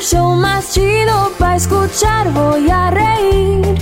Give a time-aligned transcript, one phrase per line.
[0.00, 2.32] el show más chido para escuchar.
[2.32, 3.78] Voy a reír.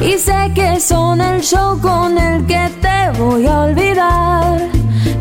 [0.00, 4.58] Y sé que son el show con el que te voy a olvidar.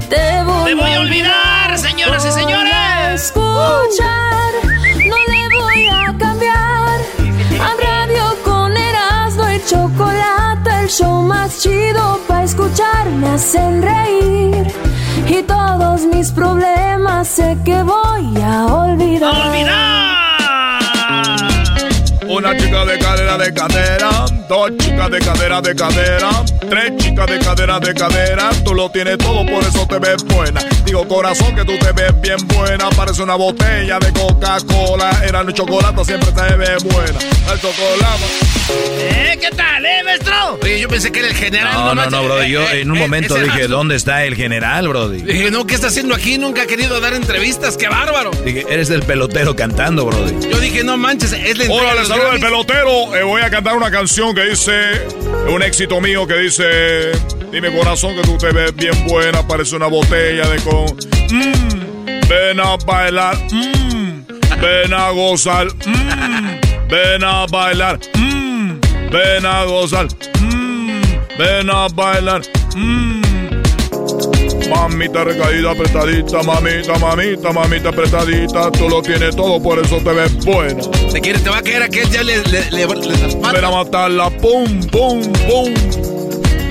[0.10, 3.24] Te voy, Te voy a olvidar, señoras y señores.
[3.26, 4.52] Escuchar,
[5.10, 6.98] no le voy a cambiar.
[7.68, 14.68] A radio con Erasmo y chocolate, el show más chido para escuchar me hacen reír.
[15.28, 20.27] Y todos mis problemas sé que voy a olvidar.
[22.38, 24.10] Una chica de cadera de cadera,
[24.48, 26.30] dos chicas de cadera de cadera,
[26.70, 28.50] tres chicas de cadera de cadera.
[28.64, 30.62] Tú lo tienes todo, por eso te ves buena.
[30.86, 32.92] Digo, corazón, que tú te ves bien buena.
[32.92, 35.24] Parece una botella de Coca-Cola.
[35.28, 37.20] Era el chocolate, siempre te ve buena.
[37.52, 38.24] El chocolate.
[39.00, 39.38] ¿Eh?
[39.42, 40.60] ¿Qué tal, eh, maestro?
[40.62, 41.74] Oye, yo pensé que era el general.
[41.74, 42.12] No, no, manches.
[42.12, 42.52] no, brody.
[42.52, 43.68] Yo Eh, en un eh, momento dije.
[43.68, 45.22] ¿dónde está el general, brody?
[45.22, 46.38] Dije, no, ¿qué está haciendo aquí?
[46.38, 47.78] Nunca ha querido dar entrevistas.
[47.78, 48.30] ¡Qué bárbaro!
[48.46, 50.50] Dije, eres el pelotero cantando, brody.
[50.52, 51.96] Yo dije, no manches, es la entrega
[52.34, 53.16] el pelotero.
[53.16, 55.08] Eh, voy a cantar una canción que dice,
[55.50, 57.12] un éxito mío que dice,
[57.52, 60.86] dime corazón que tú te ves bien buena, parece una botella de con...
[61.30, 64.26] Mm, ven a bailar, mm,
[64.62, 68.80] ven a gozar, mm, ven a bailar, mm,
[69.12, 70.08] ven a gozar,
[70.42, 71.02] mm,
[71.38, 72.42] ven a bailar.
[74.70, 78.72] Mamita recaída, apretadita, mamita, mamita, mamita apretadita.
[78.72, 80.82] Tú lo tienes todo, por eso te ves buena.
[81.12, 82.86] Te quiere, te va a caer aquel, ya le, le, le, le.
[82.86, 85.74] Ven a matarla, pum, pum, pum.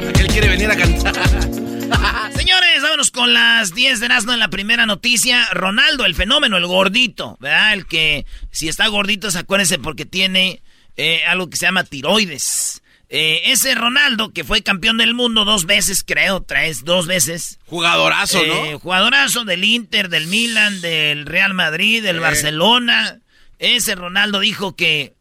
[0.08, 1.14] Aquel quiere venir a cantar.
[2.36, 5.48] Señores, vámonos con las 10 de Erasmo en la primera noticia.
[5.52, 7.72] Ronaldo, el fenómeno, el gordito, ¿verdad?
[7.72, 10.62] El que, si está gordito, se acuérdense porque tiene
[10.96, 12.82] eh, algo que se llama tiroides.
[13.08, 17.58] Eh, ese Ronaldo, que fue campeón del mundo dos veces, creo, tres, dos veces.
[17.66, 18.78] Jugadorazo, Eh, ¿no?
[18.80, 22.20] jugadorazo del Inter, del Milan, del Real Madrid, del Eh.
[22.20, 23.20] Barcelona.
[23.60, 25.14] Ese Ronaldo dijo que,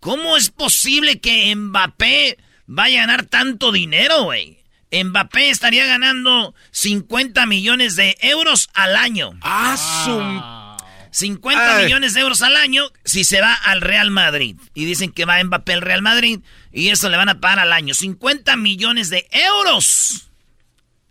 [0.00, 4.56] ¿cómo es posible que Mbappé vaya a ganar tanto dinero, güey?
[4.90, 9.32] Mbappé estaría ganando 50 millones de euros al año.
[9.42, 10.68] Ah, su...
[11.10, 11.84] 50 Ay.
[11.84, 14.56] millones de euros al año si se va al Real Madrid.
[14.74, 16.40] Y dicen que va Mbappé al Real Madrid
[16.72, 17.94] y eso le van a pagar al año.
[17.94, 20.28] 50 millones de euros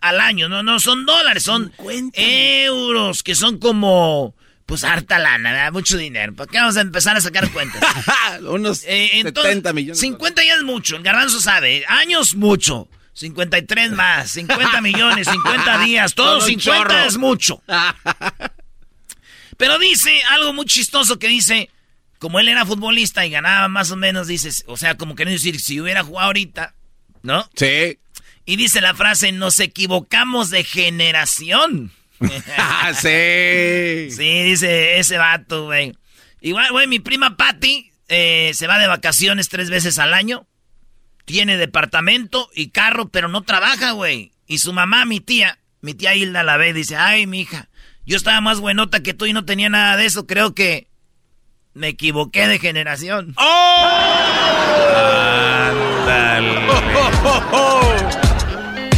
[0.02, 0.50] al año.
[0.50, 1.74] No, no son dólares, son
[2.14, 4.36] euros, que son como,
[4.66, 5.72] pues harta lana, ¿verdad?
[5.72, 6.34] mucho dinero.
[6.36, 7.82] ¿Para qué vamos a empezar a sacar cuentas?
[8.42, 10.00] Unos Eh, entonces, 70 millones.
[10.00, 11.86] 50 ya es mucho, el garbanzo sabe.
[11.88, 12.88] Años, mucho.
[13.14, 17.04] 53 más, 50 millones, 50 días, todo Todo un 50 chorro.
[17.08, 17.64] es mucho.
[19.58, 21.72] Pero dice algo muy chistoso que dice,
[22.20, 25.60] como él era futbolista y ganaba más o menos, dices, o sea, como queriendo decir,
[25.60, 26.74] si hubiera jugado ahorita,
[27.24, 27.50] ¿no?
[27.56, 28.00] Sí.
[28.46, 31.92] Y dice la frase, nos equivocamos de generación.
[32.20, 34.08] sí.
[34.12, 35.94] Sí, dice ese vato, güey.
[36.42, 40.48] Igual, güey, mi prima Patty eh, se va de vacaciones tres veces al año.
[41.26, 44.32] Tiene departamento y carro, pero no trabaja, güey.
[44.48, 47.68] Y su mamá, mi tía, mi tía Hilda la ve y dice, ay, mi hija,
[48.06, 50.26] yo estaba más buenota que tú y no tenía nada de eso.
[50.26, 50.88] Creo que
[51.78, 53.34] me equivoqué de generación.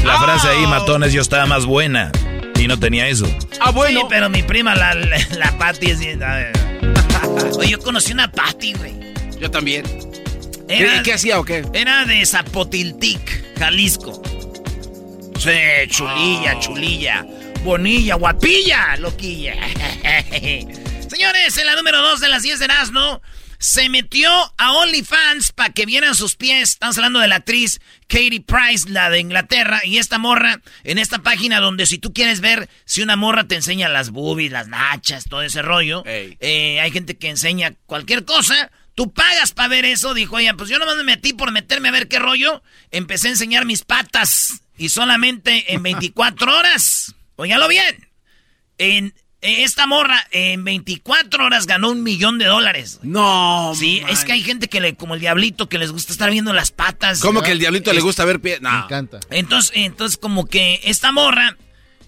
[0.04, 2.12] La frase ahí, matones, yo estaba más buena.
[2.58, 3.26] Y no tenía eso.
[3.60, 4.02] Ah, bueno.
[4.02, 5.98] Sí, pero mi prima, la, la, la Patty, es.
[7.58, 8.94] Oye, yo conocí una Patty, güey.
[9.40, 9.86] Yo también.
[10.68, 11.64] Era, ¿Qué, qué hacía o qué?
[11.74, 14.22] Era de Zapotiltic, Jalisco.
[15.38, 15.52] Sí,
[15.90, 17.26] chulilla, chulilla.
[17.64, 19.56] Bonilla, guapilla, loquilla.
[21.10, 23.20] Señores, en la número 2 de las 10 de Erasmo,
[23.58, 24.30] se metió
[24.60, 26.70] a OnlyFans para que vieran sus pies.
[26.70, 31.24] Estamos hablando de la actriz Katie Price, la de Inglaterra, y esta morra en esta
[31.24, 35.24] página donde si tú quieres ver si una morra te enseña las boobies, las nachas,
[35.26, 38.72] todo ese rollo, eh, hay gente que enseña cualquier cosa.
[38.94, 40.54] Tú pagas para ver eso, dijo ella.
[40.54, 42.62] Pues yo nomás me metí por meterme a ver qué rollo.
[42.92, 48.08] Empecé a enseñar mis patas y solamente en 24 horas, óyalo bien,
[48.78, 53.00] en esta morra en 24 horas ganó un millón de dólares.
[53.04, 53.74] No.
[53.76, 54.12] Sí, man.
[54.12, 56.72] es que hay gente que le, como el diablito, que les gusta estar viendo las
[56.72, 57.20] patas.
[57.22, 58.60] ¿Cómo que el diablito le gusta ver pie?
[58.60, 58.84] Me No.
[58.86, 59.20] encanta.
[59.30, 61.56] Entonces, entonces como que esta morra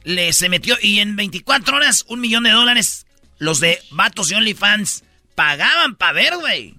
[0.03, 3.05] le se metió y en 24 horas un millón de dólares
[3.37, 5.03] los de vatos y OnlyFans
[5.35, 6.75] pagaban para ver, güey,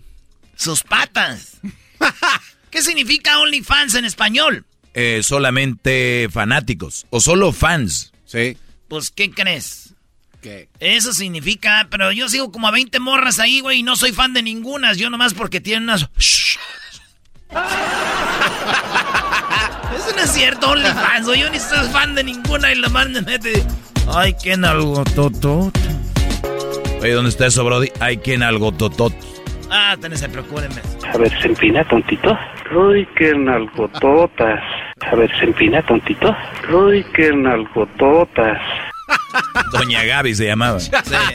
[0.57, 1.59] sus patas.
[2.71, 4.65] ¿Qué significa OnlyFans en español?
[4.95, 8.13] Eh, solamente fanáticos o solo fans.
[8.27, 8.57] Sí.
[8.89, 9.82] Pues, ¿qué crees?
[10.43, 10.69] ¿Qué?
[10.81, 14.35] Eso significa, pero yo sigo como a 20 morras ahí, güey, y no soy fan
[14.35, 14.93] de ninguna.
[14.95, 16.03] Yo nomás porque tienen unas...
[19.97, 21.29] Eso no es cierto, OnlyFans.
[21.39, 23.65] Yo ni soy fan de ninguna y la manda mete...
[24.13, 25.71] Ay, qué nalgo, toto.
[27.01, 27.89] Oye, ¿dónde está eso, Brody?
[28.01, 29.13] Hay quien algo totot.
[29.71, 30.71] Ah, tenés preocupen.
[31.05, 32.37] A ver, se empina tontito.
[32.75, 34.61] Uy, qué nalgototas.
[35.01, 36.35] A ver, se empina tontito.
[36.73, 38.61] Uy, qué nalgototas.
[39.73, 40.81] Doña Gaby se llamaba.
[40.81, 40.91] Sí,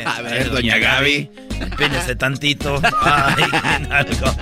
[0.05, 1.29] A ver, doña Gaby.
[1.59, 2.81] Empínese tantito.
[3.01, 4.35] Ay, qué nalgo.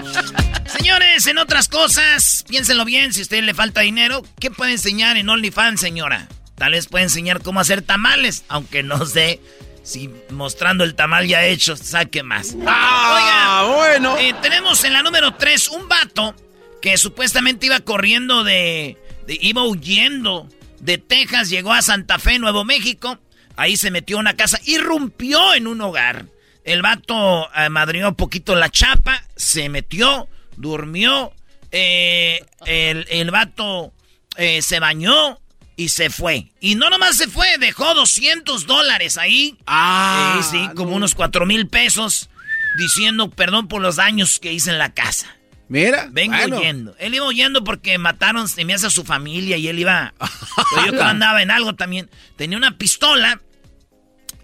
[0.65, 5.15] Señores, en otras cosas, piénsenlo bien, si a usted le falta dinero, ¿qué puede enseñar
[5.17, 6.27] en OnlyFans, señora?
[6.55, 9.39] Tal vez puede enseñar cómo hacer tamales, aunque no sé
[9.83, 12.55] si mostrando el tamal ya hecho saque más.
[12.67, 14.17] Ah, bueno.
[14.17, 16.35] Eh, tenemos en la número 3 un vato
[16.81, 18.97] que supuestamente iba corriendo de,
[19.27, 20.49] de- iba huyendo
[20.79, 23.19] de Texas, llegó a Santa Fe, Nuevo México.
[23.57, 26.25] Ahí se metió a una casa, irrumpió en un hogar.
[26.63, 31.31] El vato eh, madrió un poquito la chapa, se metió, durmió.
[31.71, 33.93] eh, el, el vato
[34.37, 35.39] eh, se bañó
[35.77, 36.47] y se fue.
[36.59, 39.57] Y no nomás se fue, dejó 200 dólares ahí.
[39.67, 40.37] Ah.
[40.39, 42.29] Eh, sí, como unos 4 mil pesos.
[42.77, 45.34] Diciendo perdón por los daños que hice en la casa.
[45.67, 46.07] Mira.
[46.11, 46.57] Vengo bueno.
[46.57, 46.95] huyendo.
[46.99, 50.13] Él iba huyendo porque mataron, se me hace a su familia y él iba.
[50.75, 52.09] Pero yo andaba en algo también.
[52.35, 53.41] Tenía una pistola.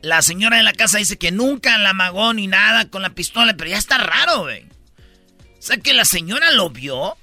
[0.01, 3.55] La señora de la casa dice que nunca la amagó ni nada con la pistola,
[3.55, 4.63] pero ya está raro, güey.
[4.63, 7.15] O sea que la señora lo vio.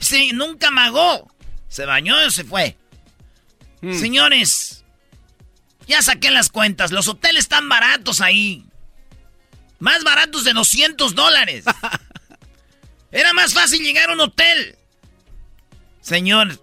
[0.00, 1.32] Sí, nunca amagó.
[1.68, 2.76] Se bañó y se fue.
[3.80, 4.84] Señores,
[5.86, 6.90] ya saqué las cuentas.
[6.90, 8.64] Los hoteles están baratos ahí.
[9.78, 11.64] Más baratos de 200 dólares.
[13.12, 14.76] Era más fácil llegar a un hotel.
[16.00, 16.58] Señor,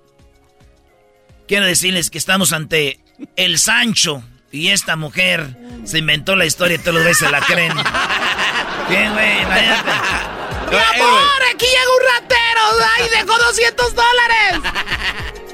[1.48, 3.00] quiero decirles que estamos ante
[3.36, 4.24] el Sancho.
[4.52, 5.56] Y esta mujer
[5.86, 7.72] se inventó la historia y todos los veces se la creen.
[8.88, 9.46] ¿Qué, güey?
[9.46, 11.42] ¡Mi amor!
[11.54, 12.62] ¡Aquí llega un ratero!
[12.98, 14.72] ¡Ay, dejó 200 dólares!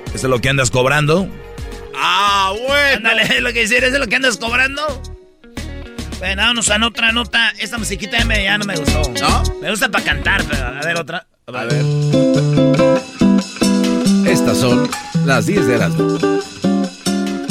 [0.07, 1.27] ¿Eso es lo que andas cobrando?
[1.93, 2.95] Ah, bueno.
[3.09, 5.01] Ándale, es lo que hicieron, es lo que andas cobrando.
[6.19, 7.51] Bueno, vámonos a otra nota.
[7.59, 9.01] Esta musiquita ya, me- ya no me gustó.
[9.21, 9.43] ¿No?
[9.61, 11.27] Me gusta para cantar, pero a ver otra.
[11.47, 11.85] A ver.
[14.27, 14.89] Estas son
[15.25, 16.17] las 10 de Erasmo.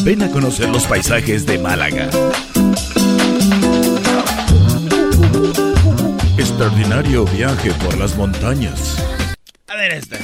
[0.02, 2.08] Ven a conocer los paisajes de Málaga.
[6.36, 8.96] Extraordinario viaje por las montañas.
[9.68, 10.16] A ver esta.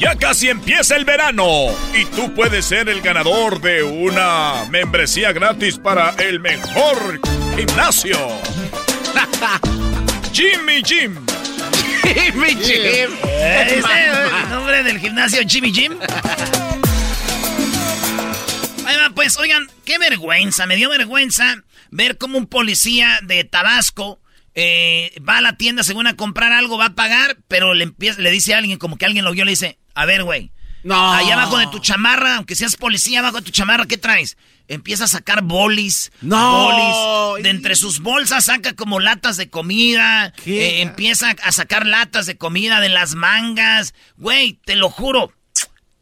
[0.00, 1.44] Ya casi empieza el verano
[1.94, 7.20] y tú puedes ser el ganador de una membresía gratis para el mejor
[7.54, 8.16] gimnasio.
[10.32, 11.16] Jimmy Jim.
[12.34, 13.10] Mi Jim.
[13.24, 15.92] ¿Ese es el nombre del gimnasio Jimmy Jim?
[18.86, 24.18] Ahí va, pues, oigan, qué vergüenza, me dio vergüenza ver cómo un policía de Tabasco
[24.54, 28.18] eh, va a la tienda según a comprar algo, va a pagar, pero le, empieza,
[28.20, 30.50] le dice a alguien, como que alguien lo vio, le dice, a ver, güey,
[30.82, 31.12] No.
[31.12, 34.36] Allá abajo de tu chamarra, aunque seas policía, abajo de tu chamarra, ¿qué traes?
[34.66, 36.10] Empieza a sacar bolis.
[36.20, 36.64] No.
[36.64, 37.42] Bolis.
[37.42, 40.32] De entre sus bolsas saca como latas de comida.
[40.44, 40.78] ¿Qué?
[40.78, 43.94] Eh, empieza a sacar latas de comida de las mangas.
[44.16, 45.32] Güey, te lo juro.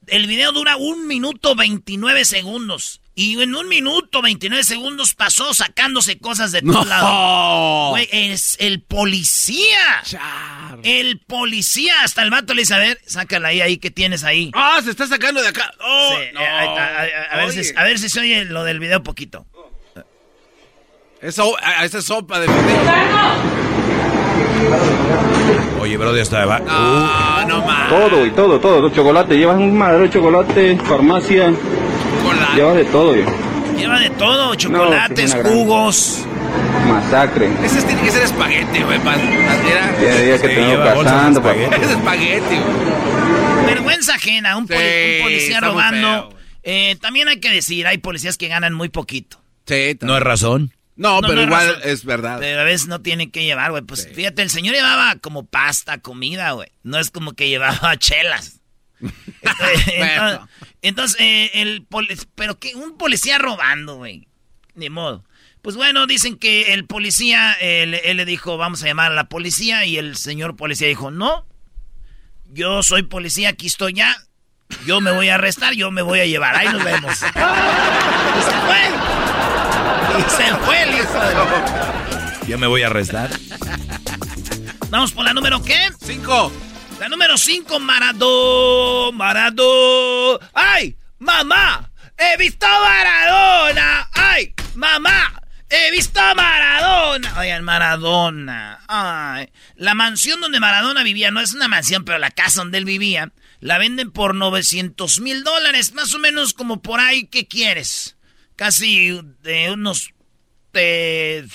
[0.06, 3.00] El video dura un minuto 29 segundos.
[3.20, 7.10] Y en un minuto 29 segundos pasó sacándose cosas de todos lados.
[7.10, 7.86] No.
[7.90, 10.02] Güey, es el policía.
[10.04, 10.78] Char.
[10.84, 11.94] El policía.
[12.04, 14.52] Hasta el vato le dice, a ver, sácala ahí, ahí, ¿qué tienes ahí?
[14.54, 15.68] Ah, se está sacando de acá.
[15.80, 16.40] Oh, Sí, no.
[16.40, 17.64] eh, ahí está, a, a- a ver Oye.
[17.64, 19.46] si, a ver si se oye lo del video poquito.
[21.20, 21.42] Esa
[21.82, 22.78] es sopa de fideo.
[25.80, 26.58] Oye, Brody, hasta va.
[26.60, 27.88] No, no más.
[27.88, 28.90] Todo y todo, todo.
[28.90, 31.52] Chocolate, llevas un madero de chocolate, farmacia,
[32.58, 33.24] Llevas de todo, yo.
[33.76, 36.24] Lleva de todo, chocolates, jugos.
[36.88, 37.48] Masacre.
[37.64, 38.98] Ese tiene que ser espagueti, güey.
[38.98, 39.92] Era.
[39.96, 41.54] Día que Sí, te vengo lleva bolsas de cazando, papá.
[41.54, 41.84] espagueti.
[41.84, 43.66] Es espagueti, güey.
[43.66, 46.30] Vergüenza ajena, un, poli- Sí, un policía robando.
[46.30, 46.38] feo.
[46.64, 49.40] Eh, también hay que decir, hay policías que ganan muy poquito.
[49.66, 50.72] Sí, No es razón.
[50.96, 51.82] No, No, pero no igual razón.
[51.84, 52.38] es verdad.
[52.40, 53.84] Pero a veces no tienen que llevar, güey.
[53.84, 56.70] Pues fíjate, el señor llevaba como pasta, comida, güey.
[56.82, 58.57] No es como que llevaba chelas.
[60.82, 61.86] Entonces, eh, el
[62.34, 64.26] pero que un policía robando, güey.
[64.74, 65.24] Ni modo.
[65.62, 69.14] Pues bueno, dicen que el policía, eh, le- él le dijo, vamos a llamar a
[69.14, 71.46] la policía, y el señor policía dijo, no,
[72.52, 74.16] yo soy policía, aquí estoy ya,
[74.86, 77.12] yo me voy a arrestar, yo me voy a llevar, ahí nos vemos.
[77.12, 77.32] y se
[78.66, 78.80] fue.
[80.18, 83.28] Y se fue el hijo de la- Yo me voy a arrestar.
[84.90, 85.90] Vamos por la número qué?
[86.02, 86.52] Cinco.
[87.00, 89.16] La número 5, Maradona.
[89.16, 90.50] Maradona.
[90.54, 90.96] ¡Ay!
[91.18, 91.90] ¡Mamá!
[92.16, 94.08] ¡He visto Maradona!
[94.12, 94.54] ¡Ay!
[94.74, 95.40] ¡Mamá!
[95.70, 97.38] ¡He visto a Maradona!
[97.38, 98.80] Oigan, Maradona.
[98.88, 99.50] ¡Ay!
[99.76, 103.32] La mansión donde Maradona vivía, no es una mansión, pero la casa donde él vivía,
[103.60, 105.92] la venden por 900 mil dólares.
[105.92, 108.16] Más o menos como por ahí, ¿qué quieres?
[108.56, 110.10] Casi de unos.
[110.72, 111.46] de-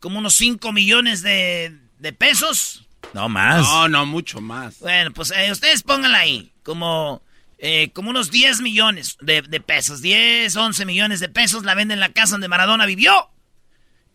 [0.00, 2.86] como unos 5 millones de, de pesos.
[3.14, 3.62] No más.
[3.62, 4.78] No, no, mucho más.
[4.80, 7.22] Bueno, pues eh, ustedes pónganla ahí, como,
[7.58, 11.96] eh, como unos 10 millones de, de pesos, 10, 11 millones de pesos la venden
[11.96, 13.30] en la casa donde Maradona vivió,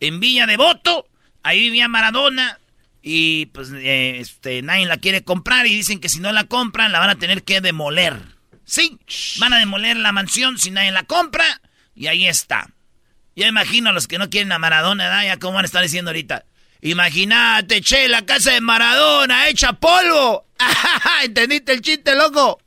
[0.00, 1.08] en Villa Devoto,
[1.42, 2.58] ahí vivía Maradona,
[3.02, 6.90] y pues eh, este, nadie la quiere comprar y dicen que si no la compran
[6.90, 8.18] la van a tener que demoler.
[8.64, 8.98] Sí,
[9.38, 11.44] van a demoler la mansión si nadie la compra,
[11.94, 12.70] y ahí está.
[13.36, 15.24] Yo imagino a los que no quieren a Maradona, ¿verdad?
[15.24, 16.44] Ya como van a estar diciendo ahorita.
[16.84, 20.44] Imagínate, che, la casa de Maradona hecha polvo.
[21.24, 22.60] ¿Entendiste el chiste, loco?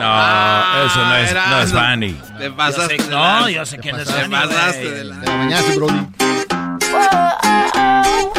[0.00, 2.12] No, eso no es, no es funny.
[2.38, 2.96] Te Yo pasaste.
[2.96, 3.50] sé- de no, lanza.
[3.50, 4.94] yo sé que no es Te pasaste güey.
[4.94, 5.16] de la.
[5.16, 6.06] Bañaste, Brody.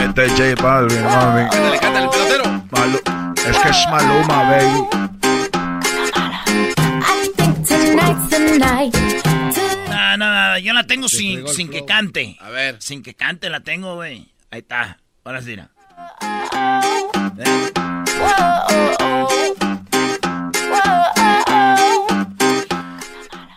[0.03, 1.49] Este es J Balvin, mami.
[1.49, 2.43] Cántale, cántale, pelotero.
[2.71, 3.01] Malu-
[3.47, 4.87] es que es Maluma, baby.
[7.65, 9.30] Tonight's the night.
[10.61, 12.37] No, no, no, yo la tengo sin, sin que cante.
[12.39, 12.81] A ver.
[12.81, 14.27] Sin que cante la tengo, güey.
[14.51, 14.99] Ahí está.
[15.23, 15.69] Ahora sí, mira.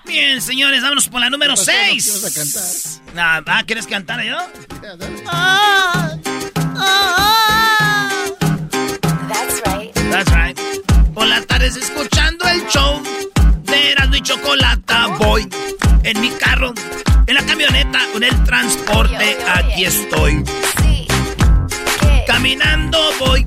[0.06, 3.02] Bien, señores, vámonos por la número 6.
[3.16, 4.36] Ah, ¿quieres cantar yo?
[9.28, 9.92] That's right.
[10.10, 10.58] That's right.
[11.12, 13.02] Por las tardes escuchando el show
[13.62, 15.06] de Erasmo y Chocolata.
[15.18, 15.48] Voy
[16.04, 16.74] en mi carro,
[17.26, 19.36] en la camioneta, en el transporte.
[19.54, 20.44] Aquí estoy.
[20.82, 21.06] Sí.
[22.26, 23.46] Caminando voy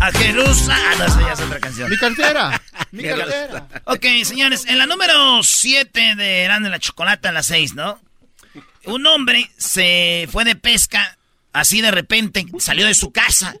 [0.00, 0.82] a Jerusalén.
[0.84, 1.90] Ah, no, esa ya es otra canción.
[1.90, 2.60] Mi cartera.
[2.90, 3.68] Mi cartera.
[3.84, 8.00] Ok, señores, en la número 7 de Erasmo y la Chocolata, en la 6, ¿no?
[8.84, 11.18] Un hombre se fue de pesca,
[11.52, 13.54] así de repente, salió de su casa.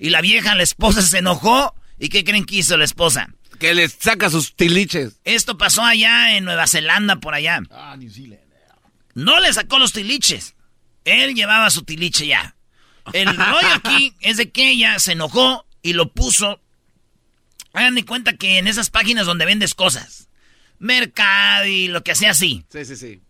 [0.00, 1.74] Y la vieja, la esposa, se enojó.
[1.98, 3.28] ¿Y qué creen que hizo la esposa?
[3.58, 5.18] Que les saca sus tiliches.
[5.24, 7.60] Esto pasó allá en Nueva Zelanda, por allá.
[7.70, 8.40] Ah, New Zealand.
[9.14, 10.54] No le sacó los tiliches.
[11.04, 12.54] Él llevaba su tiliche ya.
[13.12, 16.60] El rollo aquí es de que ella se enojó y lo puso.
[17.72, 20.28] Hagan de cuenta que en esas páginas donde vendes cosas.
[20.78, 22.64] Mercado y lo que sea así.
[22.70, 23.20] Sí, sí, sí.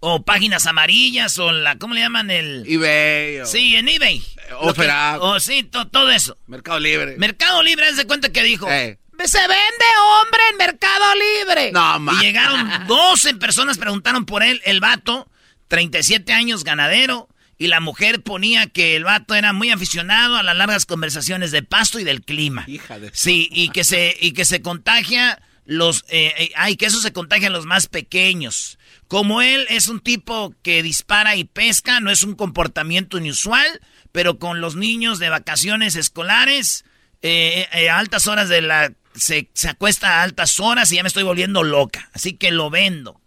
[0.00, 1.76] O páginas amarillas o la...
[1.76, 2.30] ¿Cómo le llaman?
[2.30, 2.64] El...
[2.66, 3.40] eBay.
[3.40, 4.20] o Sí, en eBay.
[4.20, 4.76] Que- Up.
[5.20, 6.38] O sí, to- todo eso.
[6.46, 7.16] Mercado Libre.
[7.18, 8.70] Mercado Libre, haz de cuenta que dijo...
[8.70, 8.98] Eh.
[9.24, 9.84] Se vende
[10.22, 11.72] hombre en Mercado Libre.
[11.72, 12.12] No, ma.
[12.14, 14.60] Y llegaron 12 personas, preguntaron por él.
[14.64, 15.28] El vato,
[15.68, 17.28] 37 años, ganadero.
[17.58, 21.64] Y la mujer ponía que el vato era muy aficionado a las largas conversaciones de
[21.64, 22.64] pasto y del clima.
[22.68, 23.10] Hija de...
[23.12, 27.12] Sí, y que se, y que se contagia los, eh, eh, ay, que eso se
[27.12, 28.78] contagia a los más pequeños.
[29.08, 33.80] Como él es un tipo que dispara y pesca, no es un comportamiento inusual,
[34.12, 36.84] pero con los niños de vacaciones escolares,
[37.20, 41.02] eh, eh, a altas horas de la, se, se acuesta a altas horas y ya
[41.02, 42.08] me estoy volviendo loca.
[42.12, 43.20] Así que lo vendo.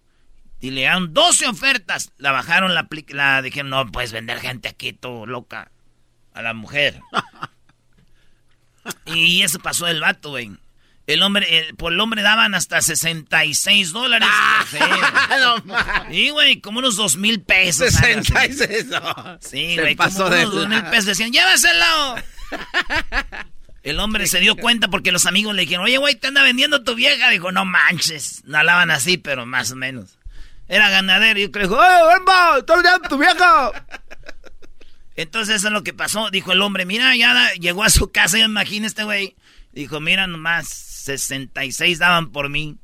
[0.60, 2.12] Y le dan 12 ofertas.
[2.18, 5.72] La bajaron, la, la dijeron, no puedes vender gente aquí, todo loca.
[6.34, 7.00] A la mujer.
[9.06, 10.52] y eso pasó el vato, güey.
[11.08, 14.30] El hombre, el- por el hombre daban hasta 66 dólares.
[14.72, 16.10] Sí, no.
[16.10, 17.96] Sí, güey, como unos dos mil pesos.
[17.98, 18.32] algo así.
[18.32, 18.86] 66.
[18.88, 19.38] no.
[19.42, 21.06] Sí, güey, pasó como de unos dos mil la- pesos.
[21.08, 22.16] Decían, llévaselo.
[23.84, 26.84] El hombre se dio cuenta porque los amigos le dijeron, oye, güey, te anda vendiendo
[26.84, 27.30] tu vieja.
[27.30, 28.44] Dijo, no manches.
[28.46, 30.18] No hablaban así, pero más o menos.
[30.68, 31.40] era ganadero.
[31.40, 32.58] Y yo creo, ¡eh, Emma!
[32.60, 33.72] ¡Estás olvidando a tu vieja!
[35.16, 36.30] Entonces eso es lo que pasó.
[36.30, 39.36] Dijo el hombre, mira, ya da- llegó a su casa, yo imagino este güey.
[39.72, 42.78] Dijo, mira nomás, 66 daban por mí.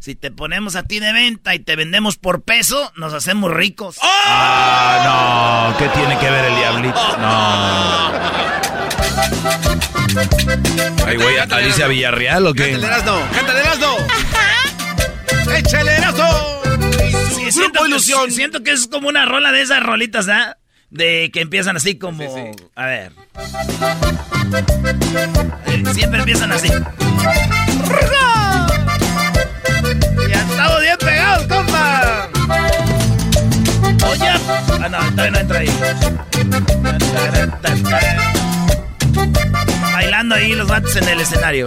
[0.00, 3.98] Si te ponemos a ti de venta y te vendemos por peso, nos hacemos ricos.
[4.02, 5.78] Ah, no.
[5.78, 7.18] ¿Qué tiene que ver el diablito?
[7.18, 8.67] No.
[11.06, 12.72] Ay, güey, Alicia Villarreal o qué?
[12.72, 13.96] Cántale, Erasno, cántale, Erasno.
[15.56, 16.28] ¡Échale, Erasno!
[17.34, 20.58] Sí, siento, que, siento que es como una rola de esas rolitas, ¿ah?
[20.90, 22.54] De que empiezan así como...
[22.74, 23.12] A ver.
[25.92, 26.68] Siempre empiezan así.
[30.28, 32.28] Ya estamos bien pegados, compa.
[34.10, 34.28] Oye.
[34.28, 35.68] Ah, no, todavía no entra ahí.
[39.92, 41.66] Bailando ahí los vatos en el escenario.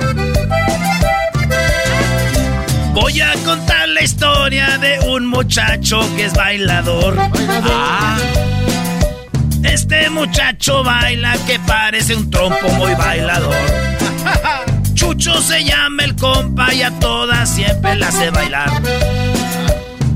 [2.93, 7.15] Voy a contar la historia de un muchacho que es bailador.
[7.63, 8.17] Ah.
[9.63, 13.55] Este muchacho baila que parece un trompo muy bailador.
[14.93, 18.69] Chucho se llama el compa y a todas siempre la hace bailar.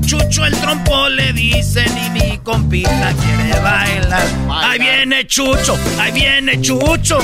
[0.06, 4.22] Chucho el trompo le dicen y mi compita quiere bailar.
[4.50, 7.18] Ahí viene Chucho, ahí viene Chucho.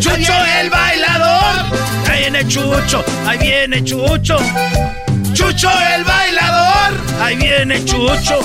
[0.00, 1.78] Chucho el bailador.
[2.10, 4.38] Ahí viene Chucho, ahí viene Chucho.
[5.34, 7.00] Chucho el bailador.
[7.20, 8.40] Ahí viene Chucho.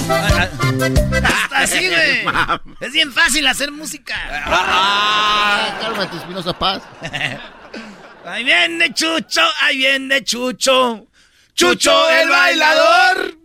[1.23, 2.25] Hasta así, güey.
[2.79, 4.15] Es bien fácil hacer música.
[4.45, 6.81] Ah, cálmate, Espinosa Paz.
[8.25, 11.07] Ahí viene Chucho, ahí viene Chucho.
[11.59, 13.35] Chucho el bailador.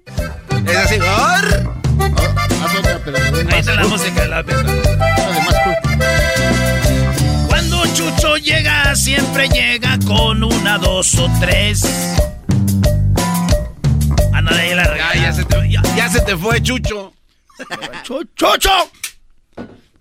[0.68, 1.74] Es así, ¿or?
[3.52, 4.84] Ahí está la música, la de cool.
[7.48, 11.82] Cuando Chucho llega, siempre llega con una, dos o tres.
[14.32, 15.14] Ándale, ahí la Ya, regala.
[15.16, 17.12] ya se te, ya, ya se te fue, Chucho.
[18.04, 18.70] ¡Chucho!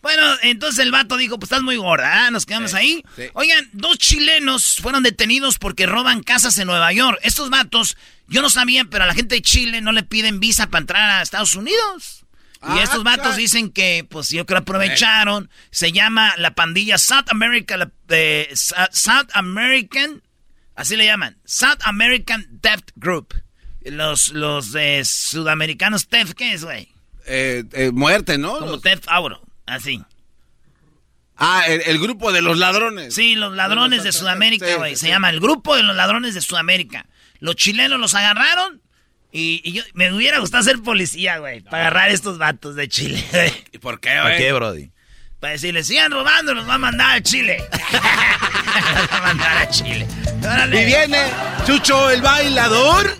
[0.03, 2.29] Bueno, entonces el vato dijo, pues estás muy gorda, ¿ah?
[2.31, 3.03] Nos quedamos ahí.
[3.15, 3.23] sí.
[3.33, 7.17] Oigan, dos chilenos fueron detenidos porque roban casas en Nueva York.
[7.23, 10.67] Estos vatos, yo no sabía, pero a la gente de Chile no le piden visa
[10.67, 12.25] para entrar a Estados Unidos.
[12.61, 15.49] y Ah, estos vatos dicen que, pues yo creo aprovecharon.
[15.71, 17.91] Se llama la pandilla South America, la-
[18.53, 20.21] Sa- South American,
[20.75, 23.33] así le llaman, South American Theft Group.
[23.85, 26.87] Los, los eh, sudamericanos Theft, ¿qué es, güey?
[27.25, 28.59] Eh, eh, muerte, ¿no?
[28.59, 30.01] Como Los- Theft Auto, así.
[31.37, 33.13] ah, el, el grupo de los ladrones.
[33.15, 34.95] Sí, los ladrones de Sudamérica, Sí, güey.
[34.95, 35.11] Se sí.
[35.11, 37.05] llama el grupo de los ladrones de Sudamérica.
[37.39, 38.81] Los chilenos los agarraron
[39.31, 43.23] y, y yo me hubiera gustado ser policía, güey, para agarrar estos vatos de Chile.
[43.71, 44.37] ¿Y por qué, ¿Para güey?
[44.37, 44.91] qué, Brody?
[45.39, 47.57] Para decirles, sigan robando, los va a mandar a Chile.
[47.91, 50.07] los va a mandar a Chile.
[50.41, 50.81] Órale.
[50.81, 51.21] Y viene
[51.65, 53.17] Chucho el bailador.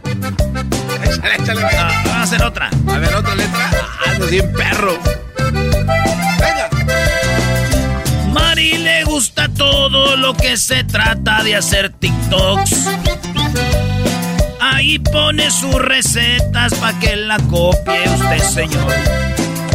[1.03, 1.61] Échale, échale.
[1.61, 2.69] No, vamos a hacer otra.
[2.87, 3.71] A ver, otra letra.
[3.73, 4.97] Ah, Ando bien perro.
[5.83, 6.69] Venga.
[8.31, 12.87] Mari le gusta todo lo que se trata de hacer TikToks.
[14.59, 19.32] Ahí pone sus recetas para que la copie usted, señor.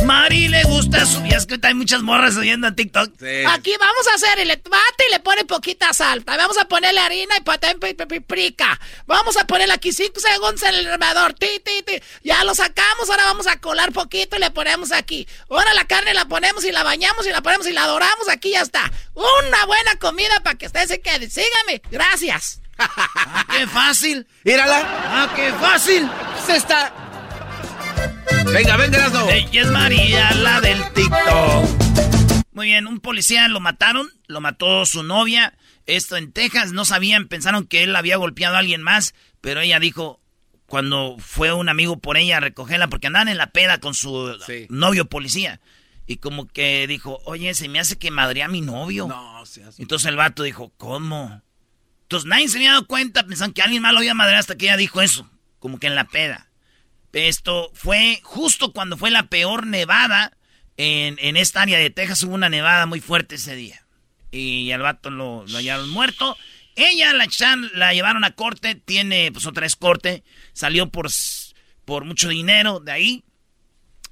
[0.08, 1.22] Mari le gusta su...
[1.26, 3.12] Ya es que hay muchas morras subiendo a TikTok.
[3.20, 3.44] Sí.
[3.46, 6.20] Aquí vamos a hacer el bate y le pone poquita sal.
[6.24, 8.80] Vamos a ponerle harina y patén pi- pi- pi- piprica.
[9.06, 11.34] Vamos a ponerle aquí 5 segundos en el hervedor.
[11.34, 12.00] Ti, ti, ti.
[12.24, 15.28] Ya lo sacamos, ahora vamos a colar poquito y le ponemos aquí.
[15.50, 18.30] Ahora la carne la ponemos y la bañamos y la ponemos y la doramos.
[18.30, 18.90] Aquí ya está.
[19.12, 21.28] Una buena comida para que usted se quede.
[21.28, 21.82] Sígame.
[21.90, 22.62] Gracias.
[22.80, 24.26] Ah, ¡Qué fácil!
[24.44, 24.80] Mírala.
[24.84, 26.08] ¡Ah, qué fácil!
[26.46, 27.07] Se está.
[28.52, 29.28] Venga, venga, Erasno.
[29.30, 32.44] Ella es María, la del TikTok.
[32.52, 35.54] Muy bien, un policía lo mataron, lo mató su novia.
[35.86, 39.78] Esto en Texas, no sabían, pensaron que él había golpeado a alguien más, pero ella
[39.80, 40.20] dijo,
[40.66, 44.36] cuando fue un amigo por ella a recogerla, porque andaban en la peda con su
[44.46, 44.66] Sí.
[44.68, 45.60] novio policía.
[46.06, 49.06] Y como que dijo, oye, se me hace que madre a mi novio.
[49.08, 49.78] No, seas...
[49.78, 51.42] Entonces el vato dijo, ¿cómo?
[52.02, 54.66] Entonces nadie se había dado cuenta, pensaban que alguien más lo había madreado hasta que
[54.66, 56.47] ella dijo eso, como que en la peda.
[57.12, 60.36] Esto fue justo cuando fue la peor nevada
[60.76, 63.84] en, en esta área de Texas, hubo una nevada muy fuerte ese día.
[64.30, 66.36] Y al vato lo, lo hallaron muerto.
[66.76, 71.08] Ella la, echan- la llevaron a corte, tiene pues otra vez corte, salió por,
[71.84, 73.24] por mucho dinero de ahí,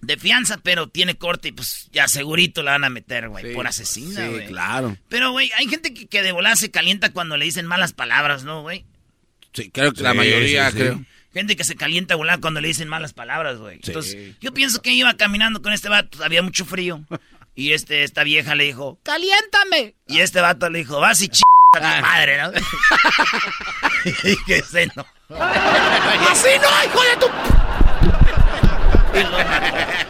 [0.01, 3.55] de fianza, pero tiene corte y pues ya segurito la van a meter, güey, Sí,
[3.55, 4.47] por asesina, Sí, güey.
[4.49, 4.97] claro.
[5.09, 8.43] Pero, güey, hay gente que, que de volada se calienta cuando le dicen malas palabras,
[8.43, 8.85] ¿no, güey?
[9.53, 10.83] Sí, creo que la Sí, mayoría, sí, sí.
[10.83, 11.05] creo.
[11.37, 13.79] Gente que se calienta volada cuando le dicen malas palabras, güey.
[13.85, 17.03] Entonces, yo pienso que iba caminando con este vato, había mucho frío.
[17.55, 19.93] Y este, esta vieja le dijo, Caliéntame.
[20.09, 21.97] y este vato le dijo, vas y ch a Ah.
[21.97, 22.53] tu madre, ¿no?
[24.31, 25.05] y que se no.
[26.31, 27.27] Así no, hijo de tu.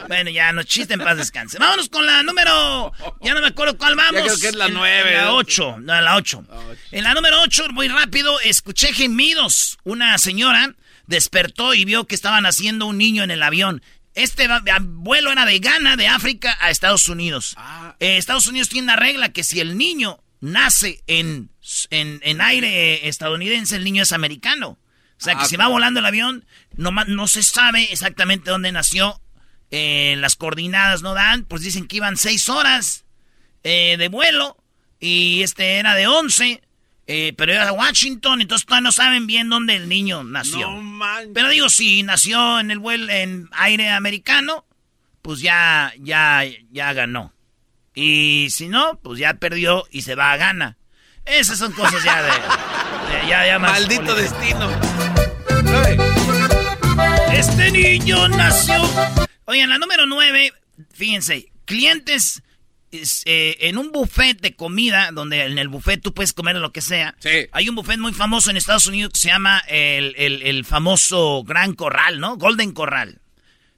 [0.07, 1.59] bueno, ya no chiste en paz descanse.
[1.59, 2.93] Vámonos con la número.
[3.23, 4.15] Ya no me acuerdo cuál vamos.
[4.15, 5.13] Ya creo que es la nueve.
[5.17, 5.77] La ocho.
[5.81, 6.45] No, la ocho.
[6.93, 9.79] En la número ocho, muy rápido, escuché gemidos.
[9.83, 10.73] Una señora
[11.07, 13.83] despertó y vio que estaban haciendo un niño en el avión.
[14.15, 14.49] Este
[14.81, 17.57] vuelo era de Ghana, de África, a Estados Unidos.
[18.01, 21.51] Eh, Estados Unidos tiene una regla que si el niño nace en,
[21.91, 24.79] en, en aire estadounidense, el niño es americano.
[25.19, 28.73] O sea, que Ah, si va volando el avión, no, no se sabe exactamente dónde
[28.73, 29.21] nació.
[29.71, 33.05] Eh, las coordinadas no dan, pues dicen que iban seis horas
[33.65, 34.57] eh, de vuelo
[35.01, 36.63] y este era de 11,
[37.07, 40.71] eh, pero era de Washington, entonces todavía no saben bien dónde el niño nació.
[40.71, 41.31] No manches.
[41.35, 44.65] Pero digo, si nació en el vuelo en aire americano,
[45.23, 47.33] pues ya, ya, ya ganó.
[47.95, 50.77] Y si no, pues ya perdió y se va a gana.
[51.25, 54.39] Esas son cosas ya de, de- ya, ya más Maldito políticas.
[54.41, 54.71] destino.
[57.33, 58.83] Este niño nació.
[59.47, 60.53] Oye, en la número 9,
[60.93, 62.43] fíjense, clientes es,
[62.93, 66.81] eh, en un buffet de comida, donde en el buffet tú puedes comer lo que
[66.81, 67.15] sea.
[67.19, 67.47] Sí.
[67.53, 71.43] Hay un buffet muy famoso en Estados Unidos que se llama el, el- el famoso
[71.45, 72.37] Gran Corral, ¿no?
[72.37, 73.21] Golden Corral.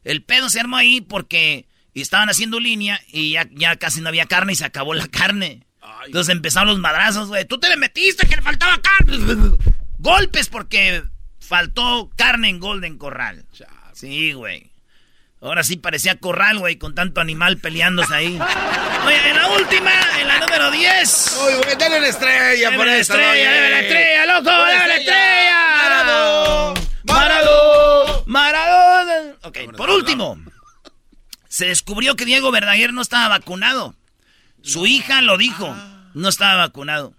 [0.04, 4.26] El pedo se armó ahí porque estaban haciendo línea y ya, ya casi no había
[4.26, 5.64] carne y se acabó la carne.
[6.06, 7.44] Entonces empezaron los madrazos, güey.
[7.44, 9.18] Tú te le metiste que le faltaba carne.
[9.98, 11.02] Golpes porque
[11.40, 13.46] faltó carne en Golden Corral.
[13.94, 14.67] Sí, güey.
[15.40, 18.38] Ahora sí parecía corral, güey, con tanto animal peleándose ahí.
[19.06, 21.38] Oye, en la última, en la número 10.
[21.46, 24.96] Uy, güey, dale una estrella por la esta, estrella, deme la estrella, loco, deme la
[24.96, 25.58] estrella.
[25.82, 26.74] Maradó.
[27.04, 28.24] Maradó.
[28.26, 29.34] Maradona.
[29.42, 30.38] Ok, por último,
[31.48, 33.94] se descubrió que Diego Verdaguer no estaba vacunado.
[34.62, 35.72] Su hija lo dijo,
[36.14, 37.14] no estaba vacunado.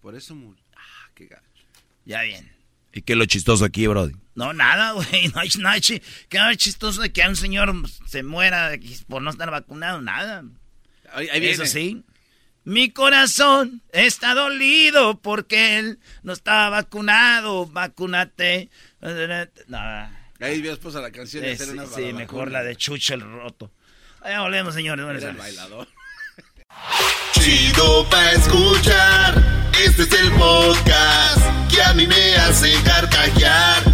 [0.00, 0.62] Por eso murió.
[0.76, 1.42] Ah, qué gacho.
[2.04, 2.52] Ya bien.
[2.92, 4.14] ¿Y qué es lo chistoso aquí, Brody?
[4.34, 5.28] No, nada, güey.
[5.34, 7.72] No hay nada chistoso de que un señor
[8.06, 8.72] se muera
[9.08, 10.00] por no estar vacunado.
[10.00, 10.44] Nada.
[11.12, 11.46] Ahí, ahí.
[11.46, 12.04] Eso sí.
[12.64, 17.66] Mi corazón está dolido porque él no está vacunado.
[17.66, 18.70] Vacúnate.
[19.68, 20.20] Nada.
[20.40, 23.20] Ahí vienes pues a la canción Es- hacer una sí, mejor la de Chucho el
[23.20, 23.70] Roto.
[24.24, 25.04] Ya volvemos, señores.
[25.04, 25.86] Buenas el bailador.
[27.32, 29.70] Chido pa' escuchar.
[29.84, 33.93] Este es el podcast que a mí me hace carcajear.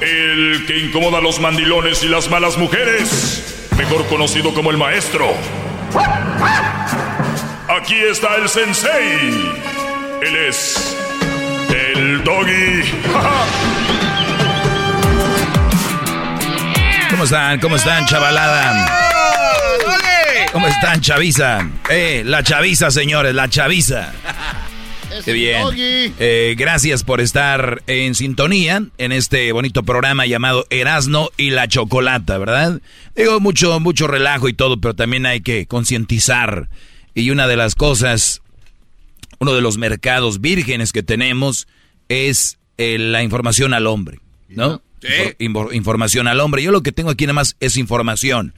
[0.00, 3.68] El que incomoda a los mandilones y las malas mujeres.
[3.76, 5.34] Mejor conocido como el maestro.
[7.68, 9.54] Aquí está el sensei.
[10.22, 10.96] Él es.
[11.68, 12.82] El doggy.
[17.10, 17.60] ¿Cómo están?
[17.60, 19.06] ¿Cómo están, chavalada?
[20.52, 21.66] ¿Cómo están, chaviza?
[21.90, 24.12] Eh, la chaviza, señores, la chaviza.
[25.24, 25.62] Qué bien.
[26.18, 32.38] Eh, gracias por estar en sintonía en este bonito programa llamado Erasno y la Chocolata,
[32.38, 32.80] ¿verdad?
[33.14, 36.68] Digo, mucho, mucho relajo y todo, pero también hay que concientizar.
[37.14, 38.42] Y una de las cosas,
[39.38, 41.66] uno de los mercados vírgenes que tenemos
[42.08, 44.82] es eh, la información al hombre, ¿no?
[45.38, 46.62] Infor- información al hombre.
[46.62, 48.54] Yo lo que tengo aquí nada más es información.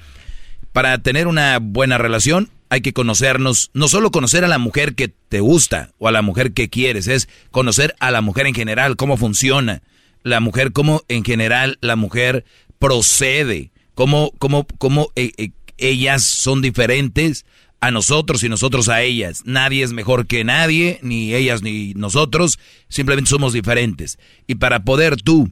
[0.72, 5.08] Para tener una buena relación hay que conocernos, no solo conocer a la mujer que
[5.08, 8.96] te gusta o a la mujer que quieres, es conocer a la mujer en general,
[8.96, 9.82] cómo funciona,
[10.22, 12.44] la mujer, cómo en general la mujer
[12.78, 17.46] procede, cómo, cómo, cómo eh, eh, ellas son diferentes
[17.80, 19.42] a nosotros y nosotros a ellas.
[19.44, 24.18] Nadie es mejor que nadie, ni ellas ni nosotros, simplemente somos diferentes.
[24.46, 25.50] Y para poder tú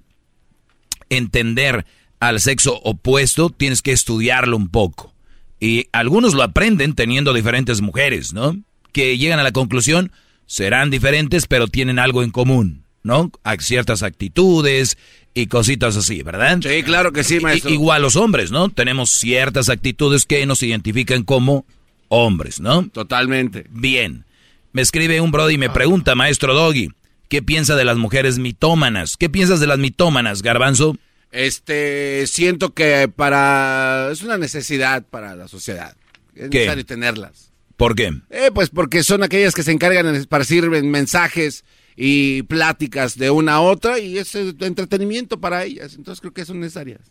[1.08, 1.86] entender
[2.20, 5.15] al sexo opuesto, tienes que estudiarlo un poco.
[5.60, 8.56] Y algunos lo aprenden teniendo diferentes mujeres, ¿no?
[8.92, 10.12] Que llegan a la conclusión,
[10.46, 13.30] serán diferentes, pero tienen algo en común, ¿no?
[13.42, 14.98] Hay ciertas actitudes
[15.34, 16.58] y cositas así, ¿verdad?
[16.62, 17.70] Sí, claro que sí, maestro.
[17.70, 18.68] igual los hombres, ¿no?
[18.68, 21.66] Tenemos ciertas actitudes que nos identifican como
[22.08, 22.88] hombres, ¿no?
[22.88, 23.66] Totalmente.
[23.70, 24.24] Bien.
[24.72, 26.90] Me escribe un brody y me pregunta, maestro Doggy,
[27.28, 29.16] ¿qué piensa de las mujeres mitómanas?
[29.16, 30.96] ¿Qué piensas de las mitómanas, Garbanzo?
[31.36, 35.94] Este, siento que para es una necesidad para la sociedad.
[36.34, 36.60] Es ¿Qué?
[36.60, 37.52] necesario tenerlas.
[37.76, 38.10] ¿Por qué?
[38.30, 43.56] Eh, pues porque son aquellas que se encargan de esparcir mensajes y pláticas de una
[43.56, 45.94] a otra y es entretenimiento para ellas.
[45.96, 47.02] Entonces creo que son necesarias.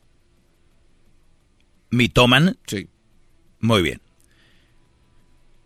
[1.92, 2.58] ¿Mitóman?
[2.66, 2.88] Sí.
[3.60, 4.02] Muy bien.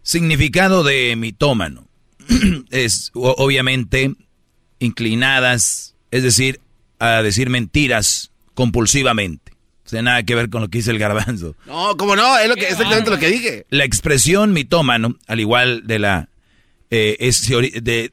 [0.03, 1.87] Significado de mitómano.
[2.71, 4.15] es obviamente
[4.79, 6.59] inclinadas, es decir,
[6.99, 8.28] a decir mentiras
[8.59, 9.53] compulsivamente.
[9.85, 11.55] O sea, nada que ver con lo que dice el garbanzo.
[11.65, 13.65] No, como no, es lo que, exactamente lo que dije.
[13.69, 16.29] La expresión mitómano, al igual de la...
[16.89, 18.11] eh, es teori- de,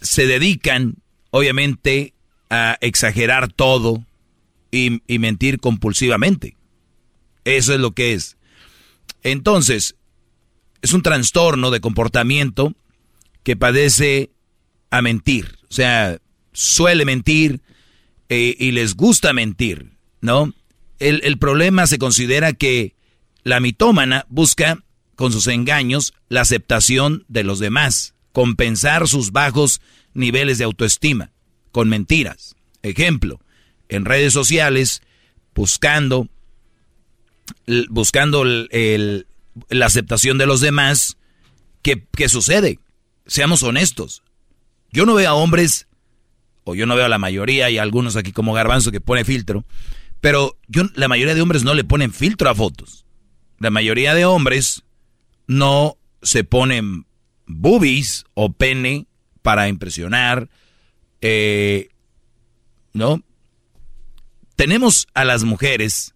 [0.00, 0.98] se dedican,
[1.30, 2.14] obviamente,
[2.48, 4.06] a exagerar todo
[4.70, 6.56] y, y mentir compulsivamente.
[7.44, 8.36] Eso es lo que es.
[9.24, 9.96] Entonces,
[10.80, 12.72] es un trastorno de comportamiento
[13.42, 14.30] que padece
[14.90, 15.58] a mentir.
[15.68, 16.18] O sea,
[16.52, 17.61] suele mentir
[18.32, 20.54] eh, y les gusta mentir, ¿no?
[20.98, 22.94] El, el problema se considera que
[23.42, 24.82] la mitómana busca,
[25.16, 29.80] con sus engaños, la aceptación de los demás, compensar sus bajos
[30.14, 31.30] niveles de autoestima,
[31.72, 32.54] con mentiras.
[32.82, 33.40] Ejemplo,
[33.88, 35.02] en redes sociales,
[35.54, 36.28] buscando,
[37.90, 39.26] buscando el-
[39.68, 41.16] la aceptación de los demás,
[41.82, 42.78] ¿qué, qué sucede?
[43.26, 44.22] Seamos honestos.
[44.90, 45.86] Yo no veo a hombres,
[46.64, 49.64] o yo no veo a la mayoría, y algunos aquí como Garbanzo que pone filtro,
[50.20, 53.04] pero yo, la mayoría de hombres no le ponen filtro a fotos.
[53.58, 54.84] La mayoría de hombres
[55.46, 57.06] no se ponen
[57.46, 59.06] boobies o pene
[59.42, 60.48] para impresionar,
[61.20, 61.88] eh,
[62.92, 63.22] ¿no?
[64.56, 66.14] Tenemos a las mujeres,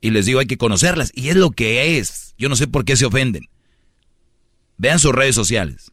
[0.00, 2.34] y les digo hay que conocerlas, y es lo que es.
[2.38, 3.48] Yo no sé por qué se ofenden.
[4.78, 5.92] Vean sus redes sociales.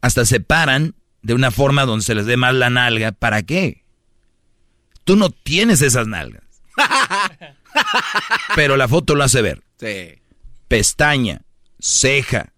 [0.00, 0.94] Hasta se paran
[1.26, 3.10] de una forma donde se les dé más la nalga.
[3.10, 3.82] ¿Para qué?
[5.02, 6.44] Tú no tienes esas nalgas.
[8.54, 9.64] Pero la foto lo hace ver.
[9.80, 10.22] Sí.
[10.68, 11.42] Pestaña,
[11.80, 12.52] ceja,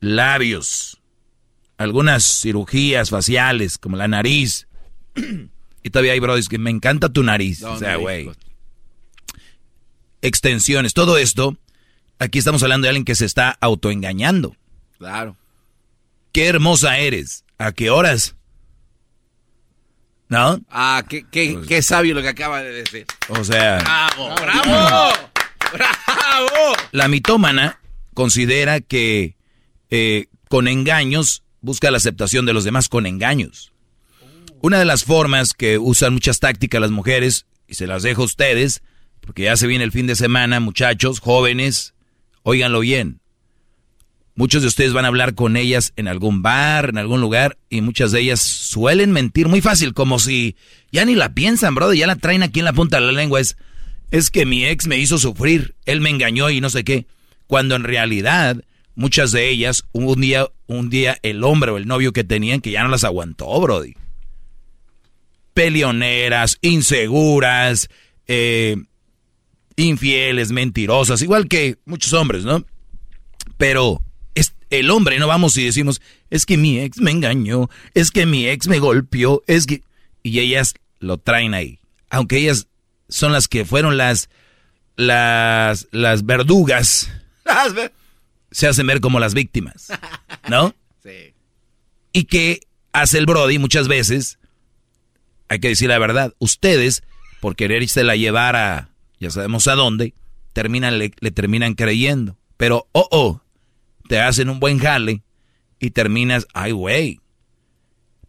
[0.00, 0.98] labios,
[1.76, 4.66] algunas cirugías faciales como la nariz.
[5.82, 7.60] y todavía hay brodis que me encanta tu nariz.
[7.60, 8.30] No, o sea, güey.
[10.22, 11.58] Extensiones, todo esto.
[12.18, 14.56] Aquí estamos hablando de alguien que se está autoengañando.
[14.96, 15.36] Claro.
[16.32, 17.44] Qué hermosa eres.
[17.58, 18.36] ¿A qué horas?
[20.28, 20.60] ¿No?
[20.70, 23.06] Ah, qué, qué, qué sabio lo que acaba de decir.
[23.28, 24.34] O sea, ¡Bravo!
[24.36, 25.12] ¡Bravo!
[25.72, 26.76] ¡Bravo!
[26.92, 27.80] la mitómana
[28.14, 29.36] considera que
[29.90, 33.72] eh, con engaños busca la aceptación de los demás con engaños.
[34.62, 38.26] Una de las formas que usan muchas tácticas las mujeres, y se las dejo a
[38.26, 38.82] ustedes,
[39.20, 41.94] porque ya se viene el fin de semana, muchachos, jóvenes,
[42.42, 43.20] óiganlo bien.
[44.40, 47.82] Muchos de ustedes van a hablar con ellas en algún bar, en algún lugar, y
[47.82, 50.56] muchas de ellas suelen mentir muy fácil, como si
[50.90, 53.38] ya ni la piensan, brother, ya la traen aquí en la punta de la lengua.
[53.38, 53.58] Es,
[54.10, 57.04] es que mi ex me hizo sufrir, él me engañó y no sé qué.
[57.48, 58.56] Cuando en realidad,
[58.94, 62.70] muchas de ellas, un día, un día el hombre o el novio que tenían que
[62.70, 63.92] ya no las aguantó, brody.
[65.52, 67.90] Pelioneras, inseguras,
[68.26, 68.78] eh,
[69.76, 72.64] infieles, mentirosas, igual que muchos hombres, ¿no?
[73.58, 74.00] Pero
[74.70, 78.46] el hombre, no vamos y decimos, es que mi ex me engañó, es que mi
[78.46, 79.82] ex me golpeó, es que...
[80.22, 81.80] Y ellas lo traen ahí.
[82.08, 82.68] Aunque ellas
[83.08, 84.28] son las que fueron las,
[84.96, 87.10] las, las verdugas,
[88.50, 89.88] se hacen ver como las víctimas,
[90.48, 90.74] ¿no?
[91.02, 91.32] Sí.
[92.12, 92.60] Y que
[92.92, 94.38] hace el Brody muchas veces,
[95.48, 97.02] hay que decir la verdad, ustedes,
[97.40, 100.12] por querer la llevar a, ya sabemos a dónde,
[100.52, 102.36] terminan, le, le terminan creyendo.
[102.58, 103.40] Pero, oh, oh,
[104.10, 105.22] te hacen un buen jale
[105.78, 107.20] y terminas, ay, güey.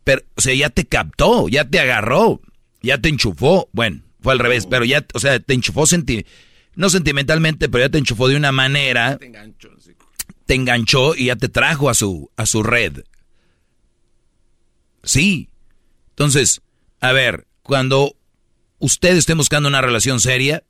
[0.04, 2.40] Pero, o sea, ya te captó, ya te agarró,
[2.84, 3.68] ya te enchufó.
[3.74, 6.24] Bueno, fue al revés, pero ya, o sea, te enchufó senti
[6.76, 9.18] no sentimentalmente, pero ya te enchufó de una manera.
[9.18, 9.70] Te enganchó,
[10.46, 13.00] Te enganchó y ya te trajo a su, a su red.
[15.02, 15.50] Sí.
[16.10, 16.62] Entonces,
[17.00, 18.16] a ver, cuando
[18.78, 20.64] ustedes estén buscando una relación seria,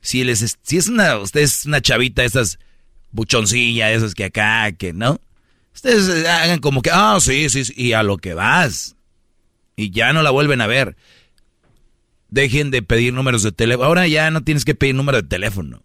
[0.00, 2.60] si, les, si es una, usted es una chavita, esas
[3.16, 5.20] buchoncilla, esas que acá, que no,
[5.74, 8.96] ustedes hagan como que, ah, sí, sí, sí, y a lo que vas.
[9.74, 10.96] Y ya no la vuelven a ver.
[12.28, 13.86] Dejen de pedir números de teléfono.
[13.86, 15.82] Ahora ya no tienes que pedir número de teléfono.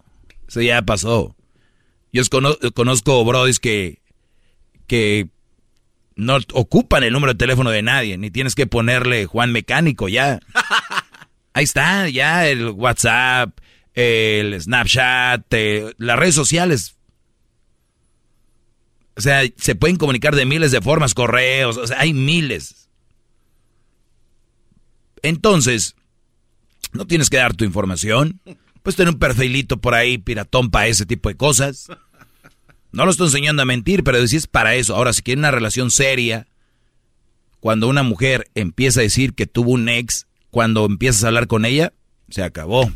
[0.47, 1.35] Eso ya pasó.
[2.13, 2.23] Yo
[2.73, 4.01] conozco brodis que,
[4.87, 5.27] que
[6.15, 10.39] no ocupan el número de teléfono de nadie, ni tienes que ponerle Juan Mecánico ya.
[11.53, 13.57] Ahí está, ya el WhatsApp,
[13.93, 16.95] el Snapchat, eh, las redes sociales.
[19.21, 22.89] O sea, se pueden comunicar de miles de formas, correos, o sea, hay miles.
[25.21, 25.95] Entonces,
[26.91, 28.41] no tienes que dar tu información.
[28.81, 31.85] Puedes tener un perfilito por ahí, piratón, para ese tipo de cosas.
[32.91, 34.95] No lo estoy enseñando a mentir, pero decís para eso.
[34.95, 36.47] Ahora, si quieren una relación seria,
[37.59, 41.65] cuando una mujer empieza a decir que tuvo un ex, cuando empiezas a hablar con
[41.65, 41.93] ella,
[42.31, 42.91] se acabó.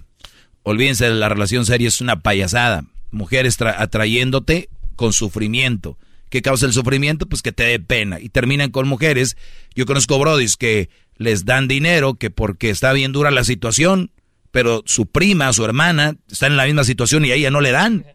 [0.64, 2.84] Olvídense de la relación seria, es una payasada.
[3.12, 6.00] Mujeres atrayéndote con sufrimiento.
[6.30, 7.28] ¿Qué causa el sufrimiento?
[7.28, 8.20] Pues que te dé pena.
[8.20, 9.38] Y terminan con mujeres.
[9.76, 14.12] Yo conozco brodis que les dan dinero, que porque está bien dura la situación,
[14.52, 17.72] pero su prima, su hermana, está en la misma situación y a ella no le
[17.72, 18.06] dan.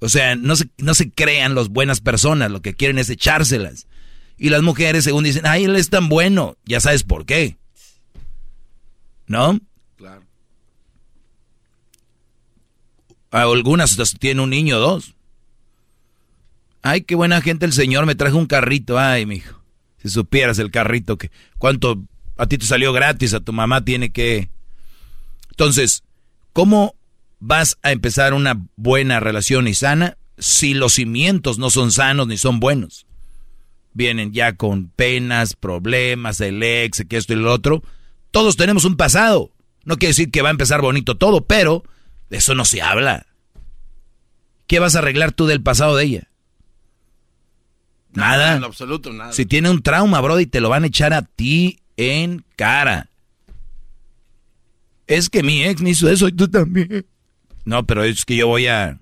[0.00, 3.86] O sea, no se, no se crean los buenas personas, lo que quieren es echárselas.
[4.36, 7.56] Y las mujeres, según dicen, ay, él es tan bueno, ya sabes por qué.
[9.26, 9.58] ¿No?
[9.96, 10.22] Claro.
[13.30, 15.14] Algunas tienen un niño o dos.
[16.84, 18.98] Ay, qué buena gente el señor, me trajo un carrito.
[18.98, 19.60] Ay, mijo.
[20.02, 22.04] Si supieras el carrito que cuánto
[22.36, 24.50] a ti te salió gratis, a tu mamá tiene que.
[25.50, 26.04] Entonces,
[26.52, 26.94] ¿cómo
[27.40, 32.38] vas a empezar una buena relación y sana si los cimientos no son sanos ni
[32.38, 33.06] son buenos.
[33.92, 37.82] Vienen ya con penas, problemas, el ex, que esto y lo otro.
[38.30, 39.52] Todos tenemos un pasado.
[39.84, 41.84] No quiere decir que va a empezar bonito todo, pero
[42.30, 43.26] de eso no se habla.
[44.66, 46.30] ¿Qué vas a arreglar tú del pasado de ella?
[48.14, 48.56] Nada.
[48.56, 49.32] En absoluto, nada.
[49.32, 53.10] Si tiene un trauma, Brody, te lo van a echar a ti en cara.
[55.06, 57.06] Es que mi ex me hizo eso y tú también.
[57.64, 58.98] No, pero es que yo voy a...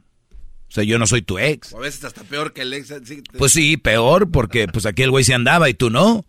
[0.69, 1.75] O sea, yo no soy tu ex.
[1.75, 2.95] a veces hasta peor que el ex.
[3.37, 6.25] Pues sí, peor, porque pues aquí el güey se andaba y tú no.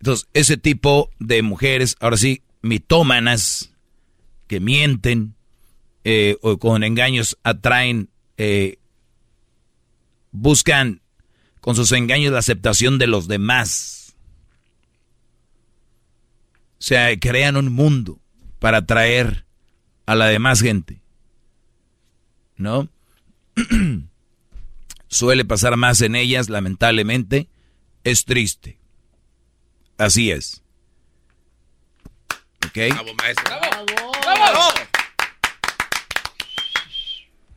[0.00, 3.70] Entonces, ese tipo de mujeres, ahora sí, mitómanas,
[4.46, 5.34] que mienten
[6.04, 8.78] eh, o con engaños atraen, eh,
[10.30, 11.02] buscan
[11.60, 14.14] con sus engaños la aceptación de los demás.
[16.78, 18.20] O sea, crean un mundo
[18.58, 19.44] para atraer
[20.06, 21.02] a la demás gente.
[22.56, 22.88] ¿No?
[25.08, 27.48] Suele pasar más en ellas, lamentablemente.
[28.04, 28.78] Es triste.
[29.98, 30.62] Así es.
[32.66, 32.76] ¿Ok?
[32.90, 33.56] Bravo, maestro.
[34.22, 34.79] ¡Bravo!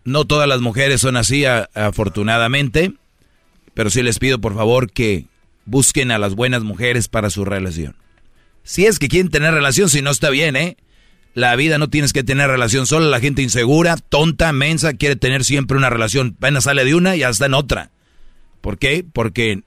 [0.06, 2.94] No todas las mujeres son así, afortunadamente,
[3.74, 5.26] pero sí les pido por favor que
[5.66, 7.96] busquen a las buenas mujeres para su relación.
[8.64, 10.78] Si es que quieren tener relación, si no está bien, ¿eh?
[11.34, 13.08] La vida no tienes que tener relación sola.
[13.08, 16.36] La gente insegura, tonta, mensa, quiere tener siempre una relación.
[16.38, 17.92] Apenas sale de una y ya está en otra.
[18.62, 19.04] ¿Por qué?
[19.12, 19.64] Porque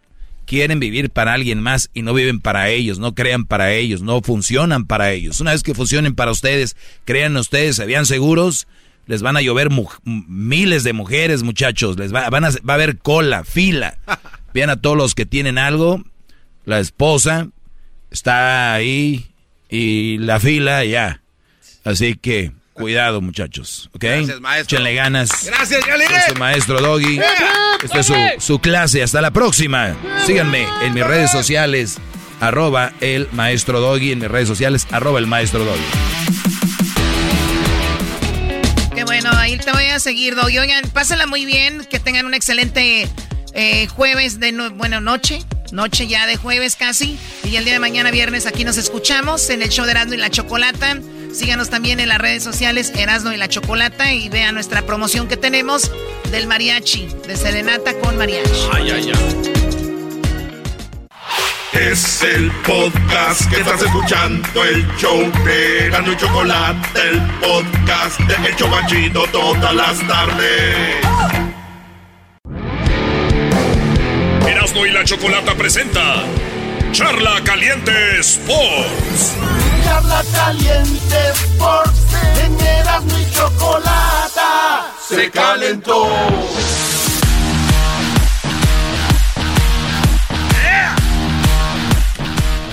[0.46, 4.22] quieren vivir para alguien más y no viven para ellos, no crean para ellos, no
[4.22, 5.40] funcionan para ellos.
[5.40, 8.68] Una vez que funcionen para ustedes, crean ustedes, se vean seguros,
[9.06, 9.68] les van a llover
[10.04, 11.96] miles de mujeres, muchachos.
[11.98, 13.98] Les va, van a, va a haber cola, fila.
[14.54, 16.02] Vean a todos los que tienen algo.
[16.64, 17.48] La esposa
[18.10, 19.26] está ahí
[19.68, 21.22] y la fila ya.
[21.84, 24.02] Así que cuidado, muchachos, ¿ok?
[24.02, 24.76] Gracias, maestro.
[24.76, 25.44] Échenle ganas.
[25.44, 25.84] Gracias,
[26.26, 27.20] Este maestro Doggy.
[27.82, 29.02] Esta es su, su, clase.
[29.02, 29.94] Hasta la próxima.
[30.26, 31.98] Síganme en mis redes sociales,
[32.40, 36.15] arroba el maestro Doggy, en mis redes sociales, arroba el maestro Doggy.
[38.96, 40.56] Qué bueno, ahí te voy a seguir, Doggy.
[40.56, 43.06] Oigan, pásenla muy bien, que tengan un excelente
[43.52, 45.44] eh, jueves de, bueno, noche.
[45.70, 47.18] Noche ya de jueves casi.
[47.44, 50.16] Y el día de mañana, viernes, aquí nos escuchamos en el show de Erasmo y
[50.16, 50.98] la Chocolata.
[51.30, 55.36] Síganos también en las redes sociales Erasno y la Chocolata y vean nuestra promoción que
[55.36, 55.90] tenemos
[56.30, 58.50] del mariachi, de serenata con mariachi.
[58.72, 59.55] Ay, ay, ay.
[61.78, 68.48] Es el podcast que estás escuchando, el show de Erasmo y Chocolata, el podcast de
[68.48, 70.76] El Chobachito todas las tardes.
[74.48, 76.24] Erasmo y la Chocolata presenta
[76.92, 79.34] Charla Caliente Sports.
[79.84, 82.00] Charla Caliente Sports.
[82.42, 84.92] En Erasmo y Chocolata.
[85.06, 86.08] Se calentó.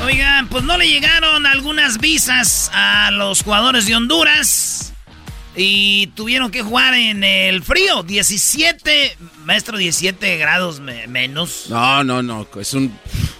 [0.06, 4.94] Oigan, pues no le llegaron algunas visas a los jugadores de Honduras
[5.56, 11.68] y tuvieron que jugar en el frío, 17, maestro, 17 grados menos.
[11.70, 12.92] No, no, no, es un...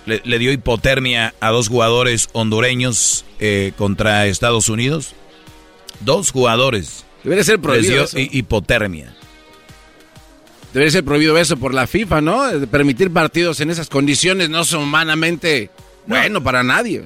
[0.06, 5.16] Le, dio hipotermia a dos jugadores hondureños eh, contra Estados Unidos.
[6.02, 7.06] Dos jugadores.
[7.24, 8.04] Debería ser prohibido.
[8.04, 9.14] Les dio hipotermia.
[10.74, 12.44] Debería ser prohibido eso por la FIFA, ¿no?
[12.72, 15.70] Permitir partidos en esas condiciones no son humanamente
[16.08, 17.04] bueno para nadie.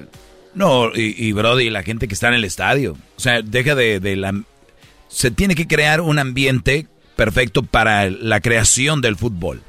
[0.54, 2.96] No, y, Brody, la gente que está en el estadio.
[3.16, 4.34] O sea, deja de, de la...
[5.08, 6.86] Se tiene que crear un ambiente
[7.16, 9.62] perfecto para la creación del fútbol.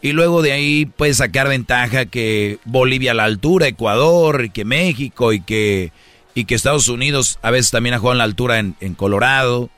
[0.00, 4.64] Y luego de ahí puedes sacar ventaja que Bolivia a la altura, Ecuador, y que
[4.64, 5.92] México y que,
[6.34, 9.70] y que Estados Unidos a veces también ha jugado en la altura en, en Colorado.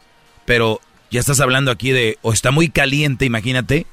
[0.45, 0.81] Pero
[1.11, 3.87] ya estás hablando aquí de, o está muy caliente, imagínate,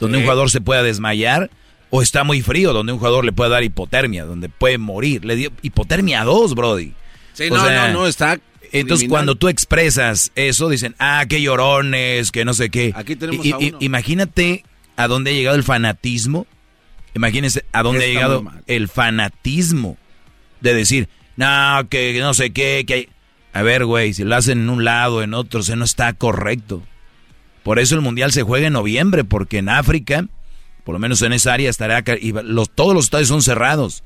[0.00, 1.50] donde un jugador se pueda desmayar,
[1.90, 5.24] o está muy frío, donde un jugador le puede dar hipotermia, donde puede morir.
[5.24, 6.92] Le dio hipotermia a dos, Brody.
[7.32, 8.40] Sí, no, no, no, está.
[8.72, 12.92] Entonces, cuando tú expresas eso, dicen, ah, qué llorones, que no sé qué.
[12.94, 13.78] Aquí tenemos y, a uno.
[13.80, 14.64] Imagínate
[14.96, 16.46] a dónde ha llegado el fanatismo.
[17.14, 19.96] Imagínense a dónde ha llegado el fanatismo
[20.60, 23.08] de decir, no, que no sé qué, que hay...
[23.52, 26.82] A ver, güey, si lo hacen en un lado, en otro, se no está correcto.
[27.62, 30.26] Por eso el Mundial se juega en noviembre, porque en África,
[30.88, 32.02] por lo menos en esa área, estará...
[32.18, 34.04] Y los, todos los estadios son cerrados.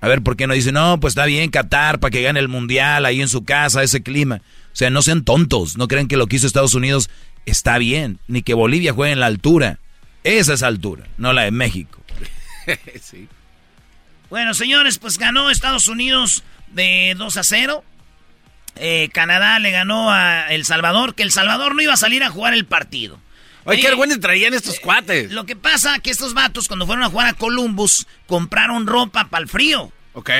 [0.00, 2.48] A ver, ¿por qué no dicen, no, pues está bien Qatar para que gane el
[2.48, 4.42] Mundial ahí en su casa, ese clima?
[4.72, 7.10] O sea, no sean tontos, no crean que lo que hizo Estados Unidos
[7.44, 9.78] está bien, ni que Bolivia juegue en la altura.
[10.24, 12.02] Esa es altura, no la de México.
[13.00, 13.28] sí.
[14.28, 17.84] Bueno, señores, pues ganó Estados Unidos de 2 a 0.
[18.74, 22.30] Eh, Canadá le ganó a El Salvador, que El Salvador no iba a salir a
[22.30, 23.20] jugar el partido.
[23.66, 25.32] Oye, qué eh, traían estos cuates.
[25.32, 29.42] Lo que pasa que estos vatos, cuando fueron a jugar a Columbus, compraron ropa para
[29.42, 29.92] el frío.
[30.14, 30.30] Ok.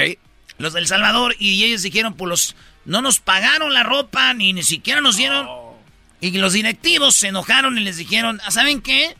[0.59, 4.63] Los del Salvador, y ellos dijeron, pues los, no nos pagaron la ropa, ni ni
[4.63, 5.49] siquiera nos dieron.
[6.21, 9.15] Y los directivos se enojaron y les dijeron, ah, ¿saben qué?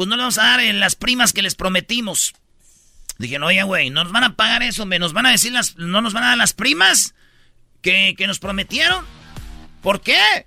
[0.00, 2.32] pues no le vamos a dar en las primas que les prometimos.
[3.18, 5.76] Dije, oye, güey, no nos van a pagar eso, me nos van a decir las,
[5.76, 7.14] no nos van a dar las primas
[7.82, 9.04] que, que nos prometieron.
[9.82, 10.46] ¿Por qué?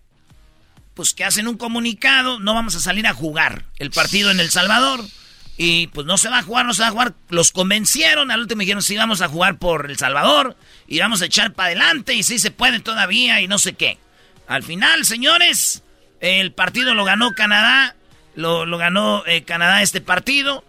[0.94, 4.52] Pues que hacen un comunicado, no vamos a salir a jugar el partido en El
[4.52, 5.02] Salvador.
[5.56, 7.14] Y pues no se va a jugar, no se va a jugar.
[7.30, 11.26] Los convencieron, al último dijeron, sí, vamos a jugar por El Salvador y vamos a
[11.26, 14.00] echar para adelante y sí se puede todavía y no sé qué.
[14.48, 15.84] Al final, señores,
[16.20, 17.96] el partido lo ganó Canadá
[18.36, 20.64] lo, ganó eh, Canadá este partido.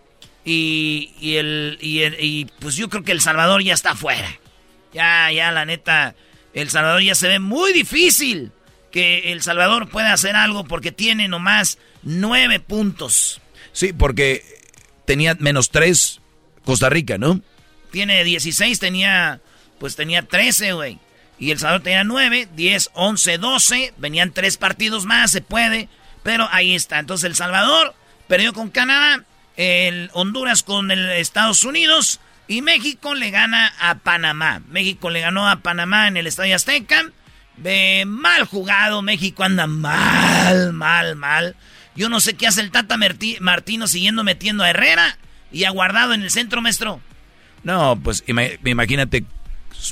[0.45, 4.29] Y, y, el, y, pues yo creo que El Salvador ya está fuera.
[4.93, 6.15] Ya, ya, la neta,
[6.53, 8.53] El Salvador ya se ve muy difícil
[8.95, 13.41] que El Salvador pueda hacer algo porque tiene nomás nueve puntos.
[13.73, 14.45] Sí, porque
[15.05, 16.21] tenía menos tres
[16.65, 17.41] Costa Rica, ¿no?
[17.91, 19.41] Tiene 16, tenía,
[19.81, 21.01] pues tenía 13, güey.
[21.41, 23.95] Y El Salvador tenía 9, 10, 11, 12.
[23.97, 25.89] Venían tres partidos más, se puede.
[26.23, 27.01] Pero ahí está.
[27.01, 27.97] Entonces El Salvador
[28.29, 29.25] perdió con Canadá,
[29.57, 34.63] el Honduras con el Estados Unidos y México le gana a Panamá.
[34.69, 37.11] México le ganó a Panamá en el Estadio Azteca.
[38.07, 41.57] Mal jugado, México anda mal, mal, mal.
[41.97, 42.97] Yo no sé qué hace el Tata
[43.41, 45.19] Martino siguiendo metiendo a Herrera
[45.53, 47.01] y aguardado en el centro, maestro.
[47.63, 49.25] No, pues imagínate,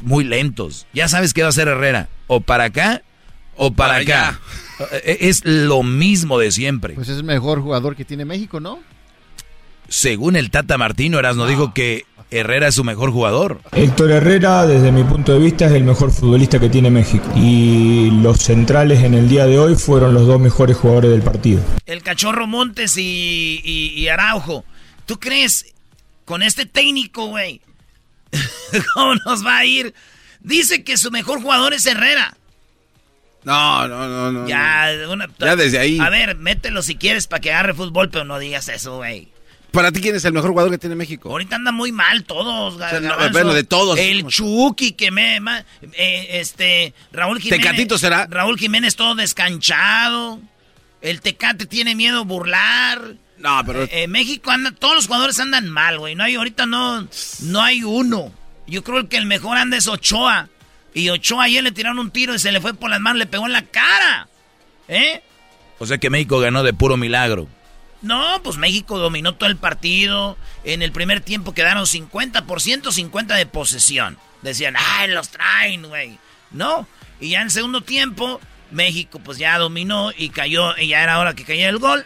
[0.03, 0.87] muy lentos.
[0.93, 2.09] Ya sabes qué va a hacer Herrera.
[2.27, 3.03] O para acá
[3.57, 4.41] o para, acá.
[5.05, 6.95] Eh, es lo mismo de siempre.
[6.95, 8.81] Pues es el mejor jugador que tiene México, ¿no?
[9.89, 13.61] Según el Tata Martino, Erasmo dijo que Herrera es su mejor jugador.
[13.73, 17.25] Héctor Herrera, desde mi punto de vista, es el mejor futbolista que tiene México.
[17.37, 21.63] Y los centrales en el día de hoy fueron los dos mejores jugadores del partido.
[21.87, 24.65] El cachorro Montes y, y Araujo.
[25.07, 25.75] ¿Tú crees
[26.25, 27.61] con este técnico, güey?
[28.95, 29.95] ¿Cómo nos va a ir?
[30.41, 32.37] Dice que su mejor jugador es Herrera.
[33.45, 34.49] No, no, no, no.
[34.49, 34.89] Ya,
[35.39, 35.99] ya desde ahí.
[35.99, 39.29] A ver, mételo si quieres para que agarre fútbol, pero no digas eso, güey.
[39.73, 41.31] ¿Para ti quién es el mejor jugador que tiene México?
[41.31, 42.79] Ahorita anda muy mal todos.
[43.33, 43.99] bueno, de todos.
[43.99, 45.39] El Chucky que me...
[45.95, 47.65] Eh, este, Raúl Jiménez...
[47.65, 48.27] ¿Tecatito será?
[48.29, 50.41] Raúl Jiménez todo descanchado.
[51.01, 53.15] El Tecate tiene miedo a burlar.
[53.39, 53.85] No, pero...
[53.91, 54.73] Eh, México anda...
[54.73, 56.15] Todos los jugadores andan mal, güey.
[56.15, 56.35] No hay...
[56.35, 57.09] Ahorita no...
[57.41, 58.31] No hay uno.
[58.67, 60.51] Yo creo que el mejor anda es Ochoa.
[60.93, 63.27] Y Ochoa ayer le tiraron un tiro y se le fue por las manos, le
[63.27, 64.29] pegó en la cara.
[64.89, 65.23] ¿Eh?
[65.79, 67.49] O sea que México ganó de puro milagro.
[68.03, 70.37] No, pues México dominó todo el partido.
[70.65, 74.19] En el primer tiempo quedaron 50%, 50% de posesión.
[74.43, 76.19] Decían, ay, los traen, güey.
[76.51, 76.87] No.
[77.21, 78.41] Y ya en el segundo tiempo,
[78.73, 82.05] México pues ya dominó y cayó, y ya era hora que cayera el gol.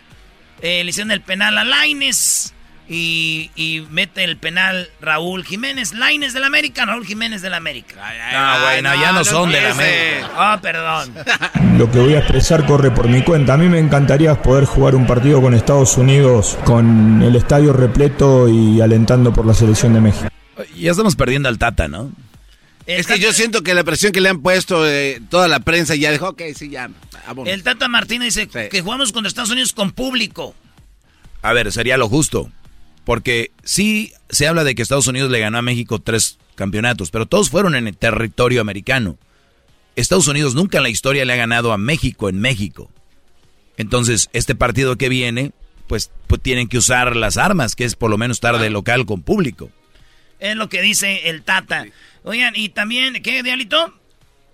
[0.60, 2.52] Eh, le hicieron el penal a Laines.
[2.88, 5.92] Y, y, mete el penal Raúl Jiménez.
[5.92, 7.96] Laines del América, Raúl Jiménez del América.
[8.32, 10.30] No, bueno, ya no, son del América.
[10.36, 11.12] Ah, perdón.
[11.78, 13.54] Lo que voy a expresar corre por mi cuenta.
[13.54, 18.48] A mí me encantaría poder jugar un partido con Estados Unidos con el estadio repleto
[18.48, 20.28] y alentando por la selección de México.
[20.76, 22.12] Ya estamos perdiendo al Tata, ¿no?
[22.86, 25.96] Es que yo siento que la presión que le han puesto eh, toda la prensa
[25.96, 26.88] ya dijo, ok, sí, ya.
[27.26, 27.52] vámonos".
[27.52, 30.54] El Tata Martínez dice que jugamos contra Estados Unidos con público.
[31.42, 32.50] A ver, sería lo justo.
[33.06, 37.24] Porque sí se habla de que Estados Unidos le ganó a México tres campeonatos, pero
[37.24, 39.16] todos fueron en el territorio americano.
[39.94, 42.90] Estados Unidos nunca en la historia le ha ganado a México en México.
[43.76, 45.52] Entonces, este partido que viene,
[45.86, 49.06] pues, pues tienen que usar las armas, que es por lo menos estar de local
[49.06, 49.70] con público.
[50.40, 51.86] Es lo que dice el Tata.
[52.24, 53.94] Oigan, y también, ¿qué, Diablito?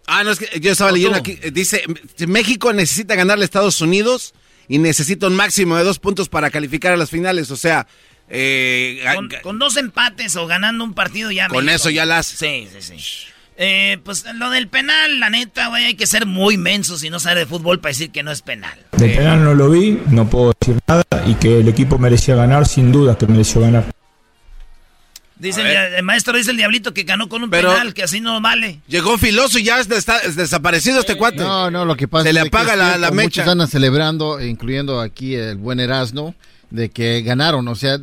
[0.06, 1.38] Ah, no, es que yo estaba leyendo aquí.
[1.40, 1.84] eh, Dice,
[2.28, 4.34] México necesita ganarle a Estados Unidos
[4.68, 7.50] y necesita un máximo de dos puntos para calificar a las finales.
[7.50, 7.86] O sea,
[8.34, 11.48] eh, Con, con dos empates o ganando un partido ya.
[11.48, 13.26] Con México- eso ya las- Sí, sí, sí.
[13.58, 17.20] Eh, pues lo del penal, la neta, güey, hay que ser muy mensos y no
[17.20, 18.76] saber de fútbol para decir que no es penal.
[18.92, 22.66] De penal no lo vi, no puedo decir nada y que el equipo merecía ganar,
[22.66, 23.84] sin duda que mereció ganar.
[25.36, 25.62] Dice
[25.96, 28.78] el, maestro, dice el diablito que ganó con un Pero- penal, que así no vale.
[28.86, 31.38] llegó filoso y ya está, desaparecido este cuate.
[31.38, 33.50] No, no, lo que pasa Se es le que apaga es la, la Muchos mecha.
[33.50, 36.34] andan celebrando, incluyendo aquí el buen Erasmo,
[36.70, 37.66] de que ganaron.
[37.66, 37.98] O sea,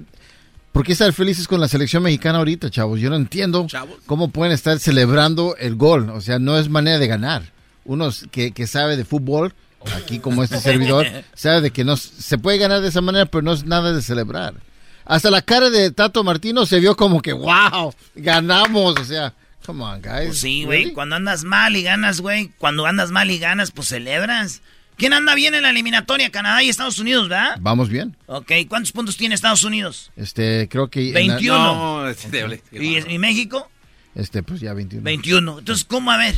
[0.79, 3.01] ¿por qué estar felices con la selección mexicana ahorita, chavos?
[3.01, 3.67] Yo no entiendo
[4.05, 6.09] cómo pueden estar celebrando el gol.
[6.09, 7.43] O sea, no es manera de ganar.
[7.83, 9.53] Uno que, que sabe de fútbol,
[9.93, 11.05] aquí como este servidor,
[11.35, 14.01] sabe de que no se puede ganar de esa manera, pero no es nada de
[14.01, 14.53] celebrar.
[15.03, 18.97] Hasta la cara de Tato Martino se vio como que, wow, ganamos.
[19.01, 19.33] O sea,
[19.65, 20.27] come on, guys.
[20.27, 20.93] Pues sí, güey, Really?
[20.93, 24.61] cuando andas mal y ganas, güey, cuando andas mal y ganas, pues celebras.
[24.99, 26.29] ¿Quién anda bien en la eliminatoria?
[26.29, 27.57] Canadá y Estados Unidos, ¿verdad?
[27.61, 28.15] Vamos bien.
[28.27, 30.11] Ok, ¿cuántos puntos tiene Estados Unidos?
[30.15, 31.07] Este, creo que...
[31.07, 31.57] en la- 21.
[31.57, 33.69] No, este, diable, qué ¿Y, y México?
[34.13, 35.03] Este, pues ya 21.
[35.03, 35.59] 21.
[35.59, 36.35] Entonces, ¿cómo a ver?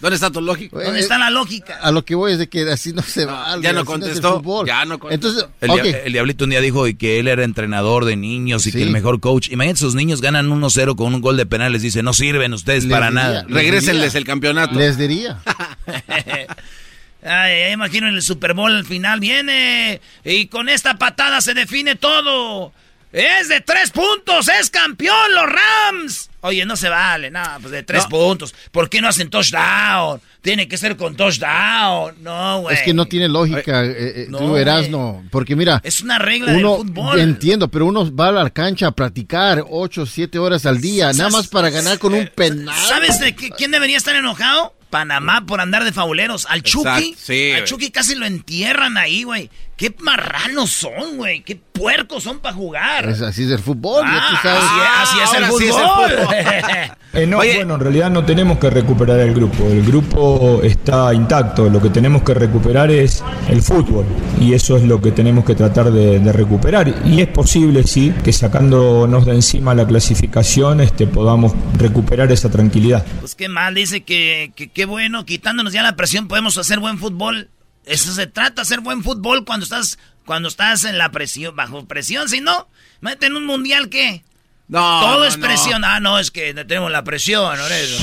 [0.00, 0.82] ¿Dónde está tu lógica?
[0.82, 1.76] ¿Dónde está la lógica?
[1.80, 3.56] A lo que voy es de que así no se va.
[3.62, 4.66] ya no es contestó, fútbol.
[4.66, 5.48] ya no contestó.
[5.60, 8.78] Entonces, El, diablito un día dijo y que él era entrenador de niños y Sí.
[8.78, 9.48] que el mejor coach.
[9.52, 11.70] Imagínate, esos niños ganan 1-0 con un gol de penal.
[11.72, 13.42] Les dice, no sirven ustedes Les para diría, nada.
[13.44, 14.76] les Regrésenles el campeonato.
[14.76, 15.38] les diría.
[17.24, 21.94] Ay, imagino en el Super Bowl al final viene y con esta patada se define
[21.96, 22.72] todo.
[23.12, 26.30] Es de tres puntos, es campeón los Rams.
[26.40, 28.08] Oye, no se vale, nada, pues de tres No.
[28.08, 28.54] puntos.
[28.72, 30.18] ¿Por qué no hacen touchdown?
[30.40, 32.14] Tiene que ser con touchdown.
[32.22, 32.74] No, güey.
[32.74, 34.62] Es que no tiene lógica, eh, eh, No, tú güey.
[34.62, 37.20] Erasno, porque mira, Es una regla uno, del fútbol.
[37.20, 41.28] entiendo, pero uno va a la cancha a practicar 8, 7 horas al día, nada
[41.30, 42.74] más para ganar con un penal.
[42.88, 44.74] ¿Sabes de qué- quién debería estar enojado?
[44.92, 46.46] Panamá por andar de fauleros.
[46.50, 47.16] Al Chucky.
[47.18, 47.64] Sí, al.
[47.64, 49.48] Chucky casi lo entierran ahí, güey.
[49.74, 51.42] Qué marranos son, güey.
[51.42, 53.08] Qué puercos son para jugar.
[53.08, 54.62] Es así es el fútbol, ya tú Ah, sabes.
[54.62, 56.96] así, así es el ahora sí es el fútbol.
[57.14, 57.56] Eh, no, Oye.
[57.56, 59.66] bueno, en realidad no tenemos que recuperar el grupo.
[59.66, 61.68] El grupo está intacto.
[61.68, 64.06] Lo que tenemos que recuperar es el fútbol.
[64.40, 66.88] Y eso es lo que tenemos que tratar de, de recuperar.
[67.04, 73.04] Y es posible, sí, que sacándonos de encima la clasificación este, podamos recuperar esa tranquilidad.
[73.20, 76.98] Pues qué mal, dice que que qué bueno, quitándonos ya la presión podemos hacer buen
[76.98, 77.50] fútbol.
[77.84, 82.28] Eso se trata, hacer buen fútbol cuando estás cuando estás en la presión, bajo presión,
[82.28, 82.66] si no,
[83.00, 84.24] mete en un mundial qué?
[84.66, 85.46] No, Todo no, es no.
[85.46, 85.84] presión.
[85.84, 87.56] Ah, no, es que tenemos la presión.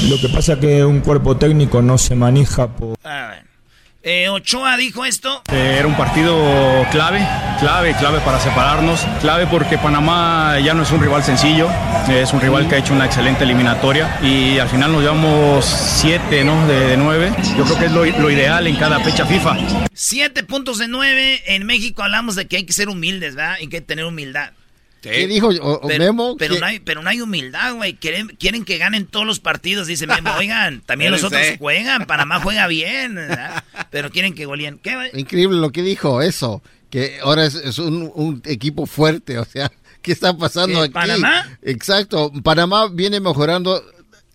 [0.09, 2.97] Lo que pasa es que un cuerpo técnico no se maneja por...
[3.03, 3.48] Ah, bueno.
[4.01, 5.43] Eh, Ochoa dijo esto.
[5.51, 6.33] Eh, Era un partido
[6.89, 7.19] clave,
[7.59, 11.67] clave, clave para separarnos, clave porque Panamá ya no es un rival sencillo,
[12.09, 16.45] es un rival que ha hecho una excelente eliminatoria y al final nos llevamos siete
[16.45, 16.65] ¿no?
[16.65, 17.33] de, de nueve.
[17.57, 19.57] Yo creo que es lo, lo ideal en cada fecha FIFA.
[19.93, 21.41] Siete puntos de nueve.
[21.47, 23.57] En México hablamos de que hay que ser humildes, ¿verdad?
[23.59, 24.51] Y que tener humildad.
[25.01, 26.35] ¿Qué dijo o- Pero, Memo?
[26.37, 27.95] pero que- no hay, pero no hay humildad, güey.
[27.95, 29.87] Quieren, quieren que ganen todos los partidos.
[29.87, 32.05] Dice Memo, oigan, también los otros juegan.
[32.05, 33.63] Panamá juega bien, ¿verdad?
[33.91, 34.77] Pero quieren que goleen.
[34.79, 35.09] ¿Qué, güey?
[35.13, 39.71] Increíble lo que dijo eso, que ahora es, es un, un equipo fuerte, o sea,
[40.01, 40.93] ¿qué está pasando ¿Qué, aquí?
[40.93, 41.47] Panamá?
[41.61, 43.83] Exacto, Panamá viene mejorando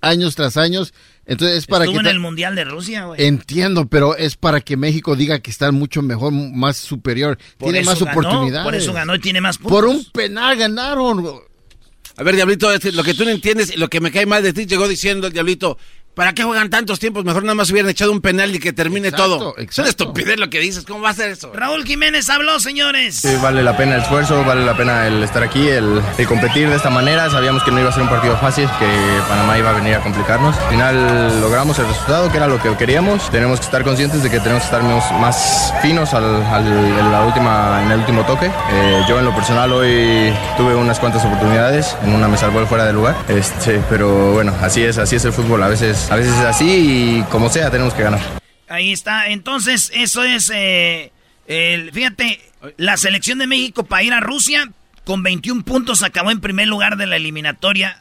[0.01, 0.93] años tras años,
[1.27, 2.09] entonces es para Estuvo que...
[2.09, 3.25] en el Mundial de Rusia, güey.
[3.25, 7.85] Entiendo, pero es para que México diga que está mucho mejor, más superior, Por tiene
[7.85, 8.64] más ganó, oportunidades.
[8.64, 9.72] Por eso ganó y tiene más puntos.
[9.72, 11.25] Por un penal ganaron.
[12.16, 14.53] A ver, Diablito, este, lo que tú no entiendes, lo que me cae mal de
[14.53, 15.79] ti, llegó diciendo el Diablito,
[16.15, 17.25] ¿Para qué juegan tantos tiempos?
[17.25, 19.57] Mejor nada más hubieran echado un penal y que termine todo.
[19.57, 20.85] Es una estupidez lo que dices.
[20.85, 21.53] ¿Cómo va a ser eso?
[21.53, 23.17] Raúl Jiménez habló, señores.
[23.17, 26.77] Sí, vale la pena el esfuerzo, vale la pena el estar aquí, el, competir de
[26.77, 27.29] esta manera.
[27.31, 28.87] Sabíamos que no iba a ser un partido fácil, que
[29.29, 30.57] Panamá iba a venir a complicarnos.
[30.57, 33.29] Al final logramos el resultado, que era lo que queríamos.
[33.33, 37.83] Tenemos que estar conscientes de que tenemos que estar más finos al, en, la última,
[37.85, 38.47] en el último toque.
[38.47, 41.97] Eh, yo en lo personal hoy tuve unas cuantas oportunidades.
[42.05, 43.17] En una me salvó el fuera de lugar.
[43.29, 45.61] Este, pero bueno, así es, así es el fútbol.
[45.65, 46.66] A veces a veces es así
[47.18, 48.20] y como sea tenemos que ganar.
[48.68, 49.28] Ahí está.
[49.28, 51.12] Entonces, eso es, eh,
[51.46, 52.40] el, fíjate,
[52.76, 54.70] la selección de México para ir a Rusia
[55.05, 58.00] con 21 puntos acabó en primer lugar de la eliminatoria.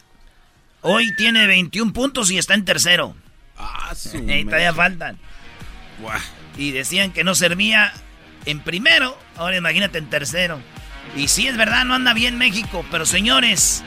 [0.81, 3.15] Hoy tiene 21 puntos y está en tercero.
[3.57, 3.93] Ah,
[4.29, 5.17] Ahí todavía faltan.
[6.57, 7.93] Y decían que no servía
[8.45, 10.59] en primero, ahora imagínate en tercero.
[11.15, 13.83] Y sí, es verdad, no anda bien México, pero señores,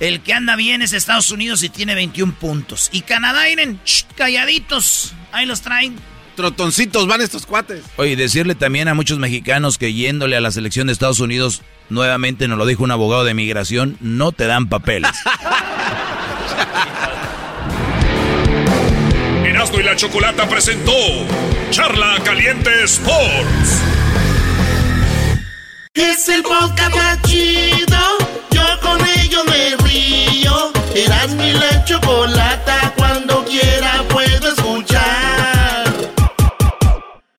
[0.00, 2.88] el que anda bien es Estados Unidos y tiene 21 puntos.
[2.92, 3.80] Y Canadá, Iren,
[4.16, 5.14] calladitos.
[5.32, 5.96] Ahí los traen.
[6.36, 7.82] Trotoncitos van estos cuates.
[7.96, 12.46] Oye, decirle también a muchos mexicanos que yéndole a la selección de Estados Unidos, nuevamente
[12.46, 15.12] nos lo dijo un abogado de migración, no te dan papeles.
[19.44, 20.92] Erasmo y la Chocolata presentó
[21.70, 23.82] Charla Caliente Sports.
[25.94, 27.96] Es el podcast chido
[28.50, 29.15] yo con río.
[31.46, 32.35] Eras mi la chocolata.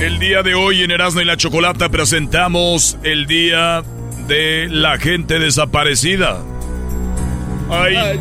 [0.00, 3.82] El día de hoy en Erasmo y la Chocolata presentamos el Día
[4.28, 6.40] de la Gente Desaparecida.
[7.68, 8.20] Ay.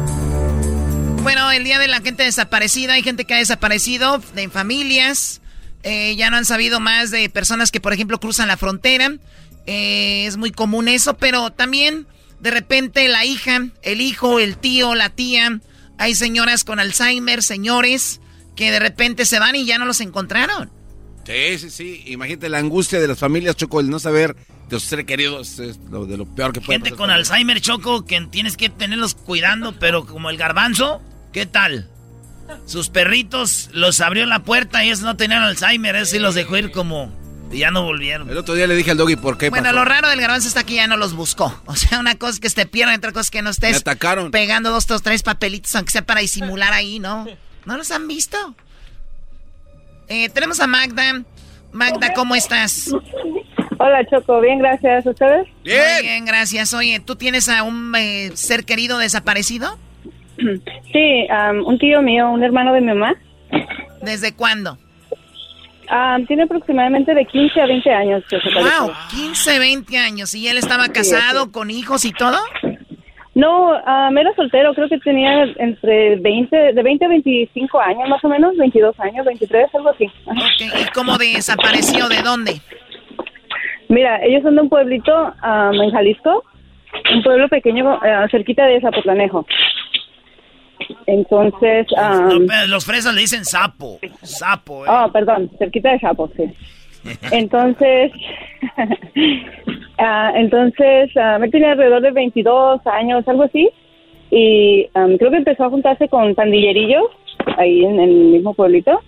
[1.21, 5.39] Bueno, el Día de la Gente Desaparecida, hay gente que ha desaparecido de familias,
[5.84, 9.13] eh, ya no han sabido más de personas que, por ejemplo, cruzan la frontera.
[9.67, 12.07] Eh, es muy común eso, pero también
[12.39, 15.59] de repente la hija, el hijo, el tío, la tía,
[15.99, 18.19] hay señoras con Alzheimer, señores,
[18.55, 20.75] que de repente se van y ya no los encontraron.
[21.28, 22.03] Sí, sí, sí.
[22.05, 24.36] Imagínate la angustia de las familias, Choco, el no saber
[24.69, 28.05] de sus seres queridos es lo, de lo peor que puede Gente con Alzheimer, Choco,
[28.05, 31.01] que tienes que tenerlos cuidando, pero como el garbanzo,
[31.34, 31.89] ¿qué tal?
[32.65, 36.57] Sus perritos los abrió la puerta y ellos no tenían Alzheimer, eso sí los dejó
[36.57, 37.13] ir como...
[37.51, 38.30] Y ya no volvieron.
[38.30, 39.49] El otro día le dije al doggy por qué.
[39.49, 41.61] Bueno, lo raro del garbanzo está que ya no los buscó.
[41.65, 43.78] O sea, una cosa es que te pierdan, otra cosa es que no estés Me
[43.78, 44.32] atacaron.
[44.32, 47.25] pegando dos, dos, tres papelitos, aunque sea para disimular ahí, ¿no?
[47.65, 48.55] ¿No los han visto?
[50.08, 51.24] Eh, tenemos a Magda.
[51.72, 52.91] Magda, ¿cómo estás?
[53.80, 54.41] Hola, Choco.
[54.41, 55.05] Bien, gracias.
[55.05, 55.47] ¿Ustedes?
[55.64, 55.82] Bien.
[55.93, 56.74] Muy bien, gracias.
[56.74, 59.78] Oye, ¿tú tienes a un eh, ser querido desaparecido?
[60.93, 63.16] Sí, um, un tío mío, un hermano de mi mamá.
[64.01, 64.78] ¿Desde cuándo?
[65.89, 68.24] Um, tiene aproximadamente de 15 a 20 años.
[68.30, 70.34] Que se wow, 15, 20 años.
[70.36, 71.51] ¿Y él estaba casado, sí.
[71.51, 72.38] con hijos y todo?
[73.38, 78.23] No, um, era soltero, creo que tenía entre 20, de 20 a 25 años más
[78.25, 80.11] o menos, 22 años, 23, algo así.
[80.25, 80.81] Okay.
[80.81, 82.09] ¿Y cómo desapareció?
[82.09, 82.59] ¿De dónde?
[83.89, 85.13] Mira, ellos son de un pueblito
[85.43, 86.45] um, en Jalisco,
[87.13, 89.45] un pueblo pequeño uh, cerquita de Zapotlanejo.
[91.05, 91.85] Entonces...
[91.91, 94.83] Um, no, los fresas le dicen sapo, sapo.
[94.83, 94.89] Eh.
[94.89, 96.43] Oh, perdón, cerquita de sapo, sí.
[97.32, 98.12] Entonces,
[98.78, 103.70] uh, entonces, uh, me tenía alrededor de 22 años, algo así,
[104.32, 107.05] y um, creo que empezó a juntarse con pandillerillos
[107.58, 109.01] ahí en, en, el mismo pueblito,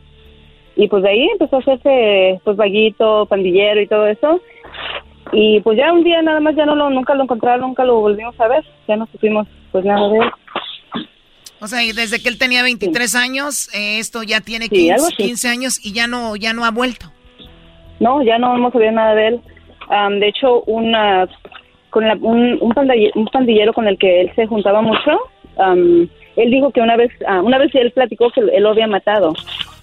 [0.76, 4.42] y pues de ahí empezó a hacerse, pues, vaguito, pandillero y todo eso,
[5.32, 8.00] y pues ya un día nada más ya no lo, nunca lo encontraron, nunca lo
[8.00, 10.32] volvimos a ver, ya no supimos pues nada de él.
[11.62, 13.18] O sea, y desde que él tenía 23 sí.
[13.18, 16.72] años, eh, esto ya tiene 15, sí, 15 años y ya no, ya no ha
[16.72, 17.12] vuelto.
[18.00, 19.42] No, ya no hemos sabido nada de él.
[19.90, 21.28] Am, de hecho, una,
[21.90, 25.12] con la- un, un, pandalle- un pandillero con el que él se juntaba mucho,
[25.58, 28.88] am, él dijo que una vez, ah, una vez él platicó que él lo había
[28.88, 29.34] matado.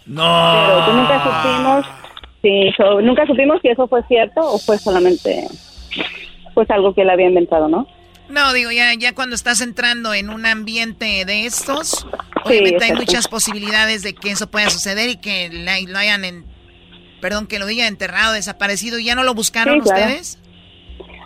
[0.06, 0.22] No.
[0.66, 1.86] Pero pues nunca supimos,
[2.42, 5.46] sí, so- nunca supimos si eso fue cierto o fue solamente
[6.54, 7.86] pues algo que él había inventado, ¿no?
[8.28, 12.06] No, digo, ya, ya cuando estás entrando en un ambiente de estos,
[12.44, 16.44] obviamente hay muchas posibilidades de que eso pueda suceder y que la- lo hayan, en,
[17.26, 18.98] perdón, que lo diga enterrado, desaparecido.
[19.00, 20.04] ¿Ya no lo buscaron Sí, claro.
[20.04, 20.42] ustedes?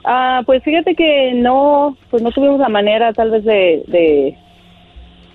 [0.03, 4.29] Ah, pues fíjate que no, pues no tuvimos la manera tal vez de, de,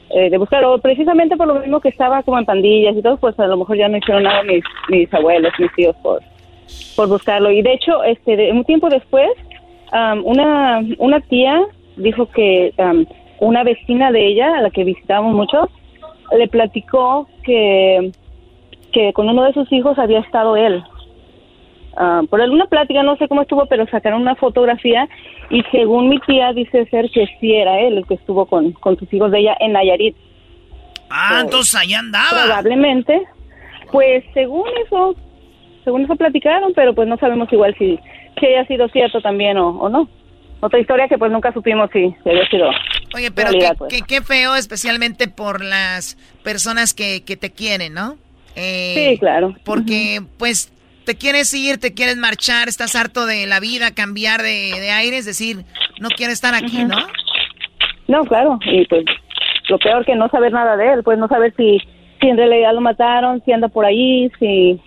[0.09, 0.79] eh, de buscarlo.
[0.79, 3.77] Precisamente por lo mismo que estaba como en pandillas y todo, pues a lo mejor
[3.77, 6.19] ya no hicieron nada mis, mis abuelos, mis tíos por,
[6.95, 7.51] por buscarlo.
[7.51, 9.29] Y de hecho, este, de- un tiempo después,
[10.23, 11.61] una, una tía
[11.95, 12.73] dijo que
[13.39, 15.69] una vecina de ella, a la que visitábamos mucho,
[16.35, 18.11] le platicó que,
[18.95, 20.81] que con uno de sus hijos había estado él.
[21.97, 25.07] Ah, por alguna plática, no sé cómo estuvo, pero sacaron una fotografía
[25.49, 28.97] y según mi tía dice ser que sí era él el que estuvo con, con
[28.97, 30.15] sus hijos de ella en Nayarit.
[31.09, 32.45] Ah, entonces allá andaba.
[32.45, 33.21] Probablemente,
[33.91, 35.15] pues según eso,
[35.83, 37.99] según eso platicaron, pero pues no sabemos igual si,
[38.39, 40.09] si haya sido cierto también o, o no.
[40.61, 42.69] Otra historia que pues nunca supimos si, si había sido
[43.13, 43.93] Oye, pero realidad, qué, pues.
[43.93, 48.15] qué- qué feo, especialmente por las personas que, que te quieren, ¿no?
[48.55, 49.55] Eh, Sí, claro.
[49.63, 50.71] Porque, pues,
[51.05, 55.17] te quieres ir, te quieres marchar, estás harto de la vida, cambiar de, de aire,
[55.17, 55.65] es decir,
[55.99, 56.97] no quieres estar aquí, ¿no?
[58.07, 59.03] No, claro, y pues
[59.69, 61.79] lo peor que no saber nada de él, pues no saber si,
[62.21, 64.79] si en realidad lo mataron, si anda por ahí, si...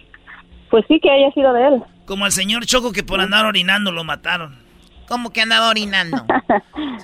[0.71, 1.83] Pues sí que haya sido de él.
[2.05, 4.57] Como al señor Choco que por andar orinando lo mataron.
[5.09, 6.25] ¿Cómo que andaba orinando?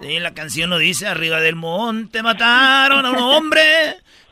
[0.02, 3.60] Sí, la canción lo dice, arriba del monte mataron a un hombre.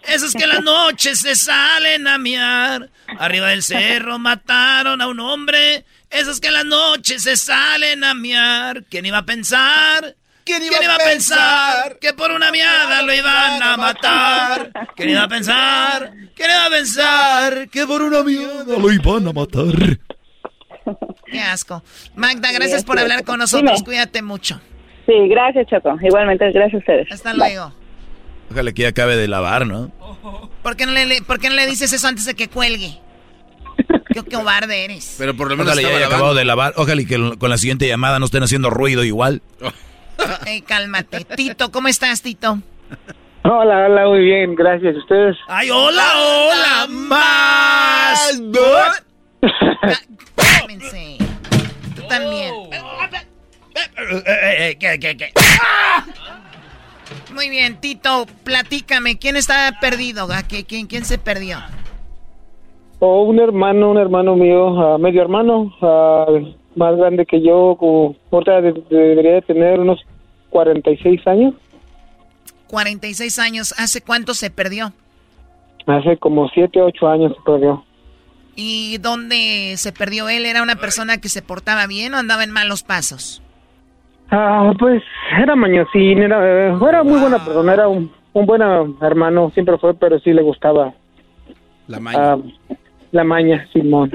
[0.09, 2.89] Esos que en las noches se salen a miar.
[3.19, 5.85] Arriba del cerro mataron a un hombre.
[6.11, 8.85] Esos que las noches se salen a miar.
[8.91, 10.17] ¿Quién iba a pensar?
[10.45, 14.73] ¿Quién iba, a pensar que por una miada lo iban a matar?
[14.97, 16.13] ¿Quién iba a pensar?
[16.35, 19.99] ¿Quién iba a pensar que por una miada lo iban a matar?
[21.27, 21.85] Qué asco.
[22.17, 24.61] Magda, gracias por hablar con nosotros, cuídate mucho.
[25.07, 25.97] Sí, gracias, Choco.
[26.03, 27.13] Igualmente, gracias a ustedes.
[27.13, 27.73] Hasta luego.
[28.53, 29.91] Ojalá que ya acabe de lavar, ¿no?
[30.63, 32.99] ¿Por qué no le, por qué no le dices eso antes de que cuelgue?
[34.13, 35.15] Qué cobarde eres.
[35.19, 36.75] Pero por lo menos Ojalá ya haya acabado de lavar.
[36.77, 39.41] Ojalá y que con la siguiente llamada no estén haciendo ruido igual.
[40.45, 41.25] Ey, cálmate.
[41.25, 42.59] Tito, ¿cómo estás, Tito?
[43.45, 44.97] Hola, hola, muy bien, gracias.
[44.97, 45.37] ¿Ustedes?
[45.49, 46.87] ¡Ay, hola, hola!
[46.91, 48.43] ¡Más!
[50.37, 51.17] Cálmense.
[51.97, 52.55] Tú también.
[54.27, 55.33] Eh, ¿Qué, qué, qué?
[57.35, 59.19] Muy bien, Tito, platícame.
[59.19, 60.29] ¿Quién está perdido?
[60.33, 61.59] ¿A qué- quién, ¿Quién se perdió?
[62.99, 65.73] O un hermano, un hermano mío, medio hermano,
[66.77, 70.01] más grande que yo, como ahorita de- de- debería de tener unos
[70.51, 71.55] 46 años.
[72.69, 73.75] 46 años.
[73.77, 74.93] ¿Hace cuánto se perdió?
[75.87, 77.85] Hace como 7, 8 años se perdió.
[78.55, 80.47] ¿Y dónde se perdió él?
[80.47, 83.42] ¿Era una persona que se portaba bien o andaba en malos pasos?
[84.35, 85.03] Ah, pues
[85.39, 89.93] era mañosín, era, era muy buena persona, era un, un buen ah, hermano, siempre fue,
[89.93, 90.95] pero sí le gustaba
[91.87, 92.33] La maña.
[92.33, 92.39] ah,
[93.11, 94.11] la maña, Simón.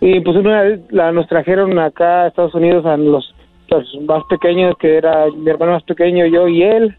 [0.00, 3.34] Y pues una vez la, nos trajeron acá a Estados Unidos a los,
[3.68, 6.98] los más pequeños, que era mi hermano más pequeño, yo y él.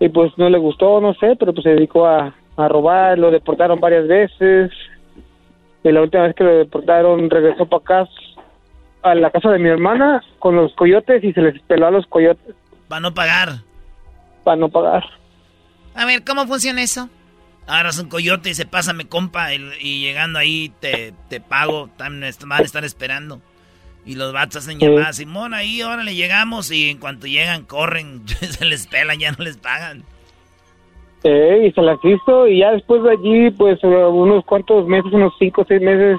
[0.00, 3.30] Y pues no le gustó, no sé, pero pues se dedicó a, a robar, lo
[3.30, 4.72] deportaron varias veces.
[5.84, 8.10] Y la última vez que lo deportaron regresó para acá
[9.04, 12.06] a la casa de mi hermana con los coyotes y se les peló a los
[12.06, 12.54] coyotes
[12.88, 13.58] Para no pagar.
[14.42, 15.04] para no pagar.
[15.94, 17.08] A ver, ¿cómo funciona eso?
[17.66, 19.54] Agarras un coyote y se pásame, compa.
[19.54, 21.88] Y, y llegando ahí te, te pago.
[22.22, 23.40] Est- van a estar esperando.
[24.04, 25.16] Y los vatos hacen llamadas.
[25.16, 26.70] Simón, ahí, órale, llegamos.
[26.70, 28.26] Y en cuanto llegan, corren.
[28.28, 30.02] se les pelan, ya no les pagan.
[31.22, 35.32] Eh, y se las hizo y ya después de allí, pues unos cuantos meses, unos
[35.38, 36.18] cinco o seis meses,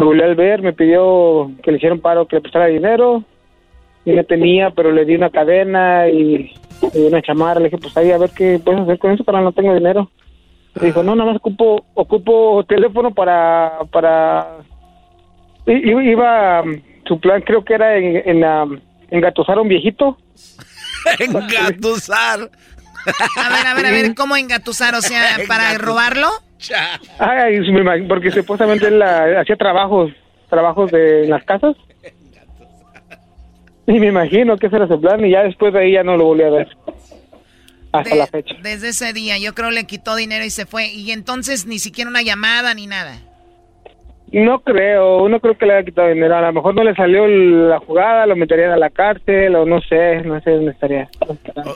[0.00, 3.24] lo volví a ver, me pidió que le hiciera un paro, que le prestara dinero.
[4.04, 6.52] Y no tenía, pero le di una cadena y,
[6.92, 7.60] y una chamarra.
[7.60, 10.10] Le dije, pues ahí a ver qué puedes hacer con eso, para no tengo dinero.
[10.78, 14.58] Me dijo, no, nada más ocupo, ocupo teléfono para, para...
[15.66, 16.62] I- Iba,
[17.06, 18.78] su plan creo que era en, en, um,
[19.10, 20.18] engatusar a un viejito.
[21.18, 22.50] Engatusar.
[23.36, 24.94] A ver, a ver, a ver, ¿cómo engatusar?
[24.94, 26.28] O sea, ¿para robarlo?
[27.18, 27.60] Ay,
[28.08, 30.12] porque supuestamente él hacía trabajos,
[30.48, 31.76] trabajos de en las casas.
[33.86, 36.16] Y me imagino que ese era su plan y ya después de ahí ya no
[36.16, 36.68] lo volví a ver.
[37.92, 38.56] Hasta la fecha.
[38.62, 40.88] Desde ese día, yo creo le quitó dinero y se fue.
[40.88, 43.20] Y entonces ni siquiera una llamada ni nada.
[44.32, 46.34] No creo, no creo que le haya quitado dinero.
[46.34, 49.80] A lo mejor no le salió la jugada, lo meterían a la cárcel o no
[49.82, 51.08] sé, no sé dónde estaría.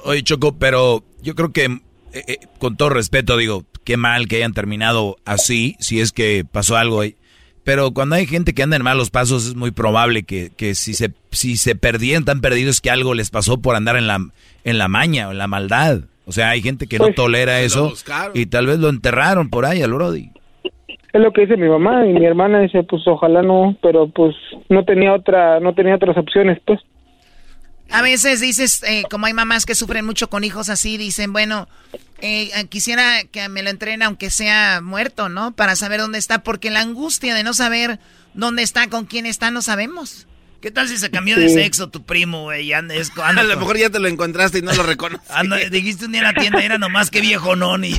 [0.05, 4.37] oye, Choco, pero yo creo que, eh, eh, con todo respeto, digo, qué mal que
[4.37, 7.15] hayan terminado así, si es que pasó algo ahí.
[7.65, 10.93] Pero cuando hay gente que anda en malos pasos, es muy probable que, que si
[10.93, 14.21] se si se perdían tan perdidos que algo les pasó por andar en la,
[14.65, 16.01] en la maña o en la maldad.
[16.27, 17.95] O sea, hay gente que no pues, tolera eso
[18.35, 20.33] y tal vez lo enterraron por ahí al Brody.
[21.15, 24.37] Es lo que dice mi mamá y mi hermana dice, pues ojalá no, pero pues
[24.69, 26.79] no tenía otra, no tenía otras opciones, pues.
[27.91, 31.69] A veces dices, eh, como hay mamás que sufren mucho con hijos así, dicen, bueno,
[32.21, 35.53] eh, quisiera que me lo entrenen aunque sea muerto, ¿no?
[35.53, 37.99] Para saber dónde está, porque la angustia de no saber
[38.35, 40.27] dónde está, con quién está, no sabemos.
[40.61, 42.73] ¿Qué tal si se cambió de sexo tu primo, güey?
[42.73, 45.71] A lo mejor ya te lo encontraste y no lo reconoces.
[45.71, 47.95] dijiste un día en la tienda, era nomás que viejo no, ni...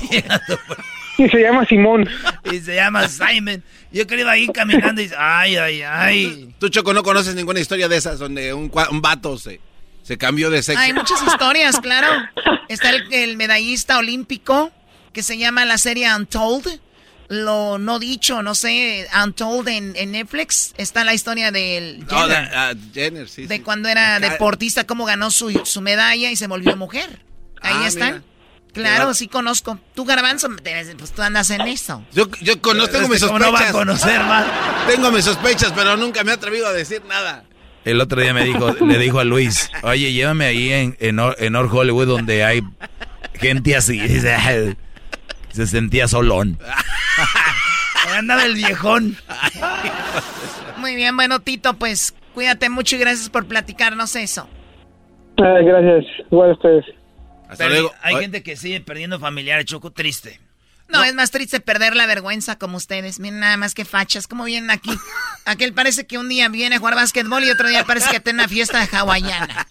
[1.18, 2.08] Y se llama Simón.
[2.50, 3.62] Y se llama Simon.
[3.92, 6.56] Yo creo iba ahí caminando y ay, ay, ay.
[6.60, 9.60] Tú, Choco, no conoces ninguna historia de esas donde un, un vato se,
[10.04, 10.82] se cambió de sexo.
[10.82, 12.08] Hay muchas historias, claro.
[12.68, 14.72] Está el, medallista olímpico
[15.14, 16.80] que se llama la serie Untold.
[17.28, 20.74] Lo no dicho, no sé, Untold en, Netflix.
[20.78, 25.52] Está la historia del Jenner, ah, Jenner sí, de cuando era deportista, cómo ganó su,
[25.64, 27.22] su medalla y se volvió mujer.
[27.62, 28.24] Ahí ah, están.
[28.74, 29.80] Claro, sí conozco.
[29.96, 30.50] Tú, Garbanzo,
[30.98, 32.04] pues tú andas en eso.
[32.14, 33.48] Yo, yo conozco, tengo mis sospechas.
[33.48, 34.46] No va a conocer más.
[34.88, 37.46] Tengo mis sospechas, pero nunca me he atrevido a decir nada.
[37.90, 41.74] El otro día me dijo, le dijo a Luis, oye, llévame ahí en, en, North
[41.74, 42.62] Hollywood donde hay
[43.34, 44.00] gente así.
[45.52, 46.60] Se sentía solón.
[48.16, 49.18] Andaba el viejón.
[50.78, 54.48] Muy bien, bueno, Tito, pues cuídate mucho y gracias por platicarnos eso.
[55.38, 56.86] gracias, igual ustedes.
[58.02, 60.40] Hay gente que sigue perdiendo familiares, Choco, triste.
[60.90, 63.20] No, es más triste perder la vergüenza como ustedes.
[63.20, 64.28] Miren nada más que fachas.
[64.28, 64.92] ¿Cómo vienen aquí?
[65.46, 68.40] Aquel parece que un día viene a jugar básquetbol y otro día parece que tiene
[68.40, 69.68] una fiesta hawaiana.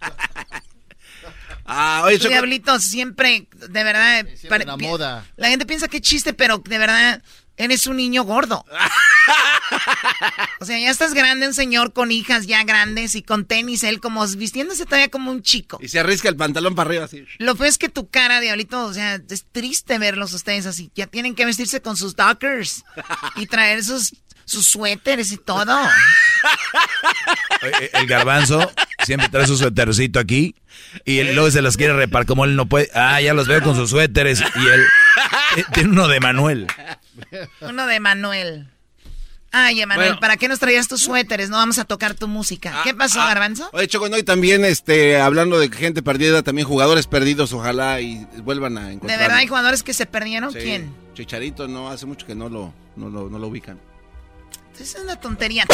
[1.70, 4.26] Ah, oye, Diablito, siempre, de verdad.
[4.64, 5.26] la moda.
[5.36, 7.22] La gente piensa que chiste, pero de verdad,
[7.58, 8.64] Eres un niño gordo.
[10.60, 14.00] o sea, ya estás grande, un señor con hijas ya grandes y con tenis, él
[14.00, 15.78] como vistiéndose todavía como un chico.
[15.82, 17.24] Y se arrisca el pantalón para arriba así.
[17.38, 20.90] Lo feo es que tu cara, diablito, o sea, es triste verlos ustedes así.
[20.94, 22.84] Ya tienen que vestirse con sus dockers
[23.36, 25.76] y traer sus, sus suéteres y todo.
[27.92, 28.70] El garbanzo
[29.04, 30.54] siempre trae su suétercito aquí
[31.04, 32.88] y luego se los quiere repar como él no puede.
[32.94, 34.86] Ah, ya los veo con sus suéteres y él
[35.56, 36.66] eh, tiene uno de Manuel.
[37.60, 38.68] Uno de Manuel.
[39.50, 41.48] Ay, Emanuel, ¿para qué nos traías tus suéteres?
[41.48, 42.82] No vamos a tocar tu música.
[42.84, 43.70] ¿Qué ah, pasó, ah, Garbanzo?
[43.72, 48.76] Oye, Choco, y también este, hablando de gente perdida, también jugadores perdidos, ojalá y vuelvan
[48.76, 49.18] a encontrar.
[49.18, 50.52] ¿De verdad hay jugadores que se perdieron?
[50.52, 50.94] ¿Quién?
[51.14, 53.80] Chicharito, no, hace mucho que no lo, no lo, no lo ubican.
[54.78, 55.66] Es una tontería.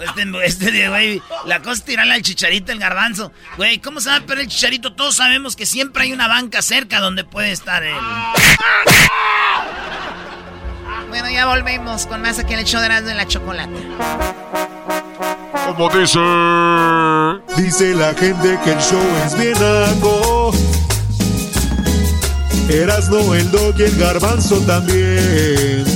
[0.00, 3.32] Este, este, güey, la cosa es tirarle al chicharito el garbanzo.
[3.56, 4.92] Güey, ¿cómo se va a perder el chicharito?
[4.92, 7.94] Todos sabemos que siempre hay una banca cerca donde puede estar él.
[11.08, 13.70] Bueno, ya volvemos con más aquí en el show de Erasmo de la Chocolata.
[15.66, 16.18] Como dice.
[17.56, 20.52] Dice la gente que el show es bien algo.
[22.68, 25.95] Erasmo, el dog y el garbanzo también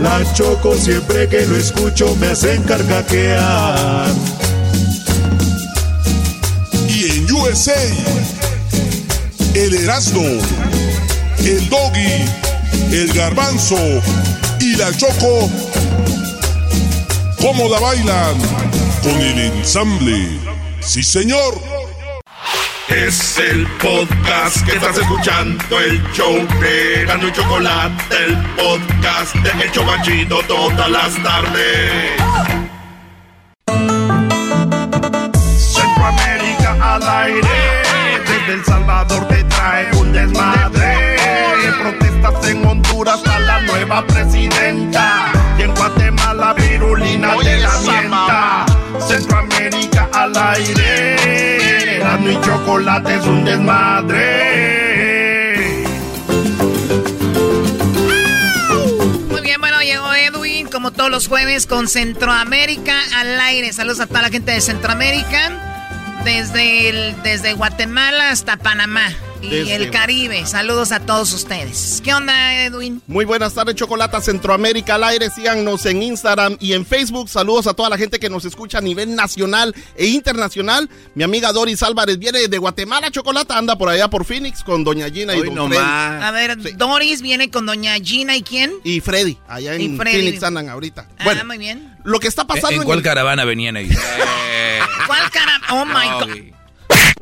[0.00, 4.06] la choco siempre que lo escucho me hacen carcajear.
[9.54, 10.22] el Erasmo,
[11.38, 12.24] el Doggy,
[12.92, 13.78] el Garbanzo
[14.60, 15.50] y la Choco.
[17.40, 18.36] ¿Cómo la bailan?
[19.02, 20.38] Con el ensamble.
[20.80, 21.75] Sí, señor.
[22.88, 29.64] Es el podcast que estás escuchando, el show de Gano y Chocolate, el podcast de
[29.64, 32.12] El Chocachito todas las tardes.
[38.24, 41.16] Desde El Salvador te trae un desmadre.
[41.80, 45.32] Protestas en Honduras a la nueva presidenta.
[45.58, 48.66] Y en Guatemala, virulina de la mienta.
[49.00, 51.65] Centroamérica al aire.
[52.16, 54.24] Grano y chocolate es un desmadre.
[59.28, 63.70] Muy bien, bueno, llegó Edwin, como todos los jueves con Centroamérica al aire.
[63.74, 65.50] Saludos a toda la gente de Centroamérica,
[66.24, 69.08] desde, desde Guatemala hasta Panamá
[69.42, 70.44] y el Caribe.
[70.46, 72.00] Saludos a todos ustedes.
[72.04, 73.02] ¿Qué onda, Edwin?
[73.06, 75.30] Muy buenas tardes, Chocolata Centroamérica al aire.
[75.30, 77.28] Síganos en Instagram y en Facebook.
[77.28, 80.88] Saludos a toda la gente que nos escucha a nivel nacional e internacional.
[81.14, 83.56] Mi amiga Doris Álvarez viene de Guatemala, Chocolata.
[83.58, 85.82] Anda por allá por Phoenix con Doña Gina y Don Freddy.
[85.82, 88.72] A ver, Doris viene con Doña Gina y quién?
[88.84, 89.38] Y Freddy.
[89.48, 91.08] Allá en Phoenix andan ahorita.
[91.18, 91.96] Ah, bueno, muy bien.
[92.04, 92.82] Lo que está pasando.
[92.82, 93.88] ¿En, cuál caravana venían ahí?
[95.06, 95.66] ¿Cuál caravana?
[95.70, 96.56] Oh my God.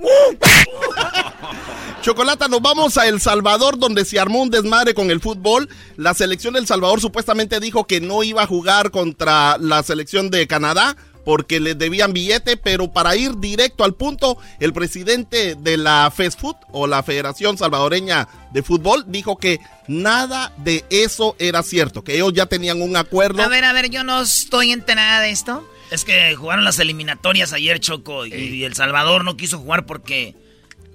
[2.04, 5.70] Chocolata, nos vamos a El Salvador, donde se armó un desmadre con el fútbol.
[5.96, 10.46] La selección del Salvador supuestamente dijo que no iba a jugar contra la selección de
[10.46, 16.12] Canadá porque les debían billete, pero para ir directo al punto, el presidente de la
[16.14, 22.16] FESFUT o la Federación Salvadoreña de Fútbol dijo que nada de eso era cierto, que
[22.16, 23.42] ellos ya tenían un acuerdo.
[23.42, 25.66] A ver, a ver, yo no estoy enterada de esto.
[25.90, 30.34] Es que jugaron las eliminatorias ayer, Choco, y El Salvador no quiso jugar porque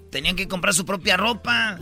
[0.09, 1.79] tenían que comprar su propia ropa.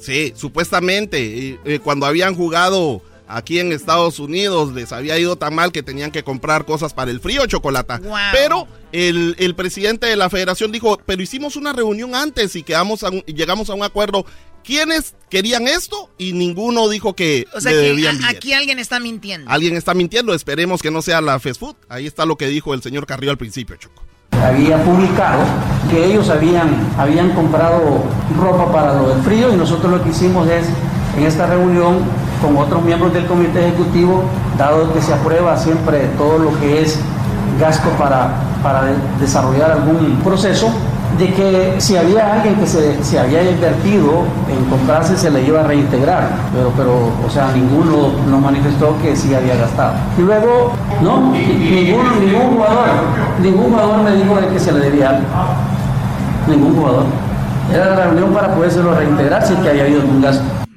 [0.00, 1.58] Sí, supuestamente.
[1.64, 6.10] Eh, cuando habían jugado aquí en Estados Unidos les había ido tan mal que tenían
[6.10, 7.94] que comprar cosas para el frío, chocolate.
[8.32, 13.04] Pero el, el, presidente de la federación dijo, pero hicimos una reunión antes y quedamos
[13.26, 14.24] llegamos a un acuerdo.
[14.64, 16.10] ¿Quiénes querían esto?
[16.18, 19.50] Y ninguno dijo que o sea, debían aquí alguien está mintiendo.
[19.50, 21.76] Alguien está mintiendo, esperemos que no sea la fast food.
[21.88, 24.07] Ahí está lo que dijo el señor Carrillo al principio, Choco
[24.44, 25.40] había publicado
[25.90, 26.68] que ellos habían,
[26.98, 27.80] habían comprado
[28.38, 30.66] ropa para lo del frío y nosotros lo que hicimos es
[31.16, 32.00] en esta reunión
[32.42, 34.22] con otros miembros del comité ejecutivo,
[34.56, 37.00] dado que se aprueba siempre todo lo que es
[37.58, 38.30] gasto para,
[38.62, 38.82] para
[39.18, 40.70] desarrollar algún proceso,
[41.16, 45.62] de que si había alguien que se, había invertido en comprarse se le iba a
[45.64, 49.94] reintegrar, pero, pero o sea, ninguno nos manifestó que sí había gastado.
[50.18, 52.04] Y luego, no, ningún,
[52.54, 52.86] jugador,
[53.40, 55.24] ningún jugador me dijo de que se le debía algo.
[56.46, 57.04] Ningún jugador.
[57.72, 60.67] Era la reunión para podérselo reintegrar si que había habido algún gasto.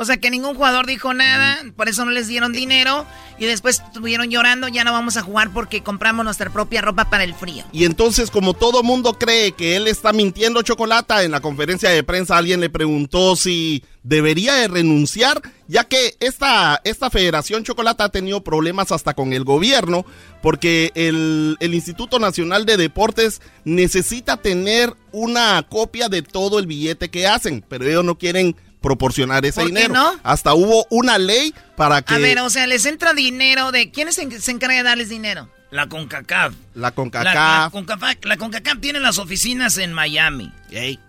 [0.00, 3.04] O sea que ningún jugador dijo nada, por eso no les dieron dinero
[3.36, 7.24] y después estuvieron llorando, ya no vamos a jugar porque compramos nuestra propia ropa para
[7.24, 7.64] el frío.
[7.72, 12.04] Y entonces como todo mundo cree que él está mintiendo Chocolata, en la conferencia de
[12.04, 18.08] prensa alguien le preguntó si debería de renunciar, ya que esta, esta Federación Chocolata ha
[18.08, 20.06] tenido problemas hasta con el gobierno,
[20.42, 27.10] porque el, el Instituto Nacional de Deportes necesita tener una copia de todo el billete
[27.10, 28.54] que hacen, pero ellos no quieren
[28.88, 29.92] proporcionar ese dinero.
[29.92, 30.18] no?
[30.22, 32.14] Hasta hubo una ley para que...
[32.14, 33.90] A ver, o sea, les entra dinero de...
[33.90, 35.50] ¿Quién se, se encarga de darles dinero?
[35.70, 36.54] La CONCACAF.
[36.74, 37.34] La CONCACAF.
[37.34, 40.50] La, CONCACAF, la CONCACAF tiene las oficinas en Miami.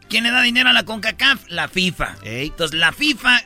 [0.09, 1.47] ¿Quién le da dinero a la CONCACAF?
[1.47, 2.17] La FIFA.
[2.23, 3.41] Entonces, la FIFA,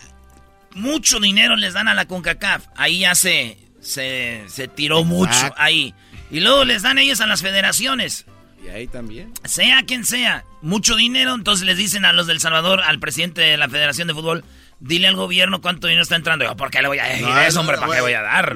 [0.72, 2.66] mucho dinero les dan a la CONCACAF.
[2.76, 5.94] Ahí ya se, se, se tiró mucho, ahí.
[6.32, 8.26] Y luego les dan ellos a las federaciones.
[8.64, 9.34] Y ahí también.
[9.44, 13.58] Sea quien sea, mucho dinero, entonces les dicen a los del Salvador, al presidente de
[13.58, 14.46] la Federación de Fútbol,
[14.80, 16.46] dile al gobierno cuánto dinero está entrando.
[16.56, 17.78] ¿por qué le voy a decir eso, hombre?
[17.78, 18.56] ¿Para qué voy a dar?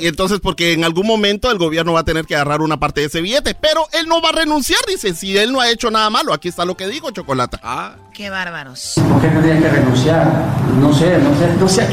[0.00, 3.00] y entonces, porque en algún momento el gobierno va a tener que agarrar una parte
[3.00, 5.90] de ese billete, pero él no va a renunciar, dice, si él no ha hecho
[5.90, 6.32] nada malo.
[6.32, 7.60] Aquí está lo que dijo, Chocolata.
[7.62, 7.94] Ah.
[8.12, 8.94] Qué bárbaros.
[8.96, 10.26] ¿Por qué tendría que renunciar?
[10.78, 11.88] No sé, no sé, no sé.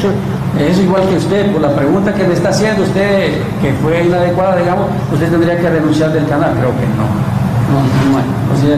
[0.60, 4.58] Es igual que usted, por la pregunta que me está haciendo usted, que fue inadecuada,
[4.58, 6.58] digamos, usted tendría que renunciar del canal.
[6.58, 7.37] Creo que no.
[7.68, 8.78] No, no, o sea,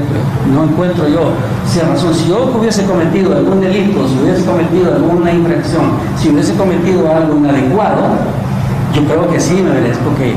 [0.52, 1.32] no encuentro yo
[1.68, 2.14] si razón.
[2.14, 5.84] Si yo hubiese cometido algún delito, si hubiese cometido alguna infracción,
[6.18, 8.02] si hubiese cometido algo inadecuado,
[8.96, 10.34] yo creo que sí me merezco que,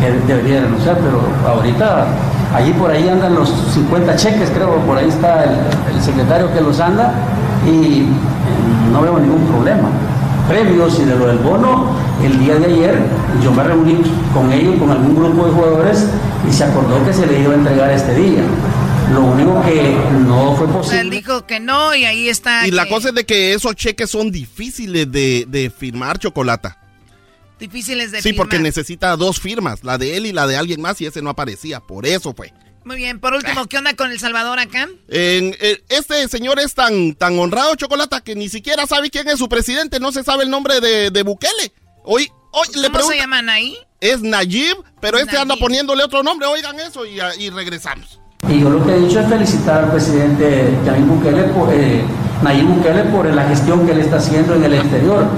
[0.00, 2.06] que debería renunciar, pero ahorita
[2.54, 6.80] allí por ahí andan los 50 cheques, creo, por ahí está el, secretario que los
[6.80, 7.12] anda
[7.66, 8.06] y
[8.90, 9.88] no veo ningún problema.
[10.50, 12.98] Previos y de lo del bono, el día de ayer
[13.40, 14.02] yo me reuní
[14.34, 16.06] con ellos, con algún grupo de jugadores,
[16.48, 18.42] y se acordó que se le iba a entregar este día.
[19.12, 19.96] Lo único que
[20.26, 21.02] no fue posible.
[21.02, 22.66] Él dijo que no y ahí está.
[22.66, 26.78] Y la cosa es de que esos cheques son difíciles de, firmar, Chocolata.
[27.60, 28.22] Difíciles de firmar.
[28.22, 31.22] Sí, porque necesita dos firmas, la de él y la de alguien más, y ese
[31.22, 31.78] no aparecía.
[31.78, 32.52] Por eso fue.
[32.84, 34.88] Muy bien, por último, ¿qué onda con El Salvador acá?
[35.08, 39.38] En, eh, este señor es tan, tan honrado, Chocolata, que ni siquiera sabe quién es
[39.38, 41.72] su presidente, no se sabe el nombre de, de Bukele.
[42.04, 43.76] Hoy, hoy le ¿Cómo se llama Nayib?
[44.00, 46.46] Es Nayib, pero este anda poniéndole otro nombre.
[46.46, 48.18] Oigan eso y, regresamos.
[48.48, 52.02] Y yo lo que he dicho es felicitar al presidente Nayib Bukele por, eh,
[52.42, 55.28] Nayib Bukele por la gestión que él está haciendo en el exterior.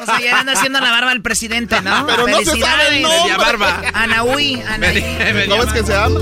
[0.00, 2.06] O sea, ya anda haciendo la barba al presidente, ¿no?
[2.06, 3.36] Pero no se sabe el nombre.
[3.36, 3.82] barba.
[3.92, 5.04] Anahui, Anahui.
[5.48, 6.20] ¿Cómo es que se llama?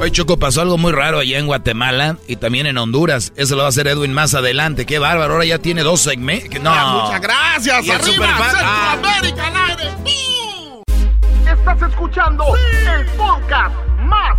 [0.00, 3.32] Hoy Choco pasó algo muy raro allá en Guatemala y también en Honduras.
[3.36, 4.86] Eso lo va a hacer Edwin más adelante.
[4.86, 6.58] Qué bárbaro, ahora ya tiene dos segmentos.
[6.62, 7.02] No.
[7.04, 7.84] muchas gracias.
[7.84, 9.90] Y Arriba, Centroamérica al aire.
[11.52, 12.44] Estás escuchando
[12.96, 14.38] el podcast más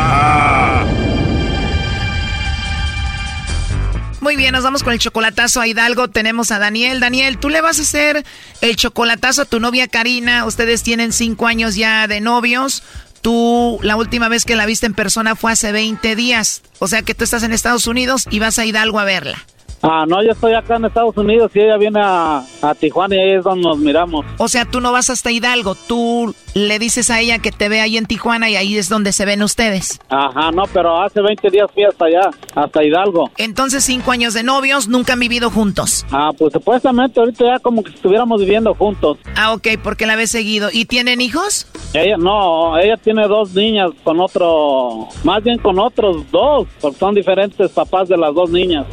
[4.31, 6.07] Muy bien, nos vamos con el chocolatazo a Hidalgo.
[6.07, 7.01] Tenemos a Daniel.
[7.01, 8.23] Daniel, tú le vas a hacer
[8.61, 10.45] el chocolatazo a tu novia Karina.
[10.45, 12.81] Ustedes tienen cinco años ya de novios.
[13.19, 16.61] Tú, la última vez que la viste en persona fue hace 20 días.
[16.79, 19.45] O sea que tú estás en Estados Unidos y vas a Hidalgo a verla.
[19.83, 23.19] Ah, no, yo estoy acá en Estados Unidos y ella viene a, a Tijuana y
[23.19, 24.25] ahí es donde nos miramos.
[24.37, 25.73] O sea, tú no vas hasta Hidalgo.
[25.75, 29.11] Tú le dices a ella que te ve ahí en Tijuana y ahí es donde
[29.11, 29.99] se ven ustedes.
[30.09, 33.31] Ajá, no, pero hace 20 días fui hasta allá, hasta Hidalgo.
[33.37, 36.05] Entonces, cinco años de novios, nunca han vivido juntos.
[36.11, 39.17] Ah, pues supuestamente ahorita ya como que estuviéramos viviendo juntos.
[39.35, 40.69] Ah, ok, porque la ves seguido.
[40.71, 41.67] ¿Y tienen hijos?
[41.93, 47.15] Ella, no, ella tiene dos niñas con otro, más bien con otros dos, porque son
[47.15, 48.85] diferentes papás de las dos niñas.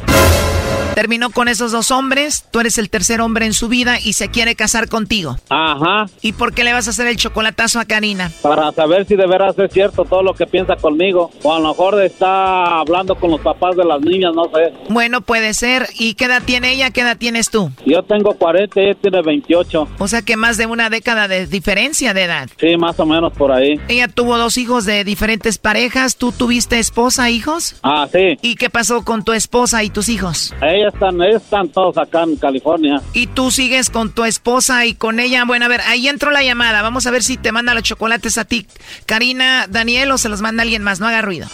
[0.99, 4.27] Terminó con esos dos hombres, tú eres el tercer hombre en su vida y se
[4.27, 5.37] quiere casar contigo.
[5.47, 6.07] Ajá.
[6.21, 8.33] ¿Y por qué le vas a hacer el chocolatazo a Karina?
[8.41, 11.31] Para saber si de veras es cierto todo lo que piensa conmigo.
[11.41, 14.73] O a lo mejor está hablando con los papás de las niñas, no sé.
[14.89, 15.87] Bueno, puede ser.
[15.97, 16.91] ¿Y qué edad tiene ella?
[16.91, 17.71] ¿Qué edad tienes tú?
[17.85, 19.87] Yo tengo 40 y ella tiene 28.
[19.99, 22.49] O sea que más de una década de diferencia de edad.
[22.59, 23.79] Sí, más o menos por ahí.
[23.87, 26.17] Ella tuvo dos hijos de diferentes parejas.
[26.17, 27.77] ¿Tú tuviste esposa, hijos?
[27.83, 28.37] Ah, sí.
[28.41, 30.53] ¿Y qué pasó con tu esposa y tus hijos?
[30.89, 33.01] Están, están todos acá en California.
[33.13, 35.45] Y tú sigues con tu esposa y con ella.
[35.45, 36.81] Bueno, a ver, ahí entró la llamada.
[36.81, 38.67] Vamos a ver si te manda los chocolates a ti,
[39.05, 40.99] Karina, Daniel, o se los manda alguien más.
[40.99, 41.47] No haga ruido.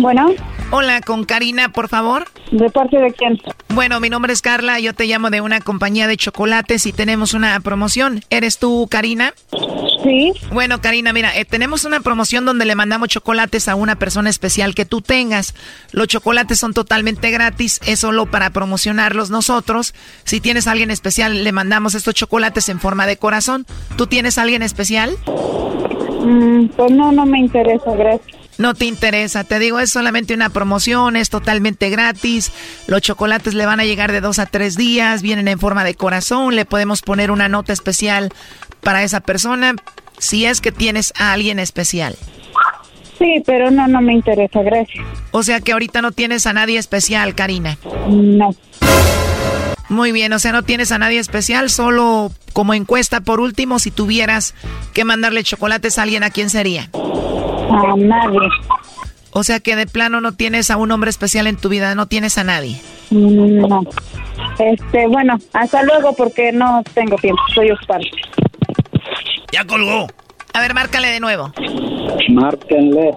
[0.00, 0.34] Bueno.
[0.70, 2.24] Hola, con Karina, por favor.
[2.50, 3.40] ¿De parte de quién?
[3.68, 7.34] Bueno, mi nombre es Carla, yo te llamo de una compañía de chocolates y tenemos
[7.34, 8.22] una promoción.
[8.30, 9.32] ¿Eres tú, Karina?
[10.02, 10.32] Sí.
[10.52, 14.74] Bueno, Karina, mira, eh, tenemos una promoción donde le mandamos chocolates a una persona especial
[14.74, 15.54] que tú tengas.
[15.92, 19.94] Los chocolates son totalmente gratis, es solo para promocionarlos nosotros.
[20.24, 23.66] Si tienes a alguien especial, le mandamos estos chocolates en forma de corazón.
[23.96, 25.16] ¿Tú tienes a alguien especial?
[26.22, 28.35] Mm, pues no, no me interesa, gracias.
[28.58, 32.52] No te interesa, te digo, es solamente una promoción, es totalmente gratis.
[32.86, 35.94] Los chocolates le van a llegar de dos a tres días, vienen en forma de
[35.94, 38.32] corazón, le podemos poner una nota especial
[38.80, 39.74] para esa persona
[40.18, 42.16] si es que tienes a alguien especial.
[43.18, 45.04] Sí, pero no, no me interesa, gracias.
[45.30, 47.78] O sea que ahorita no tienes a nadie especial, Karina.
[48.08, 48.54] No.
[49.88, 53.90] Muy bien, o sea, no tienes a nadie especial, solo como encuesta por último, si
[53.90, 54.54] tuvieras
[54.92, 56.90] que mandarle chocolates a alguien, ¿a quién sería?
[57.70, 58.38] A nadie.
[59.32, 62.06] O sea que de plano no tienes a un hombre especial en tu vida, no
[62.06, 62.80] tienes a nadie.
[63.10, 63.82] No.
[64.58, 68.00] Este, bueno, hasta luego porque no tengo tiempo, soy ocupada.
[69.52, 70.06] Ya colgó.
[70.54, 71.52] A ver, márcale de nuevo.
[72.30, 73.12] Márquenle.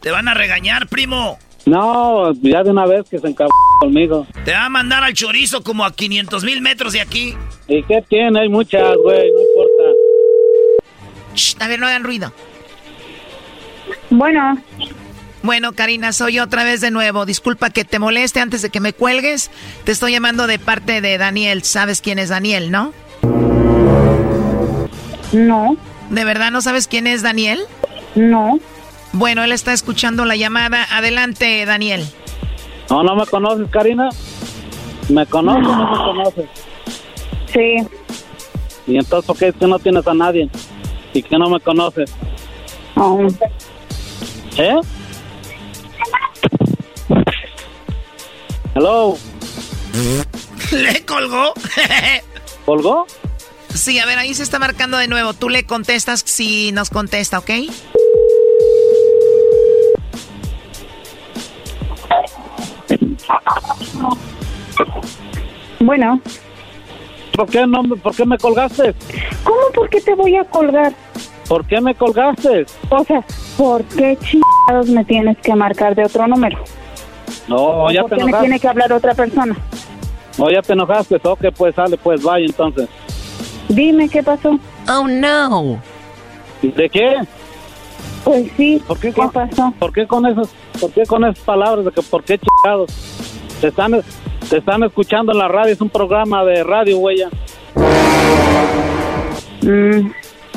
[0.00, 1.38] Te van a regañar, primo.
[1.66, 3.50] No, ya de una vez que se encabó
[3.80, 4.26] conmigo.
[4.44, 7.34] Te va a mandar al chorizo como a 500 mil metros de aquí.
[7.66, 8.40] ¿Y qué tiene?
[8.40, 9.82] Hay muchas, güey, no importa.
[11.34, 12.32] Shh, a ver, no hagan ruido.
[14.14, 14.56] Bueno.
[15.42, 17.26] Bueno, Karina, soy otra vez de nuevo.
[17.26, 19.50] Disculpa que te moleste antes de que me cuelgues.
[19.84, 21.64] Te estoy llamando de parte de Daniel.
[21.64, 22.92] ¿Sabes quién es Daniel, no?
[25.32, 25.76] No.
[26.10, 27.60] ¿De verdad no sabes quién es Daniel?
[28.14, 28.60] No.
[29.12, 30.86] Bueno, él está escuchando la llamada.
[30.90, 32.06] Adelante, Daniel.
[32.88, 34.08] No, no me conoces, Karina.
[35.08, 36.46] ¿Me conoces o no me conoces?
[37.52, 37.76] Sí.
[38.86, 40.48] ¿Y entonces por qué es que no tienes a nadie?
[41.12, 42.14] ¿Y que no me conoces?
[42.94, 43.26] Oh.
[44.56, 44.80] ¿Eh?
[48.74, 49.16] Hello.
[50.70, 51.54] ¿Le colgó?
[52.64, 53.06] ¿Colgó?
[53.74, 55.34] Sí, a ver, ahí se está marcando de nuevo.
[55.34, 57.50] Tú le contestas si nos contesta, ¿ok?
[65.80, 66.20] Bueno.
[67.32, 68.94] ¿Por qué, no, ¿Por qué me colgaste?
[69.42, 69.60] ¿Cómo?
[69.74, 70.92] ¿Por qué te voy a colgar?
[71.48, 72.66] ¿Por qué me colgaste?
[72.88, 73.24] O sea,
[73.56, 76.58] ¿por qué chingados me tienes que marcar de otro número?
[77.48, 78.46] No, ya ¿Por te qué me enojaste.
[78.46, 79.56] tiene que hablar otra persona?
[80.38, 81.20] No, ya te enojaste.
[81.22, 82.88] Ok, pues sale, pues vaya entonces.
[83.68, 84.58] Dime qué pasó.
[84.88, 85.78] Oh no.
[86.62, 87.16] ¿De qué?
[88.24, 88.82] Pues sí.
[88.86, 89.72] ¿Por qué, con, pasó?
[89.78, 90.48] ¿Por qué con esas,
[90.80, 92.90] por qué con esas palabras de que por qué chingados?
[93.60, 94.02] Te están,
[94.48, 97.18] te están escuchando en la radio, es un programa de radio, güey.
[97.18, 97.28] ya.
[99.62, 100.12] Mm.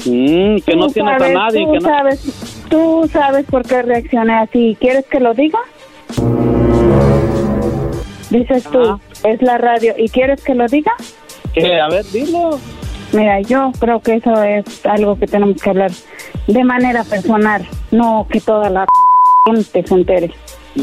[0.06, 1.90] Mm, que no tienes a sabes, nadie, Tú que no...
[1.90, 4.78] sabes, tú sabes por qué reaccioné así.
[4.80, 5.60] ¿Quieres que lo diga?
[8.30, 9.94] Dices tú, es la radio.
[9.98, 10.92] ¿Y quieres que lo diga?
[11.54, 11.80] ¿Qué?
[11.80, 12.60] A ver, dilo.
[13.14, 15.92] Mira, yo creo que eso es algo que tenemos que hablar
[16.48, 18.86] de manera personal, no que toda la
[19.46, 20.32] gente se entere.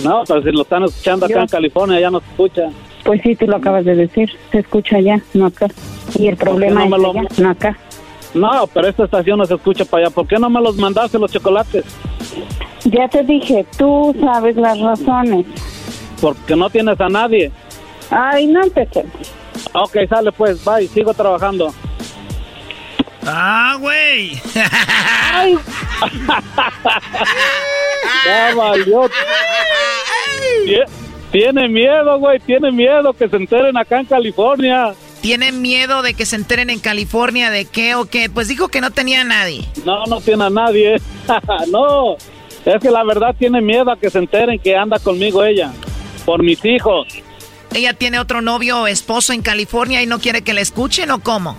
[0.03, 2.63] No, pero si lo están escuchando acá en California, ya no se escucha.
[3.05, 5.69] Pues sí, tú lo acabas de decir, se escucha allá, no acá.
[6.19, 7.79] Y el problema no es lo- allá, no acá.
[8.35, 10.15] No, pero esta estación no se escucha para allá.
[10.15, 11.85] ¿Por qué no me los mandaste los chocolates?
[12.85, 15.47] Ya te dije, tú sabes las razones.
[16.21, 17.51] Porque no tienes a nadie.
[18.11, 19.13] Ay, no empecemos.
[19.73, 21.73] Ok, sale pues, bye, sigo trabajando.
[23.27, 24.33] Ah, güey.
[28.27, 29.09] Ya valió.
[30.67, 30.85] Tie-
[31.31, 34.95] Tiene miedo, güey, tiene miedo que se enteren acá en California.
[35.25, 38.29] ¿Tienen miedo de que se enteren en California de qué o qué?
[38.29, 39.65] Pues dijo que no tenía a nadie.
[39.87, 41.01] No, no tiene a nadie.
[41.71, 42.17] no,
[42.67, 45.73] es que la verdad tiene miedo a que se enteren que anda conmigo ella.
[46.27, 47.09] Por mis hijos.
[47.73, 51.21] ¿Ella tiene otro novio o esposo en California y no quiere que la escuchen o
[51.21, 51.57] cómo?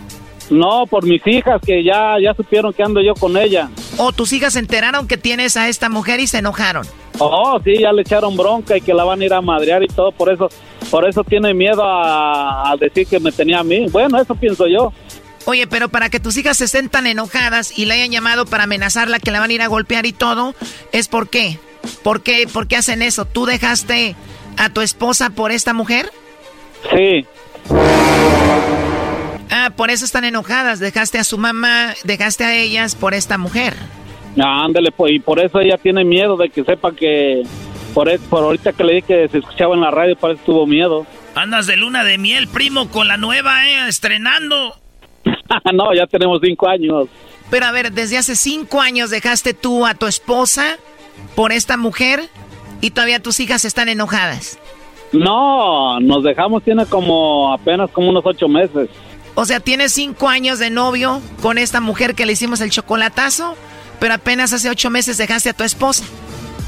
[0.51, 3.71] No, por mis hijas que ya, ya supieron que ando yo con ella.
[3.97, 6.85] ¿O tus hijas se enteraron que tienes a esta mujer y se enojaron?
[7.19, 9.87] Oh, sí, ya le echaron bronca y que la van a ir a madrear y
[9.87, 10.49] todo, por eso,
[10.91, 13.87] por eso tiene miedo a, a decir que me tenía a mí.
[13.89, 14.91] Bueno, eso pienso yo.
[15.45, 18.63] Oye, pero para que tus hijas se estén tan enojadas y le hayan llamado para
[18.63, 20.55] amenazarla que la van a ir a golpear y todo,
[20.91, 21.59] ¿es por qué?
[22.03, 23.25] ¿Por qué, por qué hacen eso?
[23.25, 24.15] ¿Tú dejaste
[24.57, 26.11] a tu esposa por esta mujer?
[26.91, 27.25] Sí.
[29.51, 30.79] Ah, por eso están enojadas.
[30.79, 33.75] Dejaste a su mamá, dejaste a ellas por esta mujer.
[34.39, 37.43] Ah, ándale, pues, y por eso ella tiene miedo de que sepa que,
[37.93, 40.41] por, e- por ahorita que le dije que se escuchaba en la radio, por eso
[40.45, 41.05] tuvo miedo.
[41.35, 43.87] Andas de luna de miel, primo, con la nueva, ¿eh?
[43.87, 44.75] Estrenando.
[45.73, 47.07] no, ya tenemos cinco años.
[47.49, 50.77] Pero a ver, desde hace cinco años dejaste tú a tu esposa
[51.35, 52.21] por esta mujer
[52.81, 54.59] y todavía tus hijas están enojadas.
[55.13, 58.89] No, nos dejamos, tiene como apenas como unos ocho meses.
[59.35, 63.55] O sea, tienes cinco años de novio con esta mujer que le hicimos el chocolatazo,
[63.99, 66.03] pero apenas hace ocho meses dejaste a tu esposa.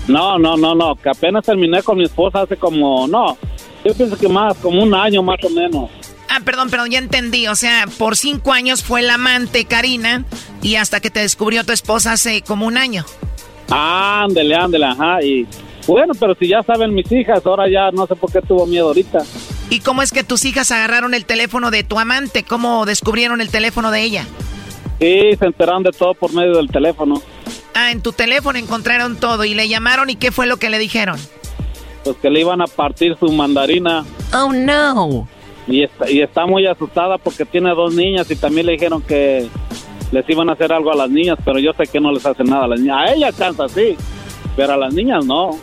[0.07, 3.37] No, no, no, no, que apenas terminé con mi esposa hace como, no,
[3.83, 5.89] yo pienso que más, como un año más o menos.
[6.29, 7.47] Ah, perdón, perdón, ya entendí.
[7.47, 10.25] O sea, por cinco años fue la amante Karina
[10.61, 13.05] y hasta que te descubrió tu esposa hace como un año.
[13.69, 15.45] Ándele, ándele, ajá, y
[15.87, 18.87] bueno, pero si ya saben mis hijas, ahora ya no sé por qué tuvo miedo
[18.87, 19.19] ahorita.
[19.69, 22.43] ¿Y cómo es que tus hijas agarraron el teléfono de tu amante?
[22.43, 24.25] ¿Cómo descubrieron el teléfono de ella?
[24.99, 27.21] Sí, se enteraron de todo por medio del teléfono.
[27.73, 30.79] Ah, en tu teléfono encontraron todo y le llamaron y qué fue lo que le
[30.79, 31.19] dijeron.
[32.03, 34.03] Pues que le iban a partir su mandarina.
[34.33, 35.27] Oh no.
[35.67, 39.47] Y está, y está muy asustada porque tiene dos niñas y también le dijeron que
[40.11, 42.47] les iban a hacer algo a las niñas, pero yo sé que no les hacen
[42.47, 42.97] nada a las niñas.
[42.97, 43.95] A ella cansa, sí,
[44.55, 45.59] pero a las niñas no.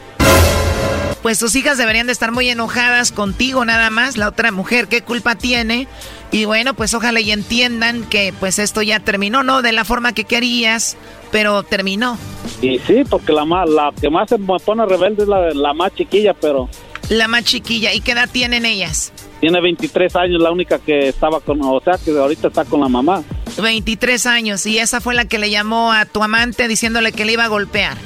[1.24, 5.00] Pues tus hijas deberían de estar muy enojadas contigo nada más, la otra mujer, ¿qué
[5.00, 5.88] culpa tiene?
[6.30, 10.12] Y bueno, pues ojalá y entiendan que pues esto ya terminó, no de la forma
[10.12, 10.98] que querías,
[11.32, 12.18] pero terminó.
[12.60, 15.94] Y sí, porque la, más, la que más se pone rebelde es la, la más
[15.94, 16.68] chiquilla, pero
[17.08, 19.10] La más chiquilla, ¿y qué edad tienen ellas?
[19.40, 22.88] tiene 23 años, la única que estaba con, o sea, que ahorita está con la
[22.88, 23.22] mamá.
[23.62, 27.32] 23 años, y esa fue la que le llamó a tu amante diciéndole que le
[27.32, 27.96] iba a golpear.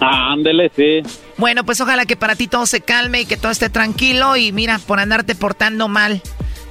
[0.00, 1.02] Ah, ándele, sí.
[1.40, 4.52] Bueno, pues ojalá que para ti todo se calme y que todo esté tranquilo y
[4.52, 6.20] mira, por andarte portando mal.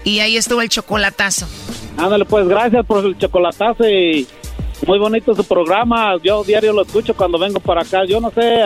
[0.04, 1.48] Y ahí estuvo el chocolatazo.
[1.98, 4.28] Ándale, pues gracias por el chocolatazo y
[4.86, 6.14] muy bonito su programa.
[6.24, 8.06] Yo diario lo escucho cuando vengo para acá.
[8.06, 8.62] Yo no sé,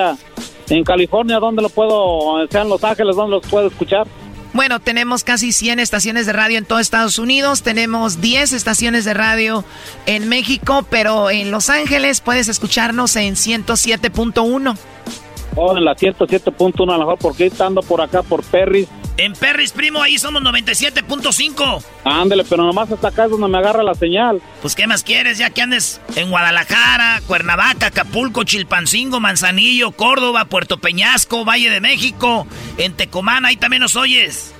[0.67, 4.05] en California, ¿dónde lo puedo, sea en Los Ángeles, dónde lo puedo escuchar?
[4.51, 9.13] Bueno, tenemos casi 100 estaciones de radio en todo Estados Unidos, tenemos 10 estaciones de
[9.13, 9.63] radio
[10.05, 14.77] en México, pero en Los Ángeles puedes escucharnos en 107.1.
[15.55, 18.87] Oh, en la 107.1 a lo mejor, porque estando por acá, por Perris.
[19.17, 21.83] En Perris, primo, ahí somos 97.5.
[22.03, 24.41] Ándele, pero nomás hasta acá es donde me agarra la señal.
[24.61, 25.37] Pues, ¿qué más quieres?
[25.37, 32.47] Ya que andes en Guadalajara, Cuernavaca, Acapulco, Chilpancingo, Manzanillo, Córdoba, Puerto Peñasco, Valle de México,
[32.77, 34.55] en Tecomán, ahí también nos oyes.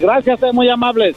[0.00, 1.16] Gracias, eh, muy amables.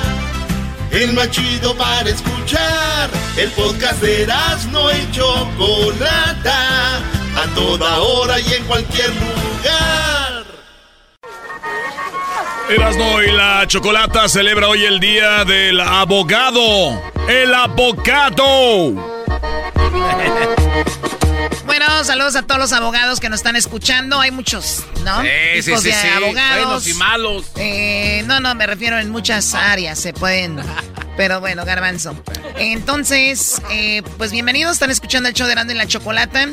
[0.91, 3.09] el más chido para escuchar.
[3.37, 10.45] El podcast de Erasmo y Chocolata, a toda hora y en cualquier lugar.
[12.69, 17.01] Erasmo y la Chocolata celebra hoy el día del abogado.
[17.27, 18.95] El abogado.
[21.71, 24.19] Bueno, saludos a todos los abogados que nos están escuchando.
[24.19, 25.21] Hay muchos, ¿no?
[25.21, 26.65] Sí, sí, sí, abogados.
[26.65, 27.51] Buenos y malos.
[27.55, 29.97] Eh, no, no, me refiero en muchas áreas.
[29.97, 30.59] Se pueden.
[31.15, 32.13] Pero bueno, garbanzo.
[32.57, 34.73] Entonces, eh, pues bienvenidos.
[34.73, 36.49] Están escuchando el show de Rando y la Chocolata.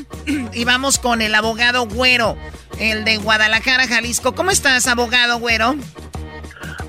[0.53, 2.37] Y vamos con el abogado Güero,
[2.79, 4.37] el de Guadalajara, Jalisco.
[4.37, 5.75] ¿Cómo estás, abogado Güero?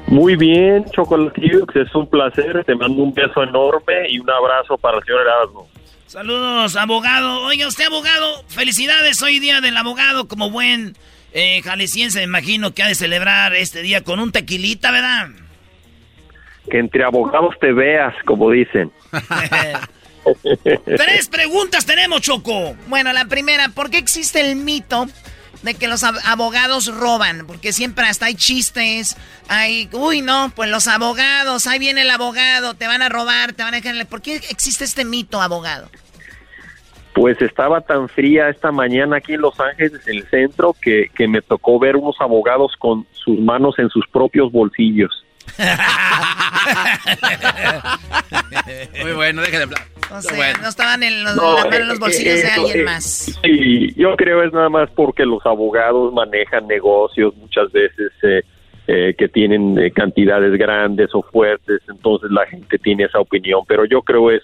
[0.05, 2.63] Muy bien, Chocolatillo, es un placer.
[2.63, 5.67] Te mando un beso enorme y un abrazo para el señor Erasmo.
[6.09, 7.43] Saludos, abogado.
[7.43, 9.21] Oiga, usted, abogado, felicidades.
[9.21, 10.97] Hoy día del abogado, como buen
[11.33, 15.27] eh, jalisciense, me imagino que ha de celebrar este día con un tequilita, ¿verdad?
[16.67, 18.91] Que entre abogados te veas, como dicen.
[20.83, 22.75] Tres preguntas tenemos, Choco.
[22.87, 25.05] Bueno, la primera, ¿por qué existe el mito
[25.63, 29.17] de que los abogados roban, porque siempre hasta hay chistes,
[29.47, 33.63] hay, uy, no, pues los abogados, ahí viene el abogado, te van a robar, te
[33.63, 34.05] van a dejar...
[34.07, 35.89] ¿Por qué existe este mito, abogado?
[37.13, 41.27] Pues estaba tan fría esta mañana aquí en Los Ángeles, en el centro, que, que
[41.27, 45.25] me tocó ver unos abogados con sus manos en sus propios bolsillos.
[49.01, 49.81] Muy bueno, déjale hablar.
[50.11, 51.37] O sea, no estaban en los,
[51.71, 53.39] en los bolsillos de alguien más.
[53.43, 58.41] Sí, yo creo es nada más porque los abogados manejan negocios muchas veces eh,
[58.87, 63.85] eh, que tienen eh, cantidades grandes o fuertes, entonces la gente tiene esa opinión, pero
[63.85, 64.43] yo creo es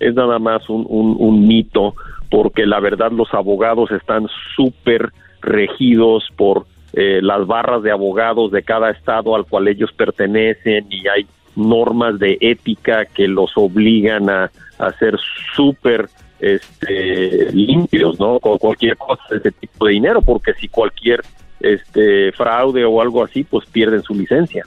[0.00, 1.94] es nada más un, un, un mito
[2.28, 4.26] porque la verdad los abogados están
[4.56, 5.10] súper
[5.40, 11.26] regidos por las barras de abogados de cada estado al cual ellos pertenecen y hay
[11.56, 15.18] normas de ética que los obligan a, a ser
[15.54, 16.08] súper
[16.40, 18.40] este, limpios, ¿no?
[18.40, 21.22] Con cualquier cosa de ese tipo de dinero, porque si cualquier
[21.60, 24.66] este fraude o algo así, pues pierden su licencia.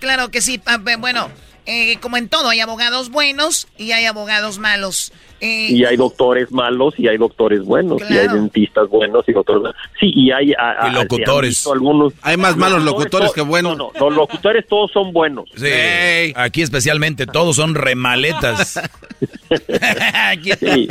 [0.00, 0.60] Claro que sí.
[0.98, 1.28] Bueno,
[1.66, 5.12] eh, como en todo, hay abogados buenos y hay abogados malos.
[5.40, 9.74] Eh, y hay doctores malos y hay doctores buenos, y hay dentistas buenos y doctores
[10.00, 10.52] Sí, y hay...
[10.52, 11.66] y locutores.
[11.66, 13.76] Algunos, hay más malos locutores que buenos.
[13.76, 15.48] No, no, los locutores todos son buenos.
[15.54, 18.80] Sí, aquí especialmente todos son remaletas.
[20.60, 20.88] sí.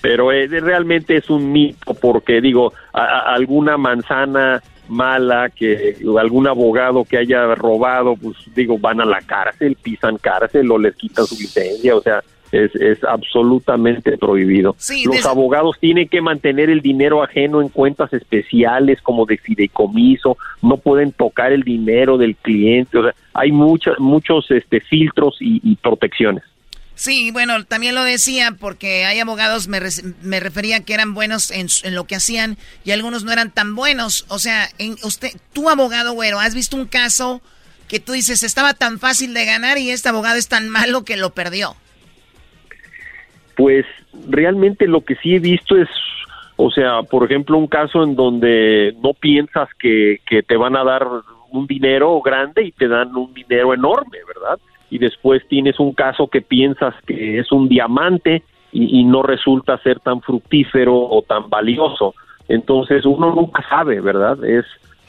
[0.00, 7.18] Pero eh, realmente es un mito porque digo, alguna manzana mala, que algún abogado que
[7.18, 11.94] haya robado, pues digo, van a la cárcel, pisan cárcel o les quitan su licencia,
[11.94, 12.22] o sea,
[12.52, 14.76] es, es absolutamente prohibido.
[15.04, 20.76] Los abogados tienen que mantener el dinero ajeno en cuentas especiales como de fideicomiso, no
[20.76, 26.44] pueden tocar el dinero del cliente, o sea, hay muchos muchos este, filtros y protecciones.
[26.98, 29.78] Sí, bueno, también lo decía porque hay abogados, me,
[30.22, 33.76] me refería que eran buenos en, en, lo que hacían y algunos no eran tan
[33.76, 34.24] buenos.
[34.26, 37.40] O sea, en usted, tú abogado, güero, ¿has visto un caso
[37.86, 41.16] que tú dices estaba tan fácil de ganar y este abogado es tan malo que
[41.16, 41.76] lo perdió?
[43.58, 43.84] Pues
[44.30, 45.88] realmente lo que sí he visto es,
[46.56, 50.84] o sea, por ejemplo, un caso en donde no piensas que, que te van a
[50.84, 51.06] dar
[51.50, 54.58] un dinero grande y te dan un dinero enorme, ¿verdad?
[54.90, 59.98] y después tienes un caso que piensas que es un diamante y, no resulta ser
[60.00, 62.14] tan fructífero o tan valioso.
[62.48, 64.44] Entonces uno nunca sabe, ¿verdad?
[64.44, 64.66] Es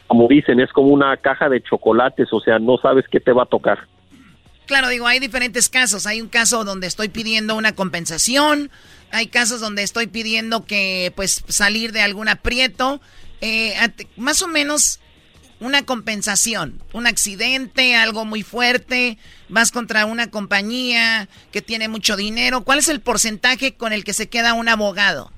[0.08, 3.44] como dicen, es como una caja de chocolates, o sea, no sabes qué te va
[3.44, 3.80] a tocar.
[4.70, 6.06] Claro, digo, hay diferentes casos.
[6.06, 8.70] Hay un caso donde estoy pidiendo una compensación,
[9.12, 13.02] hay casos donde estoy pidiendo que, pues, salir de algún aprieto.
[13.42, 13.74] Eh,
[14.16, 15.02] más o menos
[15.60, 19.18] una compensación, un accidente, algo muy fuerte,
[19.48, 22.64] vas contra una compañía que tiene mucho dinero.
[22.64, 25.32] ¿Cuál es el porcentaje con el que se queda un abogado?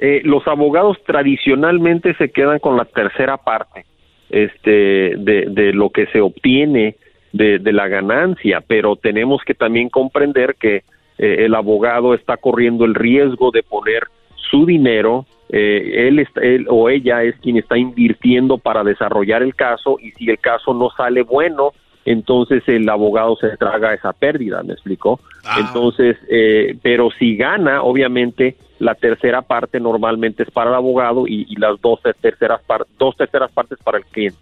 [0.00, 3.86] Eh, los abogados tradicionalmente se quedan con la tercera parte
[4.28, 6.96] este, de, lo que se obtiene
[7.36, 10.76] de, la ganancia, pero tenemos que también comprender que
[11.18, 14.04] eh, el abogado está corriendo el riesgo de poner
[14.50, 19.96] su dinero eh, él, él o ella es quien está invirtiendo para desarrollar el caso
[20.00, 21.72] y si el caso no sale bueno,
[22.04, 25.20] entonces el abogado se traga esa pérdida, ¿me explicó?
[25.44, 25.58] Ah.
[25.60, 31.46] Entonces, eh, pero si gana, obviamente la tercera parte normalmente es para el abogado y,
[31.48, 34.38] y las dos terceras, par- dos terceras partes para el cliente.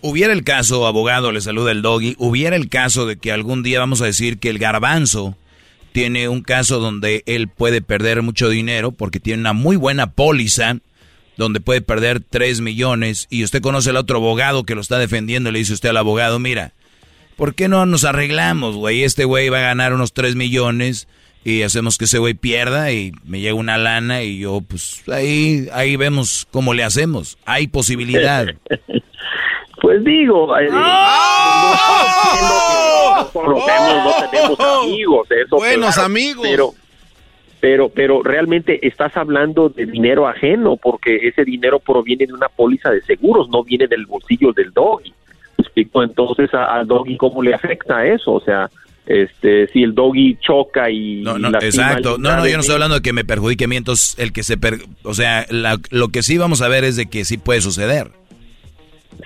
[0.00, 3.80] Hubiera el caso, abogado, le saluda el doggy, hubiera el caso de que algún día
[3.80, 5.36] vamos a decir que el garbanzo
[5.92, 10.76] tiene un caso donde él puede perder mucho dinero porque tiene una muy buena póliza
[11.36, 15.50] donde puede perder 3 millones y usted conoce al otro abogado que lo está defendiendo
[15.50, 16.74] le dice usted al abogado, mira,
[17.36, 19.02] ¿por qué no nos arreglamos, güey?
[19.02, 21.08] Este güey va a ganar unos 3 millones
[21.44, 25.68] y hacemos que ese güey pierda y me llega una lana y yo, pues ahí,
[25.72, 27.38] ahí vemos cómo le hacemos.
[27.44, 28.46] Hay posibilidad.
[29.80, 30.78] Pues digo, eh, no
[33.32, 36.46] conocemos, no tenemos amigos, eso Buenos claro, amigos.
[36.48, 36.72] Pero,
[37.60, 42.90] pero, pero realmente estás hablando de dinero ajeno, porque ese dinero proviene de una póliza
[42.90, 45.12] de seguros, no viene del bolsillo del doggy.
[45.56, 46.02] ¿Me explico?
[46.02, 48.32] Entonces, al doggy, ¿cómo le afecta eso?
[48.32, 48.70] O sea,
[49.06, 51.22] este, si el doggy choca y.
[51.22, 52.16] No, no, exacto.
[52.18, 54.42] No, no, yo no estoy hablando de que me perjudique a mí, entonces el que
[54.44, 54.56] se...
[54.56, 57.60] per- o sea, la- lo que sí vamos a ver es de que sí puede
[57.60, 58.10] suceder.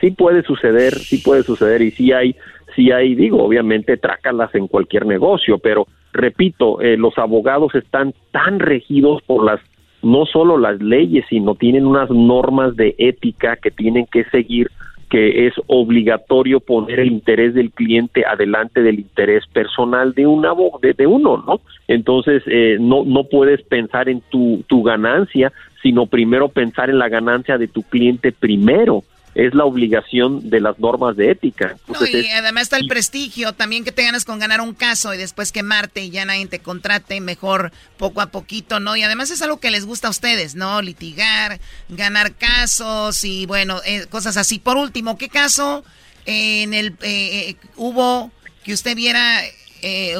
[0.02, 2.34] Sí puede suceder, sí puede suceder y sí hay,
[2.74, 8.58] sí hay, digo, obviamente trácalas en cualquier negocio, pero repito, eh, los abogados están tan
[8.58, 9.60] regidos por las,
[10.02, 14.68] no solo las leyes, sino tienen unas normas de ética que tienen que seguir
[15.08, 20.80] que es obligatorio poner el interés del cliente adelante del interés personal de un abo-
[20.80, 21.60] de, de uno, ¿no?
[21.86, 25.52] Entonces eh, no no puedes pensar en tu tu ganancia,
[25.82, 29.02] sino primero pensar en la ganancia de tu cliente primero.
[29.34, 31.76] Es la obligación de las normas de ética.
[31.88, 35.16] No, y además está el prestigio también que te ganas con ganar un caso y
[35.16, 38.94] después quemarte y ya nadie te contrate, mejor poco a poquito, ¿no?
[38.94, 40.82] Y además es algo que les gusta a ustedes, ¿no?
[40.82, 44.59] Litigar, ganar casos y bueno, eh, cosas así.
[44.59, 45.82] Por último, ¿qué caso
[46.26, 48.30] eh, en el eh, eh, hubo
[48.64, 49.40] que usted viera
[49.80, 50.16] eh,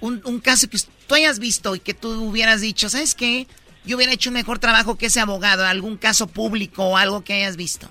[0.00, 3.46] un, un caso que tú hayas visto y que tú hubieras dicho, ¿sabes qué?
[3.84, 7.34] Yo hubiera hecho un mejor trabajo que ese abogado, algún caso público o algo que
[7.34, 7.90] hayas visto.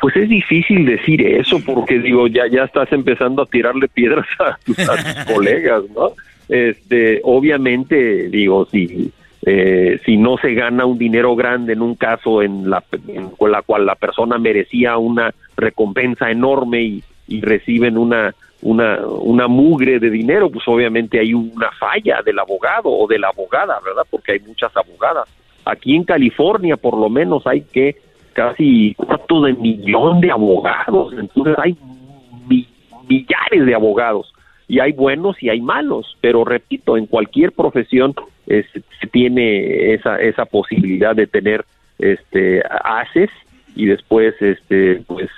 [0.00, 4.56] Pues es difícil decir eso porque digo ya ya estás empezando a tirarle piedras a
[4.64, 6.10] tus, a tus colegas, ¿no?
[6.48, 9.10] Este, obviamente digo si
[9.44, 13.62] eh, si no se gana un dinero grande en un caso en la en- la
[13.62, 20.10] cual la persona merecía una recompensa enorme y, y reciben una una una mugre de
[20.10, 24.02] dinero, pues obviamente hay una falla del abogado o de la abogada, ¿verdad?
[24.10, 25.28] Porque hay muchas abogadas.
[25.64, 27.96] Aquí en California, por lo menos, hay que
[28.36, 31.14] casi cuarto de millón de abogados.
[31.18, 31.74] Entonces hay
[32.46, 32.68] mi-
[33.08, 34.32] millares de abogados
[34.68, 36.16] y hay buenos y hay malos.
[36.20, 38.14] Pero repito, en cualquier profesión
[38.46, 41.64] eh, se- tiene esa esa posibilidad de tener
[41.98, 43.30] este haces
[43.74, 45.28] y después este pues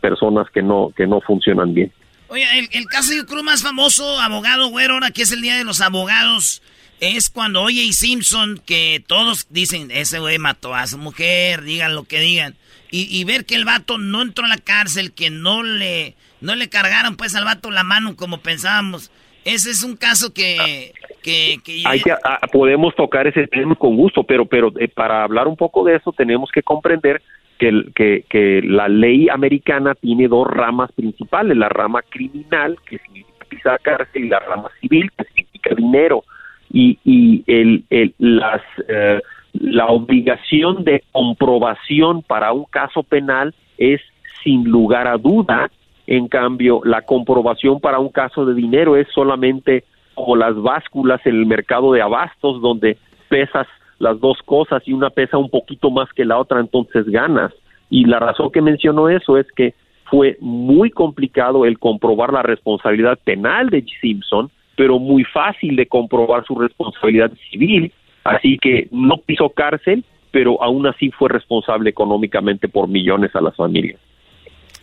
[0.00, 1.90] personas que no que no funcionan bien.
[2.28, 5.56] Oye, el, el caso yo creo más famoso, abogado güero, ahora que es el Día
[5.56, 6.60] de los Abogados,
[7.00, 7.92] es cuando O.J.
[7.92, 12.54] Simpson, que todos dicen, ese güey mató a su mujer, digan lo que digan,
[12.90, 16.70] y, ver que el vato no entró a la cárcel, que no le, no le
[16.70, 19.10] cargaron pues al vato la mano como pensábamos.
[19.44, 20.92] Ese es un caso que...
[21.22, 25.46] que, Hay que, ah, podemos tocar ese tema con gusto, pero, pero eh, para hablar
[25.46, 27.20] un poco de eso tenemos que comprender
[27.58, 33.78] que, que, que la ley americana tiene dos ramas principales, la rama criminal, que significa
[33.78, 36.24] cárcel, y la rama civil, que significa dinero.
[36.72, 37.84] Y, y el,
[38.18, 39.20] las, eh,
[39.54, 44.00] la obligación de comprobación para un caso penal es
[44.42, 45.70] sin lugar a duda
[46.06, 49.84] en cambio, la comprobación para un caso de dinero es solamente
[50.14, 52.96] como las básculas en el mercado de abastos, donde
[53.28, 53.66] pesas
[53.98, 57.52] las dos cosas y una pesa un poquito más que la otra, entonces ganas.
[57.90, 59.74] Y la razón que menciono eso es que
[60.04, 66.44] fue muy complicado el comprobar la responsabilidad penal de Simpson, pero muy fácil de comprobar
[66.46, 67.92] su responsabilidad civil.
[68.24, 73.56] Así que no pisó cárcel, pero aún así fue responsable económicamente por millones a las
[73.56, 73.98] familias.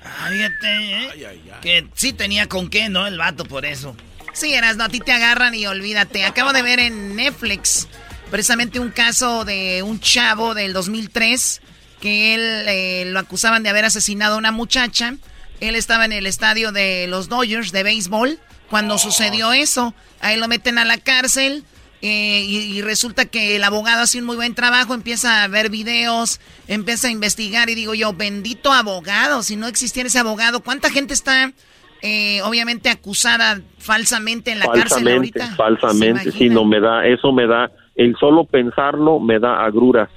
[0.04, 1.40] Ah, fíjate, ¿eh?
[1.62, 3.08] Que sí tenía con qué, ¿no?
[3.08, 3.96] El vato por eso.
[4.34, 6.26] Sí, eras, no, a ti te agarran y olvídate.
[6.26, 7.88] Acabo de ver en Netflix
[8.32, 11.62] precisamente un caso de un chavo del 2003
[12.02, 15.16] que él eh, lo acusaban de haber asesinado a una muchacha.
[15.62, 19.94] Él estaba en el estadio de los Dodgers de béisbol cuando sucedió eso.
[20.20, 21.64] Ahí lo meten a la cárcel.
[22.06, 25.70] eh, y, y resulta que el abogado hace un muy buen trabajo, empieza a ver
[25.70, 30.90] videos, empieza a investigar y digo yo, bendito abogado, si no existiera ese abogado, ¿cuánta
[30.90, 31.54] gente está
[32.02, 35.56] eh, obviamente acusada falsamente en la cárcel falsamente, ahorita?
[35.56, 40.10] falsamente, sí, no me da, eso me da, el solo pensarlo me da agruras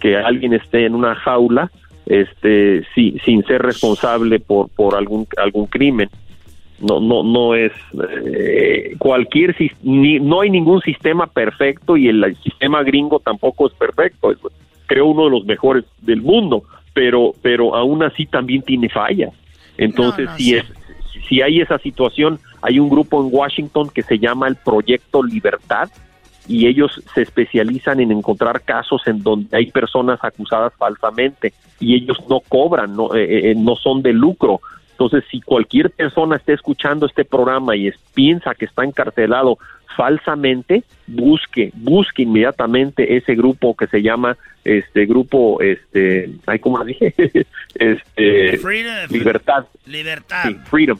[0.00, 1.70] que alguien esté en una jaula
[2.06, 6.10] este, sí, sin ser responsable por, por algún, algún crimen.
[6.80, 7.72] No, no, no es
[8.24, 14.30] eh, cualquier, ni, no hay ningún sistema perfecto y el, sistema gringo tampoco es perfecto.
[14.30, 14.38] Es,
[14.86, 16.62] creo uno de los mejores del mundo,
[16.94, 19.32] pero, pero aún así también tiene fallas.
[19.76, 20.64] Entonces, si es,
[21.28, 25.88] si hay esa situación, hay un grupo en Washington que se llama el Proyecto Libertad,
[26.48, 32.18] y ellos se especializan en encontrar casos en donde hay personas acusadas falsamente y ellos
[32.28, 34.60] no cobran, no, eh, eh, no son de lucro.
[34.98, 39.56] Entonces, si cualquier persona está escuchando este programa y piensa que está encarcelado
[39.96, 47.14] falsamente, busque, busque inmediatamente ese grupo que se llama este grupo, este, ay, ¿cómo dije?
[47.76, 48.58] este,
[49.08, 49.66] libertad.
[49.86, 50.50] Libertad.
[50.68, 50.98] freedom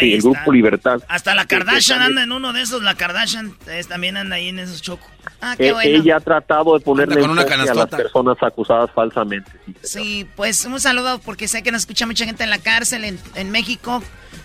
[0.00, 1.00] sí, el grupo Libertad.
[1.08, 3.54] Hasta la Kardashian anda en uno de esos, la Kardashian
[3.88, 5.08] también anda ahí en esos chocos.
[5.40, 6.02] Ah, qué eh, bueno.
[6.02, 9.50] Ella ha tratado de ponerle con una a las personas acusadas falsamente.
[9.82, 13.50] Sí, pues un saludo porque sé que nos escucha mucha gente en la cárcel, en,
[13.50, 14.02] México,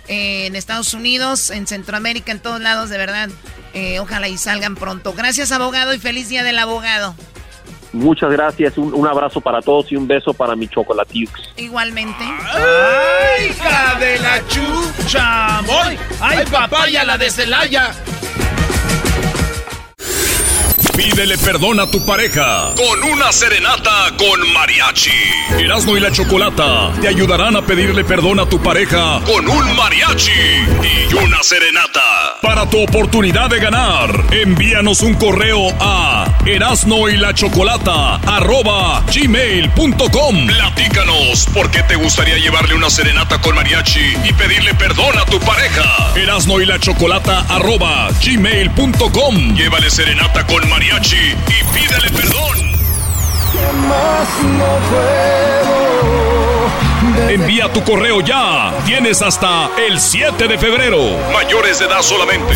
[0.07, 3.29] eh, en Estados Unidos, en Centroamérica, en todos lados, de verdad.
[3.73, 5.13] Eh, ojalá y salgan pronto.
[5.13, 7.15] Gracias, abogado, y feliz día del abogado.
[7.93, 11.31] Muchas gracias, un, abrazo para todos y un beso para mi chocolatiux.
[11.57, 12.23] Igualmente.
[12.23, 15.59] ¡Ay, hija de la chucha!
[16.19, 17.91] ¡Ay, papaya, la de Celaya!
[20.95, 25.09] Pídele perdón a tu pareja con una serenata con mariachi.
[25.57, 30.29] Erasmo y la Chocolata te ayudarán a pedirle perdón a tu pareja con un mariachi
[30.29, 32.37] y una serenata.
[32.43, 39.03] Para tu oportunidad de ganar, envíanos un correo a erasno y la chocolata arroba.
[40.45, 45.39] Platícanos por qué te gustaría llevarle una serenata con mariachi y pedirle perdón a tu
[45.39, 46.13] pareja.
[46.15, 48.09] Erasno y la chocolata arroba.
[49.55, 52.73] Llévale serenata con mariachi y pídele perdón.
[57.29, 58.73] Envía tu correo ya.
[58.85, 60.99] Tienes hasta el 7 de febrero.
[61.31, 62.55] Mayores de edad solamente.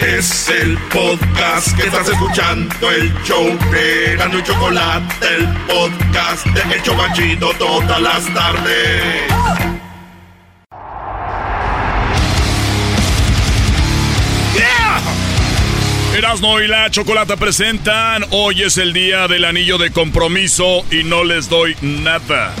[0.00, 6.82] Es el podcast que estás escuchando, el show de y Chocolate, el podcast de El
[6.82, 9.30] Chocachito todas las tardes.
[16.16, 21.24] Erasmo y la Chocolata presentan, hoy es el día del anillo de compromiso y no
[21.24, 22.52] les doy nada.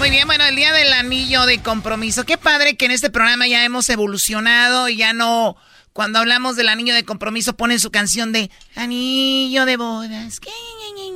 [0.00, 2.24] Muy bien, bueno, el día del anillo de compromiso.
[2.24, 5.58] Qué padre que en este programa ya hemos evolucionado y ya no.
[5.92, 10.40] Cuando hablamos del anillo de compromiso ponen su canción de Anillo de bodas.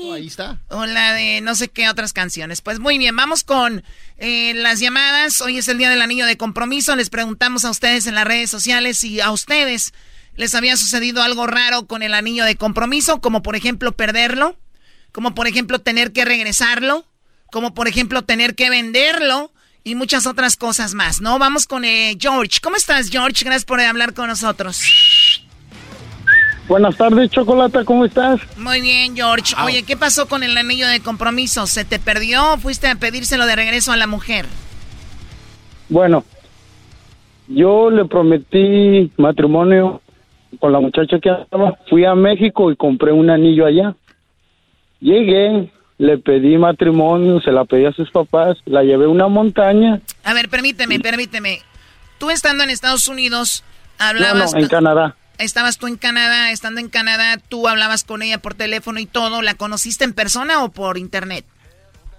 [0.03, 0.61] Oh, ahí está.
[0.69, 2.61] O la de no sé qué otras canciones.
[2.61, 3.83] Pues muy bien, vamos con
[4.19, 5.41] eh, las llamadas.
[5.41, 6.95] Hoy es el día del anillo de compromiso.
[6.95, 9.95] Les preguntamos a ustedes en las redes sociales si a ustedes
[10.37, 14.59] les había sucedido algo raro con el anillo de compromiso, como por ejemplo perderlo,
[15.11, 17.07] como por ejemplo tener que regresarlo
[17.55, 19.53] como por ejemplo tener que venderlo
[19.85, 21.39] y muchas otras cosas más, ¿no?
[21.39, 22.59] Vamos con eh, George.
[22.61, 23.45] ¿Cómo estás, George?
[23.45, 24.83] Gracias por hablar con nosotros.
[26.67, 28.41] Buenas tardes, Chocolata, ¿cómo estás?
[28.59, 29.55] Muy bien, George.
[29.65, 31.69] Oye, ¿qué pasó con el anillo de compromiso?
[31.69, 34.47] ¿Se te perdió o fuiste a pedírselo de regreso a la mujer?
[35.89, 36.25] Bueno,
[37.47, 40.03] yo le prometí matrimonio
[40.59, 41.79] con la muchacha que estaba.
[41.89, 43.95] Fui a México y compré un anillo allá.
[44.99, 50.01] Llegué, le pedí matrimonio, se la pedí a sus papás, la llevé a una montaña.
[50.25, 51.61] A ver, permíteme, permíteme.
[52.19, 53.65] Tú estando en Estados Unidos,
[53.99, 54.53] hablabas...
[54.53, 55.17] No, no, en Canadá.
[55.39, 59.43] Estabas tú en Canadá, estando en Canadá, tú hablabas con ella por teléfono y todo.
[59.43, 61.45] ¿La conociste en persona o por internet?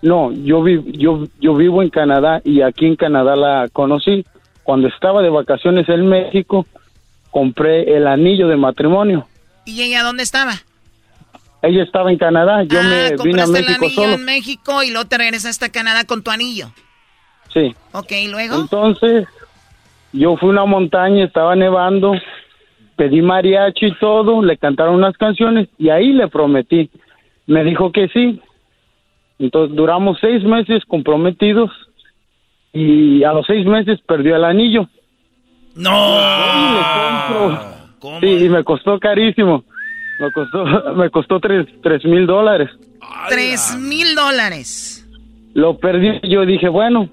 [0.02, 4.26] No, yo, vi, yo, yo vivo en Canadá y aquí en Canadá la conocí.
[4.64, 6.66] Cuando estaba de vacaciones en México,
[7.32, 9.28] compré el anillo de matrimonio.
[9.66, 10.62] ¿Y ella dónde estaba?
[11.62, 14.92] Ella estaba en Canadá, yo ah, me vine a México el anillo en México y
[14.92, 16.72] luego te regresaste a Canadá con tu anillo.
[17.54, 17.74] Sí.
[17.92, 18.56] Ok, ¿y luego?
[18.56, 19.28] Entonces,
[20.14, 22.14] yo fui a una montaña, estaba nevando,
[22.96, 26.90] pedí mariachi y todo, le cantaron unas canciones y ahí le prometí.
[27.48, 28.42] Me dijo que sí.
[29.40, 31.72] Entonces duramos seis meses comprometidos
[32.74, 34.88] y a los seis meses perdió el anillo.
[35.76, 36.20] No.
[38.22, 39.64] Sí, y me costó carísimo.
[40.20, 40.66] Me costó,
[40.96, 42.70] me costó tres, tres mil dólares.
[43.30, 45.08] Tres mil dólares.
[45.54, 46.20] Lo perdí.
[46.24, 47.10] Yo dije, bueno,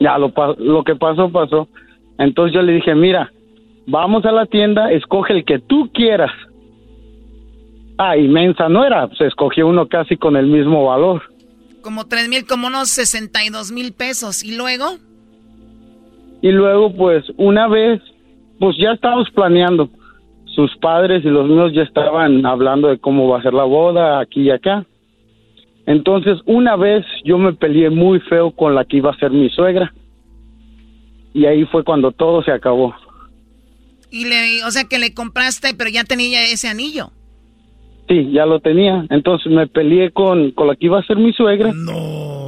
[0.00, 1.68] ya lo, lo que pasó, pasó.
[2.18, 3.32] Entonces yo le dije, mira,
[3.86, 6.30] vamos a la tienda, escoge el que tú quieras.
[7.98, 11.22] Ah, inmensa no era, se escogió uno casi con el mismo valor.
[11.80, 14.42] Como tres mil, como unos sesenta y dos mil pesos.
[14.42, 14.96] ¿Y luego?
[16.42, 18.00] Y luego, pues, una vez,
[18.58, 19.88] pues ya estábamos planeando.
[20.54, 24.20] Sus padres y los míos ya estaban hablando de cómo va a ser la boda
[24.20, 24.86] aquí y acá.
[25.86, 29.50] Entonces, una vez yo me peleé muy feo con la que iba a ser mi
[29.50, 29.92] suegra.
[31.32, 32.94] Y ahí fue cuando todo se acabó.
[34.10, 37.10] Y le, o sea que le compraste, pero ya tenía ese anillo.
[38.08, 39.04] Sí, ya lo tenía.
[39.10, 41.72] Entonces me peleé con, con la que iba a ser mi suegra.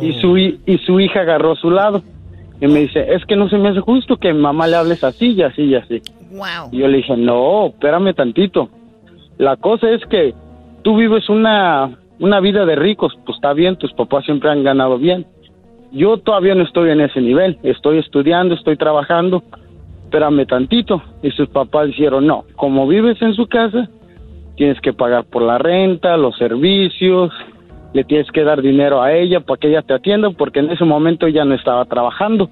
[0.01, 2.03] Y su, y su hija agarró su lado.
[2.61, 5.33] Y me dice, es que no se me hace justo que mamá le hables así
[5.33, 6.01] y así y así.
[6.73, 8.69] Y yo le dije, no, espérame tantito.
[9.39, 10.35] La cosa es que
[10.83, 14.99] tú vives una, una vida de ricos, pues está bien, tus papás siempre han ganado
[14.99, 15.27] bien.
[15.93, 19.43] Yo todavía no estoy en ese nivel, estoy estudiando, estoy trabajando,
[20.05, 21.03] espérame tantito.
[21.23, 23.89] Y sus papás dijeron, no, como vives en su casa,
[24.57, 27.31] tienes que pagar por la renta, los servicios,
[27.93, 30.85] le tienes que dar dinero a ella para que ella te atienda, porque en ese
[30.85, 32.51] momento ella no estaba trabajando.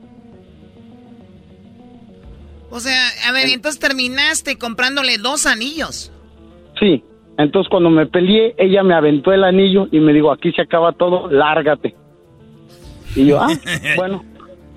[2.74, 6.10] O sea, a ver, entonces terminaste comprándole dos anillos.
[6.80, 7.04] Sí,
[7.38, 10.90] entonces cuando me peleé, ella me aventó el anillo y me dijo, aquí se acaba
[10.90, 11.94] todo, lárgate.
[13.14, 13.46] Y yo, ah,
[13.96, 14.24] bueno.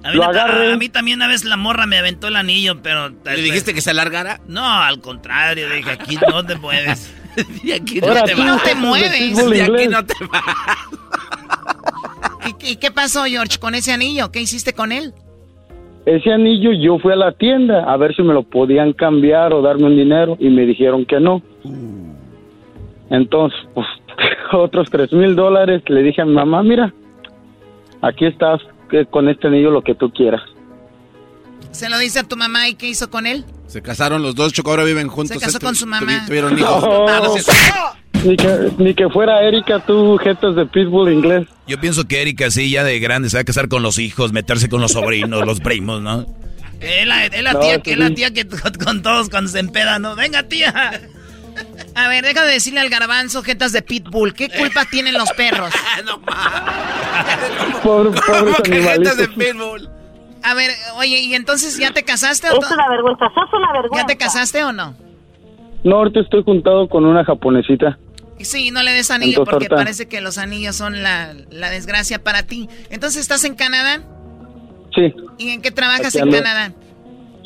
[0.03, 3.09] A mí, a mí también una vez la morra me aventó el anillo, pero...
[3.09, 4.41] ¿Le dijiste que se alargara?
[4.47, 7.11] No, al contrario, dije, aquí no te mueves.
[7.63, 9.39] y aquí no, te, no te mueves.
[9.55, 10.43] Y aquí no te vas.
[12.63, 14.31] ¿Y, qué pasó, George, con ese anillo?
[14.31, 15.15] ¿Qué hiciste con él?
[16.07, 19.61] Ese anillo yo fui a la tienda a ver si me lo podían cambiar o
[19.61, 21.41] darme un dinero y me dijeron que no.
[23.09, 23.85] Entonces, pues,
[24.53, 26.93] otros tres mil dólares le dije a mi mamá, mira,
[28.01, 28.61] aquí estás
[29.11, 30.41] con este anillo lo que tú quieras.
[31.71, 33.43] Se lo dice a tu mamá y qué hizo con él.
[33.65, 35.35] Se casaron los dos, Choco, ahora viven juntos.
[35.35, 36.23] Se casó con su mamá.
[36.25, 36.85] Tuvieron hijos.
[38.27, 41.47] ni, que, ni que fuera Erika, tú, jetas de pitbull inglés.
[41.65, 44.33] Yo pienso que Erika, sí, ya de grande, se va a casar con los hijos,
[44.33, 46.25] meterse con los sobrinos, los primos, ¿no?
[46.79, 48.45] Es la, tía, que, es la tía que
[48.83, 50.15] con todos cuando se empeda, ¿no?
[50.15, 51.01] Venga, tía.
[51.95, 54.33] A ver, deja de decirle al garbanzo jetas de pitbull.
[54.33, 55.73] ¿Qué culpa tienen los perros?
[56.05, 57.75] no mames.
[57.81, 59.89] Pobre, jetas de pitbull?
[60.43, 64.03] A ver, oye, ¿y entonces ya te casaste o Es una vergüenza, sos una vergüenza.
[64.03, 64.93] ¿Ya te casaste o no?
[65.83, 67.97] No, ahorita estoy juntado con una japonesita.
[68.39, 72.43] Sí, no le des anillo porque parece que los anillos son la, la, desgracia para
[72.43, 72.69] ti.
[72.89, 74.03] Entonces, ¿estás en Canadá?
[74.93, 75.13] Sí.
[75.37, 76.71] ¿Y en qué trabajas en Canadá?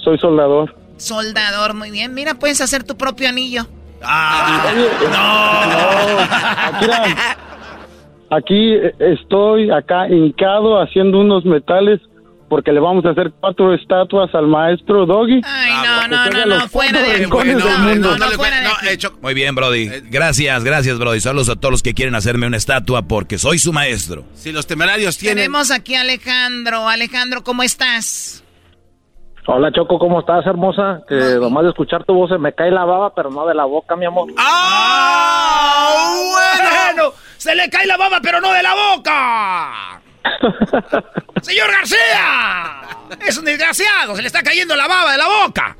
[0.03, 0.76] Soy soldador.
[0.97, 2.13] Soldador, muy bien.
[2.13, 3.65] Mira, puedes hacer tu propio anillo.
[4.03, 4.73] ¡Ah!
[8.30, 8.38] no.
[8.38, 11.99] aquí, estoy acá hincado haciendo unos metales
[12.52, 15.40] porque le vamos a hacer cuatro estatuas al maestro Doggy.
[15.45, 17.26] Ay, no, no, no, no, fuera de
[19.22, 19.88] Muy bien, Brody.
[20.10, 21.22] Gracias, gracias, Brody.
[21.22, 24.26] Saludos a todos los que quieren hacerme una estatua porque soy su maestro.
[24.34, 25.38] Si los temerarios tienen...
[25.38, 26.90] Tenemos aquí a Alejandro.
[26.90, 28.44] Alejandro, ¿cómo estás?
[29.48, 31.03] Hola Choco, ¿cómo estás, hermosa?
[31.07, 33.64] Que nomás de escuchar tu voz se me cae la baba, pero no de la
[33.64, 34.28] boca, mi amor.
[34.38, 36.14] ¡Ah!
[36.34, 40.01] Bueno, se le cae la baba, pero no de la boca.
[41.41, 42.81] Señor García,
[43.27, 45.77] es un desgraciado, se le está cayendo la baba de la boca.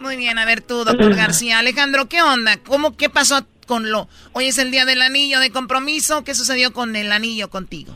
[0.00, 1.58] Muy bien, a ver tú, doctor García.
[1.58, 2.56] Alejandro, ¿qué onda?
[2.66, 4.08] ¿Cómo, qué pasó con lo...
[4.32, 7.94] Hoy es el día del anillo de compromiso, ¿qué sucedió con el anillo contigo?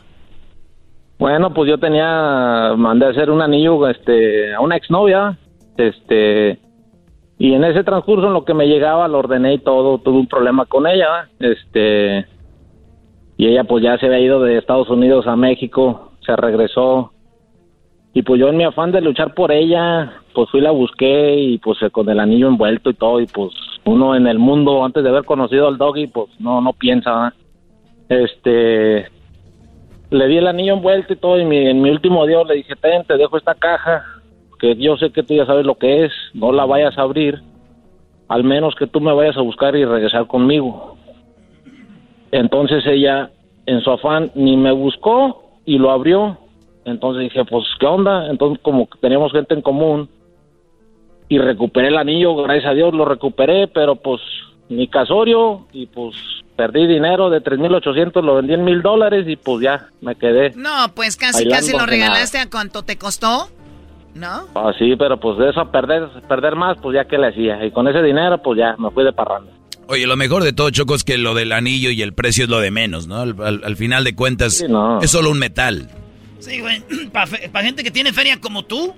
[1.17, 5.37] Bueno, pues yo tenía, mandé a hacer un anillo este, a una exnovia,
[5.77, 6.59] este,
[7.37, 10.27] y en ese transcurso en lo que me llegaba lo ordené y todo, tuve un
[10.27, 12.25] problema con ella, este,
[13.39, 17.13] y ella pues ya se había ido de Estados Unidos a México, se regresó,
[18.13, 21.57] y pues yo en mi afán de luchar por ella, pues fui la busqué y
[21.57, 23.53] pues con el anillo envuelto y todo, y pues
[23.85, 27.33] uno en el mundo antes de haber conocido al doggy, pues no, no piensa,
[28.09, 29.07] este
[30.09, 33.05] le di el anillo envuelto y todo, y en mi último día le dije, ten,
[33.05, 34.03] te dejo esta caja,
[34.59, 37.41] que yo sé que tú ya sabes lo que es, no la vayas a abrir,
[38.27, 40.98] al menos que tú me vayas a buscar y regresar conmigo.
[42.31, 43.31] Entonces ella,
[43.65, 46.37] en su afán, ni me buscó y lo abrió.
[46.85, 48.27] Entonces dije, pues, ¿qué onda?
[48.27, 50.09] Entonces, como que teníamos gente en común,
[51.29, 54.19] y recuperé el anillo, gracias a Dios lo recuperé, pero pues
[54.67, 56.15] mi casorio, y pues
[56.55, 60.51] perdí dinero de 3.800, lo vendí en mil dólares y pues ya me quedé.
[60.55, 62.39] No, pues casi, casi lo regalaste.
[62.39, 63.47] ¿A cuánto te costó?
[64.15, 64.47] ¿No?
[64.55, 67.63] Ah, sí, pero pues de eso perder, perder más, pues ya que le hacía.
[67.63, 69.51] Y con ese dinero, pues ya me fui de parranda.
[69.91, 72.49] Oye, lo mejor de todo, Choco, es que lo del anillo y el precio es
[72.49, 73.21] lo de menos, ¿no?
[73.21, 74.63] Al, al- final de cuentas,
[75.01, 75.89] es solo un metal.
[76.39, 76.83] Sí, güey.
[77.11, 77.27] Para
[77.65, 78.93] gente que tiene feria como tú.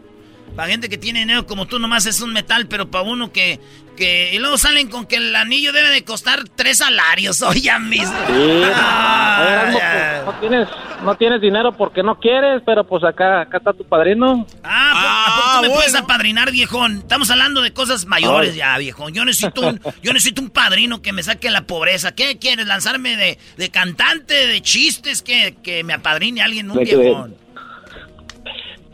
[0.56, 3.58] Para gente que tiene dinero como tú, nomás es un metal, pero para uno que,
[3.96, 4.34] que...
[4.34, 8.18] Y luego salen con que el anillo debe de costar tres salarios, oye, ya mismo.
[8.28, 10.24] Sí, Ah, a ya.
[10.26, 10.68] no tienes,
[11.04, 14.46] no tienes dinero porque no quieres, pero pues acá, acá está tu padrino.
[14.64, 16.98] Ah, ¿a poco tú me puedes apadrinar, viejón?
[17.00, 18.58] Estamos hablando de cosas mayores Ay.
[18.58, 19.14] ya, viejón.
[19.14, 22.14] Yo necesito un, yo necesito un padrino que me saque la pobreza.
[22.14, 22.68] ¿Qué quieres?
[22.68, 25.22] ¿Lanzarme de, de cantante, de chistes?
[25.22, 27.36] Que, que me apadrine alguien, un viejón.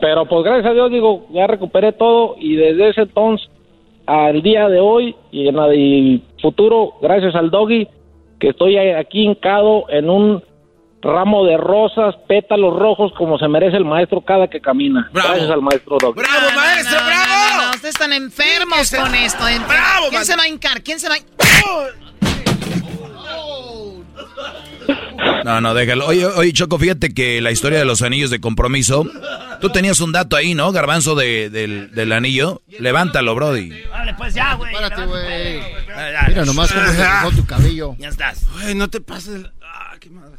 [0.00, 3.48] Pero pues gracias a Dios, digo, ya recuperé todo y desde ese entonces
[4.08, 7.86] al día de hoy y en el futuro, gracias al doggy,
[8.40, 10.42] que estoy aquí hincado en un
[11.02, 15.10] ramo de rosas, pétalos rojos, como se merece el maestro cada que camina.
[15.12, 16.20] Gracias al maestro doggy.
[16.20, 17.56] ¡Bravo, maestro, bravo!
[17.56, 19.44] No, no, ustedes están enfermos con esto.
[19.68, 20.82] ¡Bravo, ¿Quién se va a hincar?
[20.82, 21.18] ¿Quién se va a
[25.44, 26.06] No, no, déjalo.
[26.06, 29.04] Oye, oye, Choco, fíjate que la historia de los anillos de compromiso.
[29.60, 30.70] Tú tenías un dato ahí, ¿no?
[30.72, 32.62] Garbanzo de- del, del anillo.
[32.78, 33.70] Levántalo, Brody.
[33.90, 34.72] Vale, pues ya, güey.
[34.72, 35.60] Espérate, güey.
[36.28, 37.96] Mira nomás cómo se dejó tu cabello.
[37.98, 38.46] Ya estás.
[38.52, 39.46] Güey, no te pases.
[39.62, 40.36] Ah, qué madre.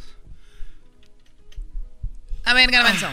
[2.45, 3.07] A ver, Garbanzo.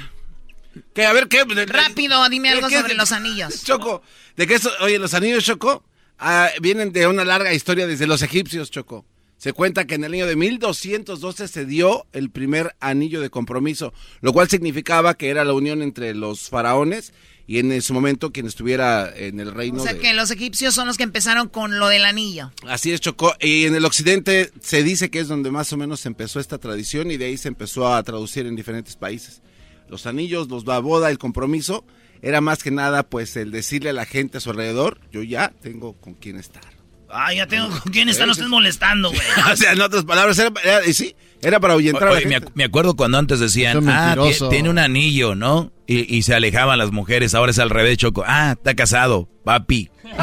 [0.94, 1.06] ¿Qué?
[1.06, 1.44] A ver, ¿qué?
[1.66, 2.80] Rápido, dime algo ¿Qué?
[2.80, 3.64] sobre los anillos.
[3.64, 4.02] Choco,
[4.36, 5.82] de que eso, oye, los anillos, Choco,
[6.18, 9.04] ah, vienen de una larga historia desde los egipcios, Choco.
[9.38, 13.92] Se cuenta que en el año de 1212 se dio el primer anillo de compromiso,
[14.20, 17.12] lo cual significaba que era la unión entre los faraones
[17.46, 20.00] y en ese momento quien estuviera en el reino O sea de...
[20.00, 22.50] que los egipcios son los que empezaron con lo del anillo.
[22.66, 23.34] Así es, Choco.
[23.40, 27.10] Y en el occidente se dice que es donde más o menos empezó esta tradición
[27.10, 29.42] y de ahí se empezó a traducir en diferentes países.
[29.88, 31.84] Los anillos, los la boda, el compromiso,
[32.22, 35.52] era más que nada pues el decirle a la gente a su alrededor, yo ya
[35.60, 36.75] tengo con quién estar.
[37.16, 39.20] Ah, ya tengo con quién no estés molestando, güey.
[39.52, 42.26] o sea, en otras palabras, era, era- y sí, era para ahuyentar a la Oye,
[42.26, 42.48] me, gente.
[42.48, 45.72] ac- me acuerdo cuando antes decían, es ah, tiene un anillo, ¿no?
[45.86, 48.24] Y, y se alejaban las mujeres, ahora es al revés, Choco.
[48.26, 49.88] Ah, está casado, papi.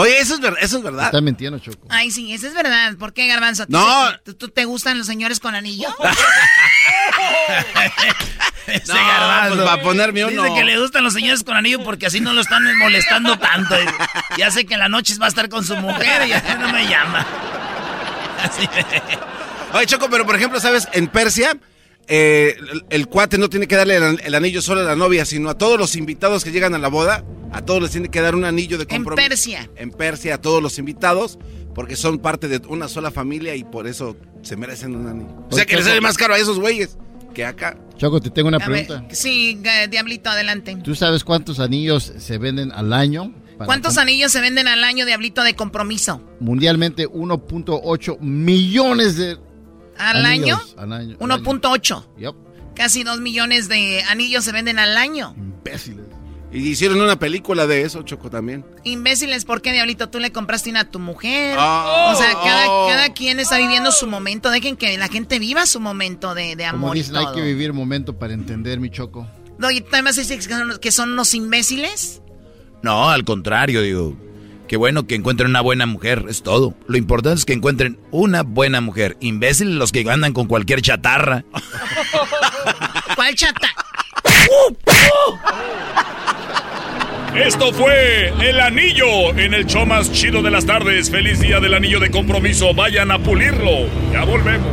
[0.00, 1.06] Oye, eso es, ver- eso es verdad.
[1.06, 1.86] Está mintiendo, Choco.
[1.90, 2.94] Ay, sí, eso es verdad.
[2.96, 3.64] ¿Por qué, Garbanzo?
[3.64, 4.10] ¿A ti No.
[4.24, 5.88] ¿tú, tú te gustan los señores con anillo?
[8.66, 9.54] Ese No, garbanzo.
[9.56, 10.42] pues, para ponerme uno.
[10.44, 13.74] Dice que le gustan los señores con anillo porque así no lo están molestando tanto.
[14.36, 16.68] Ya sé que en la noche va a estar con su mujer y ya no
[16.72, 17.26] me llama.
[18.42, 18.68] Así.
[19.72, 20.86] Oye, Choco, pero por ejemplo, ¿sabes?
[20.92, 21.56] En Persia,
[22.08, 25.24] eh, el, el cuate no tiene que darle el, el anillo solo a la novia,
[25.24, 28.20] sino a todos los invitados que llegan a la boda, a todos les tiene que
[28.20, 29.28] dar un anillo de En compromiso.
[29.28, 29.70] Persia.
[29.76, 31.38] En Persia, a todos los invitados,
[31.74, 35.46] porque son parte de una sola familia y por eso se merecen un anillo.
[35.50, 36.96] O sea que les sale más caro a esos güeyes
[37.34, 37.76] que acá.
[37.96, 39.14] Choco, te tengo una A ver, pregunta.
[39.14, 39.60] sí,
[39.90, 40.76] Diablito, adelante.
[40.82, 43.34] ¿Tú sabes cuántos anillos se venden al año?
[43.64, 46.22] ¿Cuántos com- anillos se venden al año, Diablito, de compromiso?
[46.40, 49.36] Mundialmente 1.8 millones de
[49.98, 50.82] ¿Al anillos año?
[50.82, 51.18] Al año.
[51.18, 52.04] 1.8.
[52.18, 52.34] Yep.
[52.74, 55.34] Casi 2 millones de anillos se venden al año.
[55.36, 56.06] Imbéciles.
[56.50, 58.64] Y hicieron una película de eso, Choco, también.
[58.84, 60.08] Imbéciles, ¿por qué, Diablito?
[60.08, 61.56] Tú le compraste una a tu mujer.
[61.58, 62.12] Ah.
[62.14, 62.86] o sea, cada, Oh.
[62.88, 64.48] cada quien está viviendo su momento.
[64.50, 67.42] Dejen que la gente viva su momento de, de Como amor y dicen, hay que
[67.42, 69.26] vivir momento para entender, mi Choco.
[69.58, 72.22] No, y además dices que son, que son unos imbéciles.
[72.82, 74.16] No, al contrario, digo.
[74.68, 76.74] Qué bueno que encuentren una buena mujer, es todo.
[76.86, 79.16] Lo importante es que encuentren una buena mujer.
[79.20, 81.46] Imbéciles los que andan con cualquier chatarra.
[83.14, 83.68] ¿Cuál chata?
[87.34, 91.10] Esto fue El Anillo en el show más chido de las tardes.
[91.10, 92.74] Feliz día del anillo de compromiso.
[92.74, 93.86] Vayan a pulirlo.
[94.12, 94.68] Ya volvemos.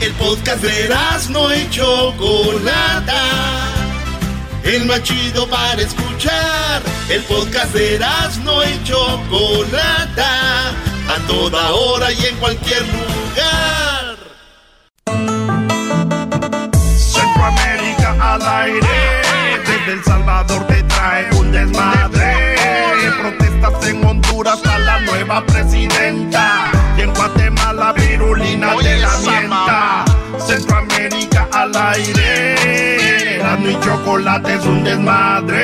[0.00, 0.88] El podcast de
[1.30, 3.12] no y Chocolata.
[4.64, 6.82] El más chido para escuchar.
[7.08, 7.98] El podcast de
[8.44, 10.70] no y Chocolata.
[11.08, 14.16] A toda hora y en cualquier lugar.
[16.96, 19.22] Centroamérica al aire.
[19.66, 22.56] Desde El Salvador te trae un desmadre.
[23.20, 26.70] Protestas en Honduras a la nueva presidenta.
[26.96, 30.04] Y en Guatemala, Virulina te la mienta.
[30.38, 32.91] Centroamérica al aire.
[33.72, 35.62] Y chocolate es un desmadre.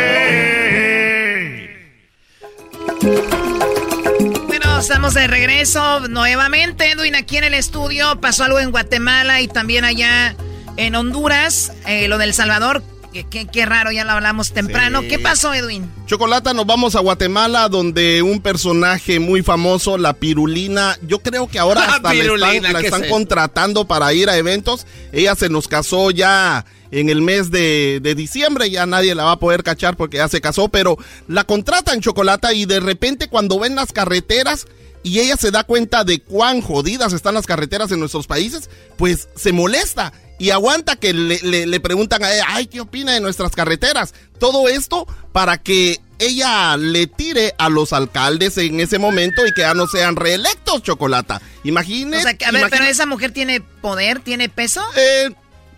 [4.47, 6.91] Bueno, estamos de regreso nuevamente.
[6.91, 8.19] Edwin aquí en el estudio.
[8.19, 10.35] Pasó algo en Guatemala y también allá
[10.79, 11.73] en Honduras.
[11.87, 12.83] Eh, lo del Salvador.
[13.13, 15.03] qué, qué raro, ya lo hablamos temprano.
[15.03, 15.93] ¿Qué pasó, Edwin?
[16.07, 21.59] Chocolata, nos vamos a Guatemala, donde un personaje muy famoso, la Pirulina, yo creo que
[21.59, 24.87] ahora hasta la están, la están contratando para ir a eventos.
[25.13, 29.33] Ella se nos casó ya en el mes de, de, diciembre, ya nadie la va
[29.33, 30.97] a poder cachar porque ya se casó, pero
[31.27, 34.67] la contratan Chocolata y de repente cuando ven las carreteras
[35.03, 39.29] y ella se da cuenta de cuán jodidas están las carreteras en nuestros países, pues
[39.37, 43.53] se molesta y aguanta que le, le, preguntan a ella, ay, ¿qué opina de nuestras
[43.53, 44.15] carreteras?
[44.39, 49.63] Todo esto para que ella le tire a los alcaldes en ese momento y que
[49.63, 51.43] ya no sean reelectos, Chocolata.
[51.65, 52.19] Imagínese.
[52.19, 54.83] O sea, a ver, pero esa mujer tiene poder, tiene peso.
[54.97, 55.31] Eh,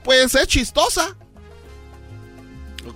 [0.03, 1.17] pues es chistosa.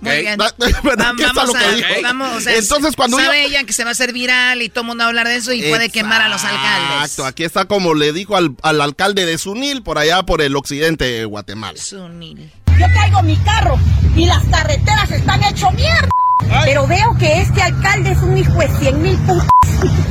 [0.01, 0.37] Muy bien.
[0.97, 4.61] vamos, a, vamos, o sea, Entonces, cuando sabe ella que se va a hacer viral
[4.61, 7.01] y todo el mundo va a hablar de eso y puede quemar a los alcaldes.
[7.01, 10.55] Exacto, aquí está como le dijo al, al, alcalde de Sunil por allá por el
[10.55, 11.79] occidente de Guatemala.
[11.79, 12.51] Sunil.
[12.79, 13.79] Yo traigo mi carro
[14.15, 16.09] y las carreteras están hecho mierda.
[16.65, 19.47] Pero veo que este alcalde es un hijo de 100 mil putas.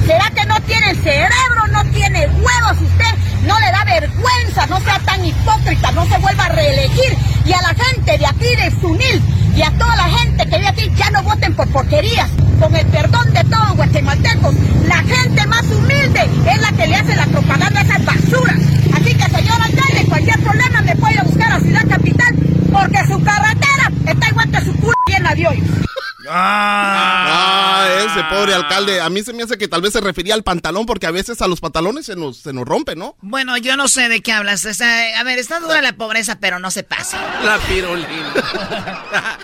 [0.07, 3.15] ¿Será que no tiene cerebro, no tiene huevos usted?
[3.47, 7.17] No le da vergüenza, no sea tan hipócrita, no se vuelva a reelegir.
[7.45, 9.23] Y a la gente de aquí de Sunil
[9.57, 12.31] y a toda la gente que vive aquí, ya no voten por porquerías.
[12.61, 14.55] Con el perdón de todos guatemaltecos,
[14.87, 18.57] la gente más humilde es la que le hace la propaganda a esas basuras.
[18.95, 22.35] Así que, señor alcalde, cualquier problema me puede buscar a Ciudad Capital,
[22.73, 25.63] porque su carretera está igual que su culo llena de hoy.
[26.31, 29.01] Ah, ese pobre alcalde.
[29.01, 31.41] A mí se me hace que tal vez se refería al pantalón, porque a veces
[31.43, 33.17] a los pantalones se nos, se nos rompe, ¿no?
[33.21, 34.65] Bueno, yo no sé de qué hablas.
[34.65, 37.19] a ver, está dura la pobreza, pero no se pasa.
[37.45, 38.35] La pirulina.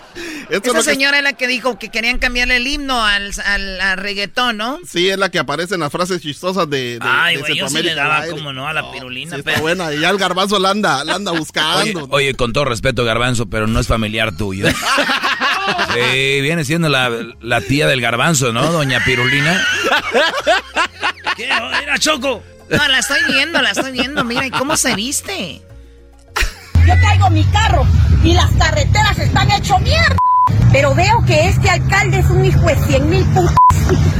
[0.49, 4.79] Esta señora es la que dijo que querían cambiarle el himno al, al, reggaetón, ¿no?
[4.85, 7.81] Sí, es la que aparece en las frases chistosas de, de Ay, güey, yo sí
[7.81, 9.37] le daba, como no, a la pirulina.
[9.37, 9.61] Sí, pero...
[9.61, 12.07] buena, y ya el garbanzo la anda, la anda buscando.
[12.11, 14.67] Oye, con todo respeto, garbanzo, pero no es familiar tuyo.
[15.93, 17.09] sí, viene siendo la,
[17.41, 19.65] la tía del garbanzo, ¿no, doña Pirulina?
[21.35, 21.49] ¿Qué?
[21.79, 22.43] Mira, Choco.
[22.69, 24.23] No, la estoy viendo, la estoy viendo.
[24.23, 25.61] Mira, ¿y cómo se viste?
[26.85, 27.85] Yo traigo mi carro
[28.23, 30.15] y las carreteras están hecho mierda.
[30.71, 33.55] Pero veo que este alcalde es un hijo de 100 mil putas.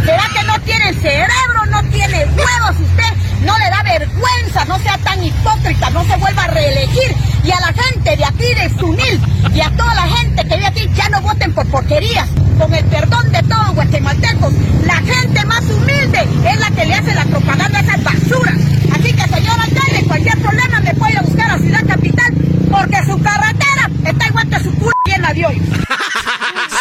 [0.04, 3.14] ¿Será que no tiene cerebro, no tiene huevos usted?
[3.46, 7.16] No le da vergüenza, no sea tan hipócrita, no se vuelva a reelegir.
[7.44, 9.20] Y a la gente de aquí de Sunil
[9.54, 12.28] y a toda la gente que vive aquí, ya no voten por porquerías.
[12.60, 14.54] Con el perdón de todos guatemaltecos,
[14.86, 18.56] la gente más humilde es la que le hace la propaganda a esas basuras.
[18.94, 22.34] Así que, señor alcalde, cualquier problema me puede buscar a Ciudad Capital,
[22.70, 25.62] porque su carretera está igual que su culo llena de hoy.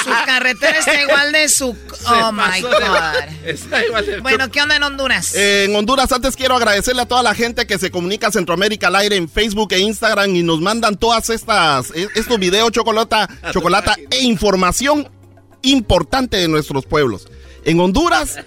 [0.05, 1.77] Su carretera está igual de su...
[2.09, 4.23] Oh, my God.
[4.23, 5.35] Bueno, ¿qué onda en Honduras?
[5.35, 8.97] en Honduras, antes quiero agradecerle a toda la gente que se comunica a Centroamérica al
[8.97, 13.95] aire en Facebook e Instagram y nos mandan todas estas, e, estos videos, chocolata, chocolata
[14.11, 15.09] e información
[15.63, 17.29] importante de nuestros pueblos.
[17.65, 18.41] En Honduras,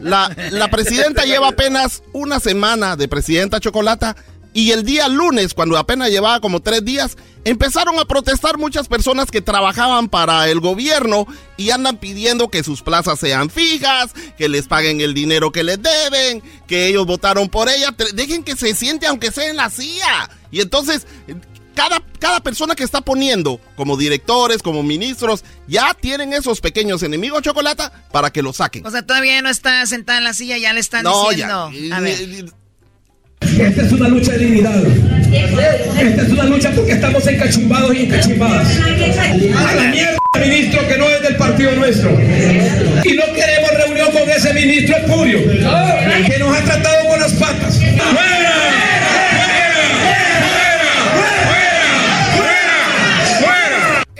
[0.00, 4.16] la, la presidenta lleva apenas una semana de presidenta chocolata
[4.52, 9.30] y el día lunes, cuando apenas llevaba como tres días, empezaron a protestar muchas personas
[9.30, 11.26] que trabajaban para el gobierno
[11.56, 15.78] y andan pidiendo que sus plazas sean fijas, que les paguen el dinero que les
[15.80, 17.94] deben, que ellos votaron por ella.
[18.14, 20.30] Dejen que se siente aunque sea en la CIA.
[20.50, 21.06] Y entonces,
[21.74, 27.42] cada, cada persona que está poniendo, como directores, como ministros, ya tienen esos pequeños enemigos
[27.42, 28.86] chocolata para que lo saquen.
[28.86, 31.70] O sea, todavía no está sentada en la silla, ya le están diciendo.
[31.92, 32.50] a ver.
[33.40, 34.82] Esta es una lucha de dignidad.
[35.98, 38.68] Esta es una lucha porque estamos encachimbados y encachimbadas.
[38.78, 42.10] A la mierda, ministro que no es del partido nuestro.
[42.10, 47.78] Y no queremos reunión con ese ministro espurio que nos ha tratado con las patas.
[47.78, 48.89] ¡Fuera!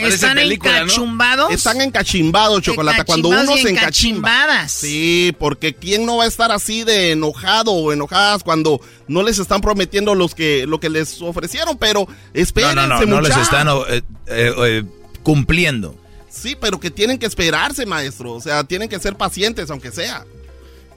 [0.06, 1.52] ¿Están encachumbados?
[1.52, 3.04] Están encachimbados, Chocolata.
[3.04, 4.68] Cuando uno se encachimba.
[4.68, 9.38] Sí, porque ¿quién no va a estar así de enojado o enojadas cuando no les
[9.38, 11.78] están prometiendo los que, lo que les ofrecieron?
[11.78, 14.84] Pero espérense, No, no, no, no les están eh, eh, eh,
[15.22, 15.96] cumpliendo.
[16.30, 18.32] Sí, pero que tienen que esperarse, maestro.
[18.32, 20.24] O sea, tienen que ser pacientes, aunque sea.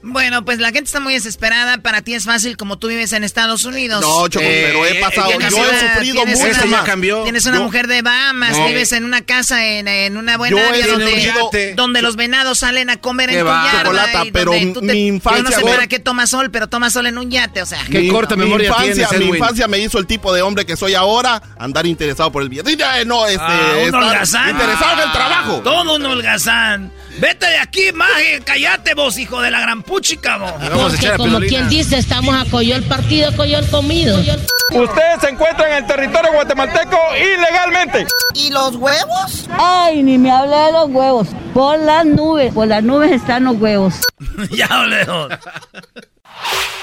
[0.06, 1.78] Bueno, pues la gente está muy desesperada.
[1.78, 4.02] Para ti es fácil como tú vives en Estados Unidos.
[4.02, 5.30] No, Choco, pero he pasado.
[5.32, 6.66] Yo he sufrido mucho.
[6.66, 7.22] Una, cambió.
[7.22, 11.74] Tienes una mujer de Bahamas, vives en una casa en, en una buena área donde,
[11.74, 14.24] donde los venados salen a comer en tu yarda.
[14.32, 15.42] pero mi infancia.
[15.42, 17.82] Yo no sé para qué tomas sol, pero tomas sol en un yate, o sea.
[17.90, 20.76] Qué corta memoria mi infancia, tienes, Mi infancia me hizo el tipo de hombre que
[20.76, 22.76] soy ahora, andar interesado por el billete.
[23.06, 24.50] No, este, ah, un holgazán.
[24.50, 25.60] interesado en el trabajo.
[25.64, 26.92] Todo un holgazán.
[27.18, 30.52] Vete de aquí, maje, cállate vos, hijo de la gran puchica, vos.
[30.72, 34.18] Porque como quien dice, estamos a coyol partido, coyol comido.
[34.18, 38.06] Usted se encuentra en el territorio guatemalteco ilegalmente.
[38.34, 39.48] ¿Y los huevos?
[39.58, 41.28] Ay, ni me hable de los huevos.
[41.52, 43.94] Por las nubes, por las nubes están los huevos.
[44.50, 45.28] ya hablemos.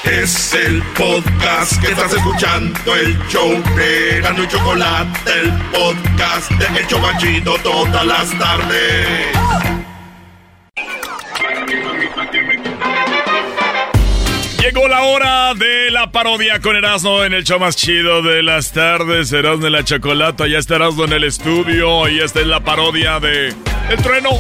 [0.03, 6.79] Es el podcast que estás escuchando, el show de Gano y Chocolate, el podcast de
[6.79, 9.80] El Chocachito todas las tardes.
[14.59, 18.71] Llegó la hora de la parodia con Erasmo en el show más chido de las
[18.71, 19.33] tardes.
[19.33, 20.47] Erasmo de la Chocolata.
[20.47, 23.53] Ya está Erasmo en el estudio y esta es la parodia de
[23.89, 24.39] El Trueno.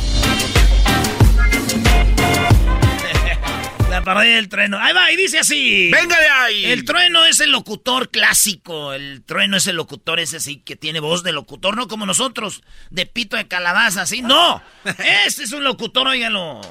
[4.01, 4.79] La parodia del trueno.
[4.79, 5.91] Ahí va, y dice así.
[5.91, 6.65] ¡Venga de ahí!
[6.65, 8.93] El trueno es el locutor clásico.
[8.93, 12.63] El trueno es el locutor ese sí que tiene voz de locutor, no como nosotros,
[12.89, 14.23] de pito de calabaza, así.
[14.23, 14.63] ¡No!
[15.27, 16.61] Este es un locutor, óigalo.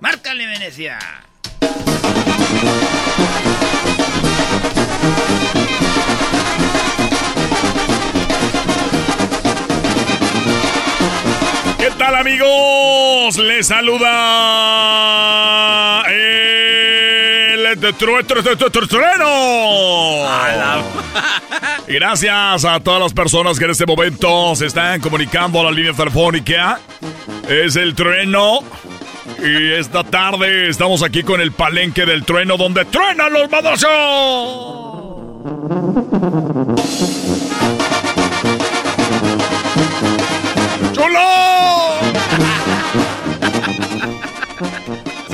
[0.00, 0.98] Márcale, Venecia.
[11.86, 13.38] ¿Qué tal amigos?
[13.38, 14.02] Les saluda
[17.62, 20.24] el trueno.
[21.86, 25.92] Gracias a todas las personas que en este momento se están comunicando a la línea
[25.92, 26.80] telefónica.
[27.48, 28.64] Es el trueno.
[29.38, 33.86] Y esta tarde estamos aquí con el palenque del trueno donde truenan los madrazos.
[40.92, 41.55] ¡Chulo!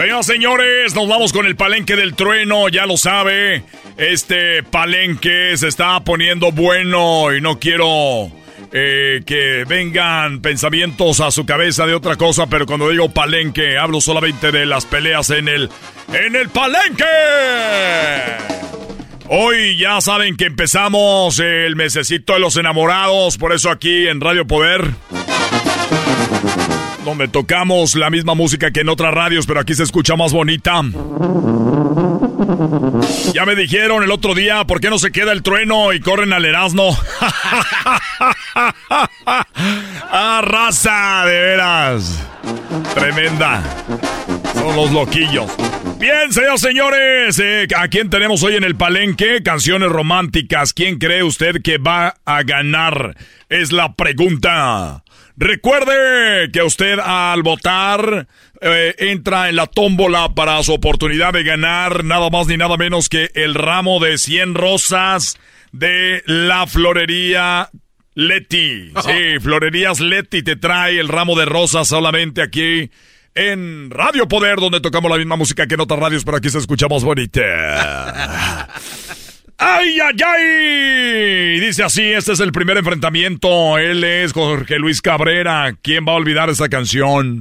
[0.03, 3.62] Señoras señores, nos vamos con el palenque del trueno, ya lo sabe.
[3.97, 8.33] Este palenque se está poniendo bueno y no quiero
[8.73, 14.01] eh, que vengan pensamientos a su cabeza de otra cosa, pero cuando digo palenque, hablo
[14.01, 15.70] solamente de las peleas en el.
[16.12, 17.05] ¡En el palenque!
[19.29, 24.49] Hoy ya saben que empezamos el mesecito de los enamorados, por eso aquí en Radio
[24.49, 24.91] Poder
[27.05, 30.83] donde tocamos la misma música que en otras radios, pero aquí se escucha más bonita.
[33.33, 36.33] Ya me dijeron el otro día, ¿por qué no se queda el trueno y corren
[36.33, 36.97] al Erasmo?
[40.11, 41.24] ¡Ah, raza!
[41.24, 42.27] De veras.
[42.95, 43.62] Tremenda.
[44.55, 45.51] Son los loquillos.
[45.99, 49.43] Bien, señores, señores, eh, ¿a quién tenemos hoy en el palenque?
[49.43, 50.73] Canciones románticas.
[50.73, 53.16] ¿Quién cree usted que va a ganar?
[53.49, 55.05] Es la pregunta.
[55.37, 58.27] Recuerde que usted al votar
[58.61, 63.09] eh, entra en la tómbola para su oportunidad de ganar nada más ni nada menos
[63.09, 65.39] que el ramo de 100 rosas
[65.73, 67.71] de la florería
[68.15, 68.93] Leti.
[69.03, 72.91] Sí, Florerías Leti te trae el ramo de rosas solamente aquí
[73.35, 76.59] en Radio Poder, donde tocamos la misma música que en otras radios, pero aquí se
[76.59, 78.69] escucha más bonita.
[79.64, 81.60] ¡Ay, ay, ay!
[81.60, 83.78] Dice así, este es el primer enfrentamiento.
[83.78, 85.76] Él es Jorge Luis Cabrera.
[85.82, 87.39] ¿Quién va a olvidar esa canción?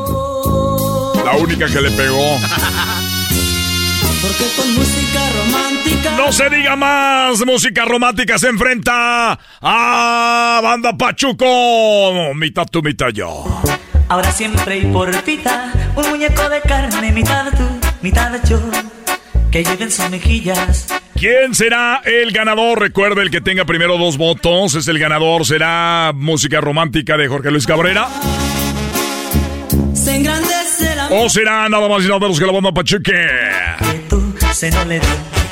[1.26, 2.38] La única que le pegó.
[4.22, 6.12] Porque con música romántica.
[6.16, 7.44] No se diga más.
[7.44, 12.36] Música romántica se enfrenta a Banda Pachuco.
[12.36, 13.46] Mitad tú, mitad yo.
[14.10, 17.68] Ahora siempre y por pita, un muñeco de carne, mitad tú,
[18.02, 18.60] mitad yo.
[19.52, 20.88] Que lleven sus mejillas.
[21.16, 22.80] ¿Quién será el ganador?
[22.80, 25.46] Recuerde, el que tenga primero dos votos es el ganador.
[25.46, 28.08] ¿Será música romántica de Jorge Luis Cabrera?
[29.94, 33.28] Se engrandece la ¿O será nada más y nada menos que la banda Pachuque?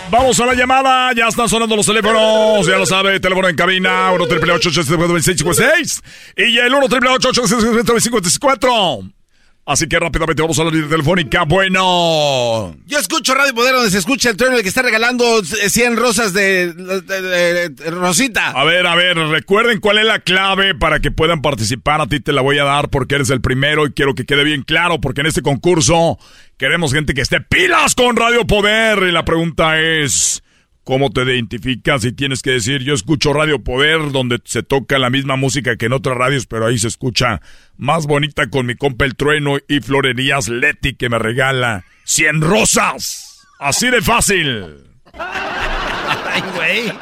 [0.10, 4.12] Vamos a la llamada, ya están sonando los teléfonos, ya lo sabe, teléfono en cabina,
[4.12, 6.02] 1 triple 2656
[6.36, 9.19] y el 1 triple 5654
[9.66, 11.44] Así que rápidamente vamos a la línea telefónica.
[11.44, 12.76] Bueno.
[12.88, 16.34] Yo escucho Radio Poder donde se escucha el trueno el que está regalando 100 rosas
[16.34, 18.48] de, de- de- de Rosita.
[18.50, 22.02] A ver, a ver, recuerden cuál es la clave para que puedan participar.
[22.02, 24.44] A ti te la voy a dar porque eres el primero y quiero que quede
[24.44, 26.18] bien claro porque en este concurso
[26.58, 29.04] queremos gente que esté pilas con Radio Poder.
[29.04, 30.42] Y la pregunta es,
[30.90, 32.04] ¿cómo te identificas?
[32.04, 35.86] Y tienes que decir, yo escucho Radio Poder donde se toca la misma música que
[35.86, 37.42] en otras radios, pero ahí se escucha
[37.78, 43.48] más bonita con mi compa El Trueno y Florerías Leti que me regala 100 rosas.
[43.60, 44.78] Así de fácil.
[45.14, 46.90] Ay, güey.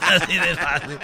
[0.00, 0.98] Así de fácil.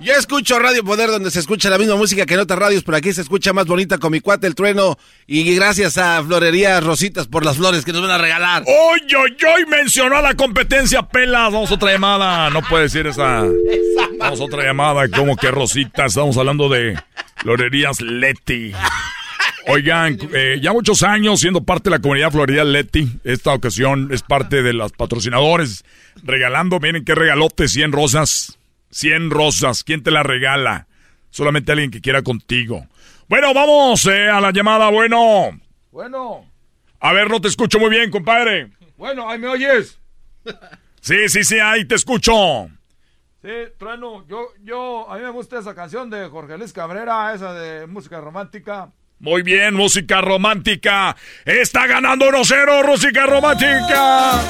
[0.00, 2.96] Yo escucho Radio Poder donde se escucha la misma música que en otras radios, pero
[2.96, 4.96] aquí se escucha más bonita con mi cuate el trueno.
[5.26, 8.62] Y gracias a Florería Rositas por las flores que nos van a regalar.
[8.64, 9.66] ¡Oy, oy, oy!
[9.66, 11.52] Mencionó a la competencia pelas.
[11.52, 12.48] Vamos a otra llamada.
[12.50, 13.44] No puede decir esa.
[14.18, 15.08] Vamos a otra llamada.
[15.08, 16.06] Como que Rosita.
[16.06, 16.96] Estamos hablando de
[17.38, 18.72] Florerías Leti.
[19.66, 23.08] Oigan, eh, ya muchos años siendo parte de la comunidad Florida Leti.
[23.24, 25.84] Esta ocasión es parte de los patrocinadores.
[26.22, 28.57] Regalando, miren qué regalote, 100 rosas.
[28.90, 29.84] 100 rosas.
[29.84, 30.86] ¿Quién te la regala?
[31.30, 32.86] Solamente alguien que quiera contigo.
[33.28, 34.90] Bueno, vamos eh, a la llamada.
[34.90, 35.50] Bueno.
[35.90, 36.46] Bueno.
[37.00, 38.70] A ver, no te escucho muy bien, compadre.
[38.96, 39.98] Bueno, ahí me oyes.
[41.00, 42.68] Sí, sí, sí, ahí te escucho.
[43.40, 43.48] Sí,
[43.78, 47.86] Trueno, yo, yo, a mí me gusta esa canción de Jorge Luis Cabrera, esa de
[47.86, 48.90] música romántica.
[49.20, 51.16] Muy bien, música romántica.
[51.44, 54.40] Está ganando 1-0, música romántica.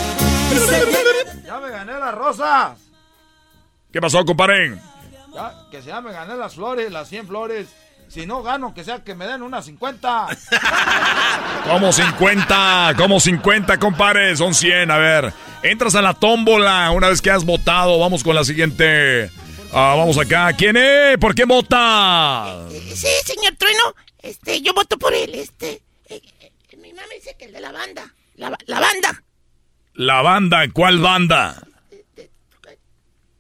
[1.44, 2.88] Ya me gané las rosas.
[3.99, 4.79] ¿Qué pasó, compadre?
[5.35, 7.66] Ya, que ya me gané las flores, las 100 flores.
[8.07, 10.29] Si no gano, que sea que me den unas 50.
[11.65, 12.95] ¿Cómo 50?
[12.97, 14.37] ¿Cómo 50, compadre?
[14.37, 14.93] Son 100.
[14.93, 15.33] A ver,
[15.65, 17.99] entras a la tómbola una vez que has votado.
[17.99, 19.33] Vamos con la siguiente.
[19.73, 20.53] Ah, vamos acá.
[20.53, 21.19] ¿Quién es?
[21.19, 22.69] ¿Por qué vota?
[22.70, 23.97] Sí, señor Trueno.
[24.23, 25.35] Este, yo voto por él.
[25.35, 28.15] Este, eh, eh, mi mamá dice que el de la banda.
[28.37, 29.25] La, la banda.
[29.95, 30.66] ¿La banda?
[30.73, 31.57] ¿Cuál banda?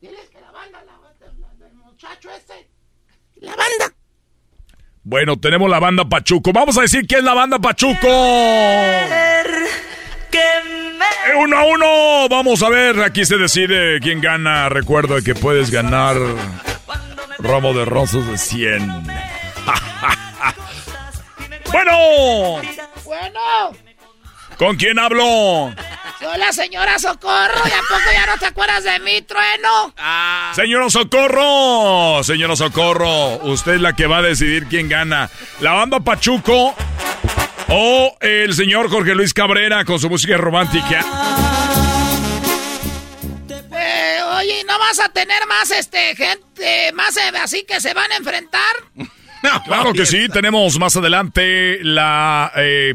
[0.00, 2.68] Diles que la banda, la banda, el muchacho ese.
[3.40, 3.94] La banda.
[5.02, 6.52] Bueno, tenemos la banda Pachuco.
[6.52, 8.08] Vamos a decir quién es la banda Pachuco.
[11.40, 12.28] Uno a uno.
[12.28, 13.00] Vamos a ver.
[13.02, 14.68] Aquí se decide quién gana.
[14.68, 16.16] Recuerda que puedes ganar
[17.38, 18.88] ramo de rosas de 100.
[21.72, 22.62] bueno.
[23.04, 23.87] Bueno.
[24.58, 25.72] ¿Con quién hablo?
[26.18, 27.60] Soy la señora Socorro.
[27.64, 29.94] ¿Y a poco ya no te acuerdas de mí, Trueno?
[30.52, 35.30] Señora Socorro, señora Socorro, usted es la que va a decidir quién gana.
[35.60, 36.74] ¿La banda Pachuco
[37.68, 41.04] o el señor Jorge Luis Cabrera con su música romántica?
[43.72, 48.10] Eh, oye, ¿no vas a tener más este gente, más eh, así que se van
[48.10, 48.74] a enfrentar?
[49.64, 52.50] Claro que sí, tenemos más adelante la...
[52.56, 52.94] eh,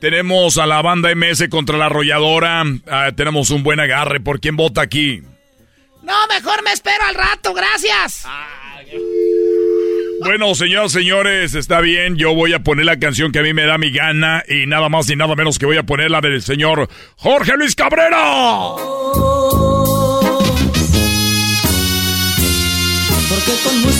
[0.00, 2.64] tenemos a la banda MS contra la arrolladora.
[2.88, 4.20] Ah, tenemos un buen agarre.
[4.20, 5.22] ¿Por quién vota aquí?
[6.02, 8.26] No, mejor me espero al rato, gracias.
[10.22, 12.16] Bueno, señoras señores, está bien.
[12.16, 14.42] Yo voy a poner la canción que a mí me da mi gana.
[14.48, 17.74] Y nada más y nada menos que voy a poner la del señor Jorge Luis
[17.74, 18.18] Cabrera.
[23.28, 23.99] Porque con.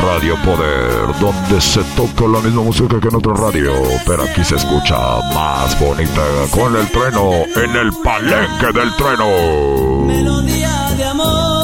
[0.00, 3.72] Radio Poder, donde se toca la misma música que en otra radio,
[4.06, 4.96] pero aquí se escucha
[5.34, 10.04] más bonita con el trueno en el palenque del trueno.
[10.06, 11.62] Melodía de amor.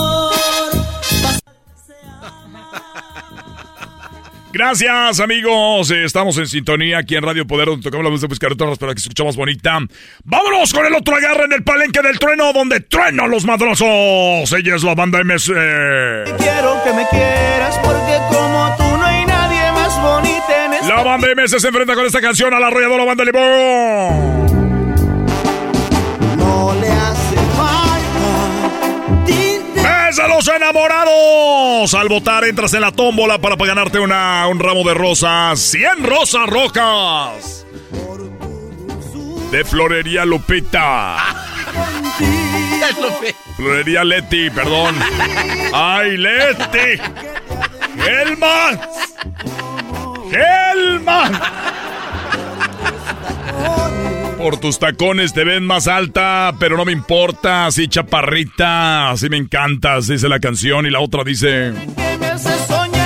[4.51, 5.91] Gracias, amigos.
[5.91, 9.01] Estamos en sintonía aquí en Radio Poder, donde tocamos la música de buscar para que
[9.01, 9.79] se escuchamos bonita.
[10.25, 14.53] ¡Vámonos con el otro agarre en el palenque del trueno, donde truenan los madrosos!
[14.53, 15.53] Ella es la banda MS.
[16.39, 17.79] Quiero que me quieras
[20.99, 24.47] La banda MS se enfrenta con esta canción a la arrolladora banda Limón.
[26.37, 29.29] No le hace falta.
[30.09, 31.95] ¡Es a los enamorados!
[31.95, 35.61] Al votar entras en la tómbola para ganarte una, un ramo de rosas.
[35.61, 37.65] 100 rosas rojas.
[39.53, 41.19] De Florería Lupita.
[43.57, 44.97] Florería Leti, perdón.
[45.73, 47.01] ¡Ay, Leti!
[48.05, 48.81] ¡Helman!
[50.33, 51.41] ¡Helman!
[54.37, 57.67] Por tus tacones te ven más alta, pero no me importa.
[57.67, 60.87] Así chaparrita, así me encantas, dice la canción.
[60.87, 61.73] Y la otra dice...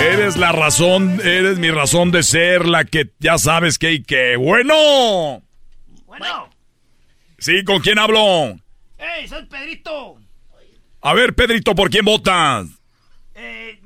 [0.02, 4.36] Eres la razón, eres mi razón de ser, la que ya sabes que y que.
[4.36, 5.42] Bueno.
[6.06, 6.50] Bueno.
[7.38, 8.56] Sí, ¿con quién hablo?
[8.98, 10.16] ¡Ey, soy Pedrito!
[11.00, 12.66] A ver, Pedrito, ¿por quién votas?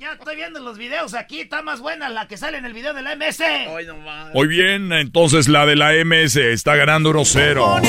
[0.06, 1.40] Ya estoy viendo los videos aquí.
[1.40, 3.40] Está más buena la que sale en el video de la MS.
[3.40, 4.32] Ay, no más.
[4.32, 7.80] Muy bien, entonces la de la MS está ganando 1-0.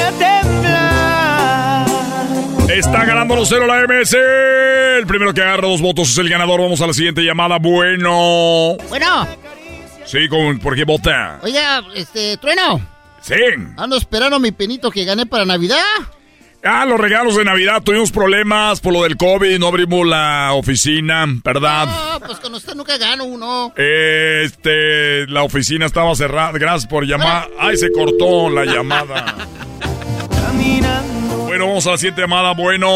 [2.70, 4.16] Está ganando 1-0 la MS.
[4.98, 6.60] El primero que agarra dos votos es el ganador.
[6.60, 7.60] Vamos a la siguiente llamada.
[7.60, 8.78] Bueno.
[8.90, 9.28] Bueno,
[10.06, 11.38] Sí, ¿con, ¿por qué vota?
[11.44, 12.82] oiga, este, Trueno,
[13.22, 13.36] Sí.
[13.78, 15.84] ando esperando mi penito que gané para Navidad.
[16.64, 17.82] Ah, los regalos de Navidad.
[17.84, 19.60] Tuvimos problemas por lo del COVID.
[19.60, 21.86] No abrimos la oficina, ¿verdad?
[21.86, 23.74] No, pues con usted nunca gano uno.
[23.78, 26.52] Este, la oficina estaba cerrada.
[26.54, 27.48] Gracias por llamar.
[27.60, 29.36] Ay, se cortó la llamada.
[30.52, 32.54] Bueno, vamos a la siguiente llamada.
[32.54, 32.88] Bueno,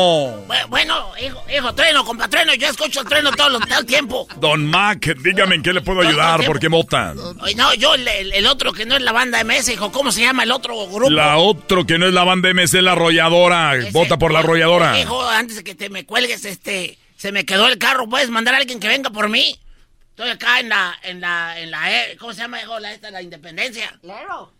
[0.47, 2.53] Bu- Bueno, hijo, hijo, trueno, compa trueno.
[2.53, 4.27] Yo escucho el trueno todo, lo- todo el tiempo.
[4.37, 6.45] Don Mac, dígame en qué le puedo ayudar.
[6.45, 7.15] ¿Por qué votan?
[7.55, 10.51] No, yo, el, otro que no es la banda MS, hijo, ¿cómo se llama el
[10.51, 11.09] otro grupo?
[11.09, 13.73] La otro que no es la banda MS es la arrolladora.
[13.91, 14.99] Vota por la arrolladora.
[14.99, 18.07] Hijo, antes de que te me cuelgues, este, se me quedó el carro.
[18.07, 19.59] ¿Puedes mandar a alguien que venga por mí?
[20.11, 22.79] Estoy acá en la, en la, en la, E- ¿cómo se llama, hijo?
[22.79, 23.97] La, esta, la Independencia.
[24.01, 24.51] Claro.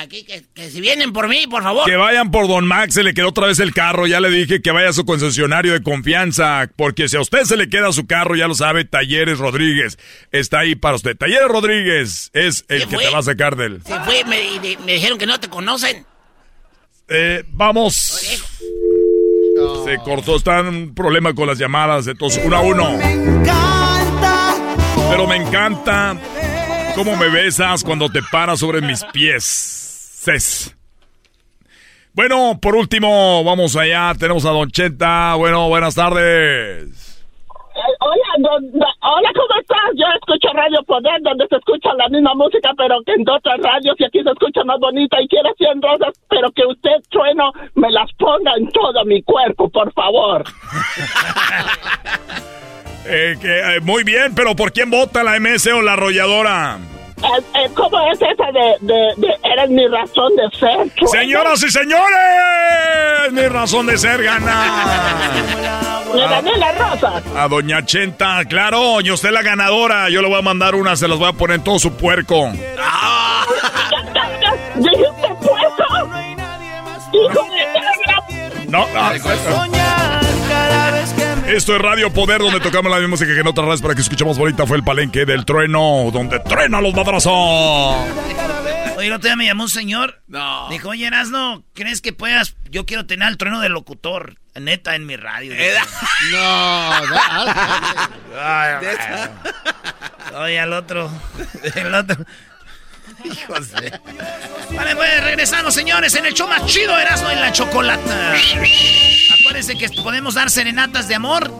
[0.00, 1.84] Aquí, que, que si vienen por mí, por favor.
[1.84, 4.06] Que vayan por Don Max, se le quedó otra vez el carro.
[4.06, 6.70] Ya le dije que vaya a su concesionario de confianza.
[6.74, 9.98] Porque si a usted se le queda su carro, ya lo sabe, Talleres Rodríguez
[10.32, 11.16] está ahí para usted.
[11.16, 13.82] Talleres Rodríguez es el ¿Qué que te va a sacar del.
[13.84, 16.06] Se fue, me, y de- me dijeron que no te conocen.
[17.08, 17.94] Eh, vamos.
[19.84, 22.98] Se cortó, está en un problema con las llamadas, entonces uno a uno.
[25.10, 26.16] Pero me encanta
[26.94, 29.79] cómo me besas cuando te paras sobre mis pies.
[30.20, 30.76] Ses.
[32.12, 34.12] Bueno, por último, vamos allá.
[34.18, 35.34] Tenemos a Don Cheta.
[35.36, 37.24] Bueno, buenas tardes.
[38.00, 39.78] Hola, don- don- hola, ¿cómo estás?
[39.96, 43.96] Yo escucho Radio Poder, donde se escucha la misma música, pero que en otras radios
[43.98, 47.90] y aquí se escucha más bonita y quiero 100 rosas, pero que usted, trueno, me
[47.90, 50.44] las ponga en todo mi cuerpo, por favor.
[53.12, 56.76] Eh, que, eh, muy bien, pero ¿por quién vota la MS o la arrolladora?
[57.22, 60.90] Eh, eh, ¿Cómo es esa de, de, de eres mi razón de ser?
[61.10, 66.02] Señoras y señores, mi razón de ser ganar.
[66.14, 67.22] Le gané la rosa.
[67.36, 70.08] A Doña Chenta, claro, y usted la ganadora.
[70.08, 72.50] Yo le voy a mandar una, se las voy a poner en todo su puerco.
[74.76, 75.84] ¿Dijiste puesto?
[77.12, 79.10] ¡Hijo de No, no.
[81.50, 84.02] Esto es Radio Poder, donde tocamos la misma música que en otras radios para que
[84.02, 84.66] escuchemos bonita.
[84.66, 87.32] Fue el palenque del trueno, donde truena los madrazos.
[88.96, 90.22] Oye, el otro día me llamó un señor.
[90.28, 90.68] No.
[90.70, 92.54] Dijo, oye, Erasno, ¿crees que puedas?
[92.70, 94.36] Yo quiero tener el trueno del locutor.
[94.54, 95.54] Neta, en mi radio.
[96.32, 96.92] No,
[98.38, 98.86] Ay,
[100.34, 101.10] Oye, al otro.
[101.74, 102.24] El otro.
[103.24, 103.98] Hijos de...
[104.74, 108.34] Vale, pues regresamos, señores, en el show más chido, Erasmo en la chocolata.
[109.40, 111.50] Acuérdense que podemos dar serenatas de amor.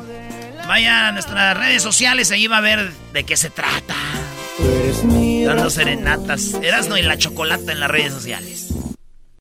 [0.66, 3.94] Vayan a nuestras redes sociales, ahí va a ver de qué se trata.
[5.44, 6.54] Dando serenatas.
[6.62, 8.69] Erasmo en la chocolata en las redes sociales.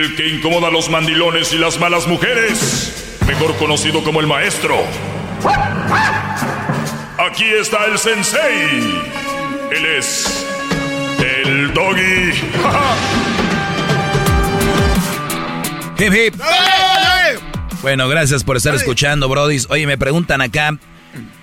[0.00, 3.18] El que incomoda a los mandilones y las malas mujeres.
[3.26, 4.76] Mejor conocido como el maestro.
[7.18, 8.94] Aquí está el sensei.
[9.72, 10.46] Él es.
[11.18, 12.30] El doggy.
[15.98, 16.40] Hip, hip.
[17.82, 19.58] Bueno, gracias por estar escuchando, Brody.
[19.68, 20.78] Oye, me preguntan acá,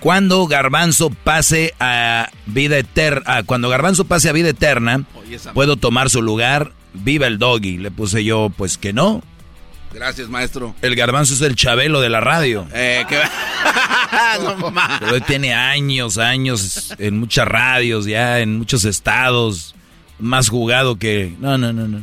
[0.00, 3.42] ¿cuándo Garbanzo pase a vida eterna?
[3.42, 5.04] cuando Garbanzo pase a vida eterna,
[5.52, 6.72] ¿puedo tomar su lugar?
[7.04, 7.78] Viva el doggy.
[7.78, 9.22] Le puse yo, pues que no.
[9.92, 10.74] Gracias, maestro.
[10.82, 12.66] El Garbanzo es el chabelo de la radio.
[12.74, 13.18] Eh, que...
[14.60, 15.00] no más.
[15.00, 19.74] Pero tiene años, años en muchas radios, ya en muchos estados.
[20.18, 21.34] Más jugado que...
[21.40, 21.98] No, no, no, no.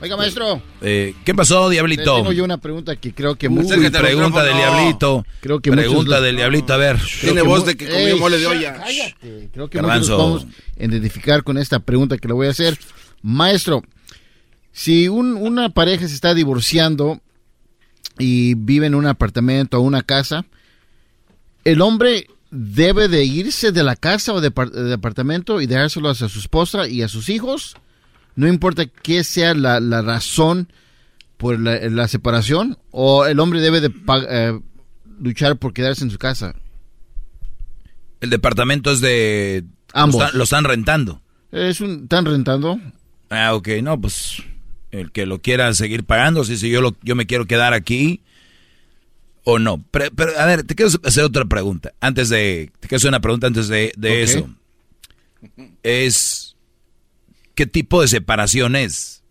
[0.00, 0.62] Oiga, maestro.
[0.80, 2.14] Eh, ¿Qué pasó, Diablito?
[2.16, 3.76] Tengo yo una pregunta que creo que Uy, muchos...
[3.90, 5.26] pregunta del Diablito.
[5.40, 6.96] Creo que pregunta muchos- del Diablito, a ver.
[6.96, 8.74] Creo Tiene voz de que comió mole de olla.
[8.74, 9.50] cállate.
[9.52, 10.16] Creo que Garbanzo.
[10.18, 12.78] muchos nos podemos identificar con esta pregunta que le voy a hacer.
[13.22, 13.82] Maestro,
[14.72, 17.20] si un- una pareja se está divorciando
[18.18, 20.44] y vive en un apartamento o una casa,
[21.64, 26.08] ¿el hombre debe de irse de la casa o de, par- de apartamento y dejárselo
[26.08, 27.76] a su esposa y a sus hijos?
[28.36, 30.72] No importa qué sea la, la razón
[31.36, 33.92] por la, la separación, o el hombre debe de
[34.28, 34.60] eh,
[35.20, 36.54] luchar por quedarse en su casa.
[38.20, 39.64] El departamento es de...
[39.92, 40.18] Ambos.
[40.20, 41.22] Lo están, lo están rentando.
[41.52, 42.80] Es un, ¿Están rentando?
[43.30, 44.42] Ah, ok, no, pues
[44.90, 48.22] el que lo quiera seguir pagando, si, si yo, lo, yo me quiero quedar aquí
[49.44, 49.82] o no.
[49.90, 51.92] Pero, pero, a ver, te quiero hacer otra pregunta.
[52.00, 52.70] Antes de...
[52.80, 54.48] Te quiero hacer una pregunta antes de, de eso.
[55.82, 56.56] Es...
[57.54, 59.22] ¿Qué tipo de separación es?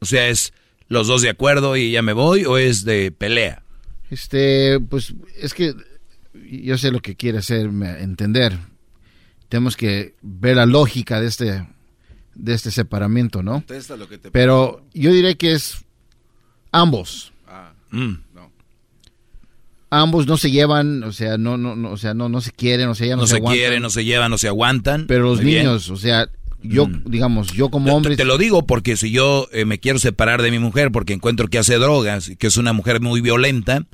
[0.00, 0.52] O sea, ¿es
[0.88, 3.62] los dos de acuerdo y ya me voy o es de pelea?
[4.10, 5.74] Este, pues es que
[6.50, 8.58] yo sé lo que quiere hacerme entender.
[9.48, 11.66] Tenemos que ver la lógica de este
[12.38, 13.52] de este separamiento, ¿no?
[13.54, 15.84] Contesta lo que te Pero yo diré que es
[16.72, 17.32] ambos.
[17.46, 18.14] Ah, Mm.
[19.90, 22.88] Ambos no se llevan, o sea, no, no, no, o sea, no, no se quieren,
[22.88, 23.58] o sea, ya no, No se aguantan.
[23.58, 25.06] quieren, no se llevan, no se aguantan.
[25.06, 25.64] Pero los Muy bien.
[25.64, 26.28] niños, o sea,
[26.62, 28.14] yo, digamos, yo como hombre...
[28.14, 31.48] Te lo digo porque si yo eh, me quiero separar de mi mujer porque encuentro
[31.48, 33.86] que hace drogas y que es una mujer muy violenta,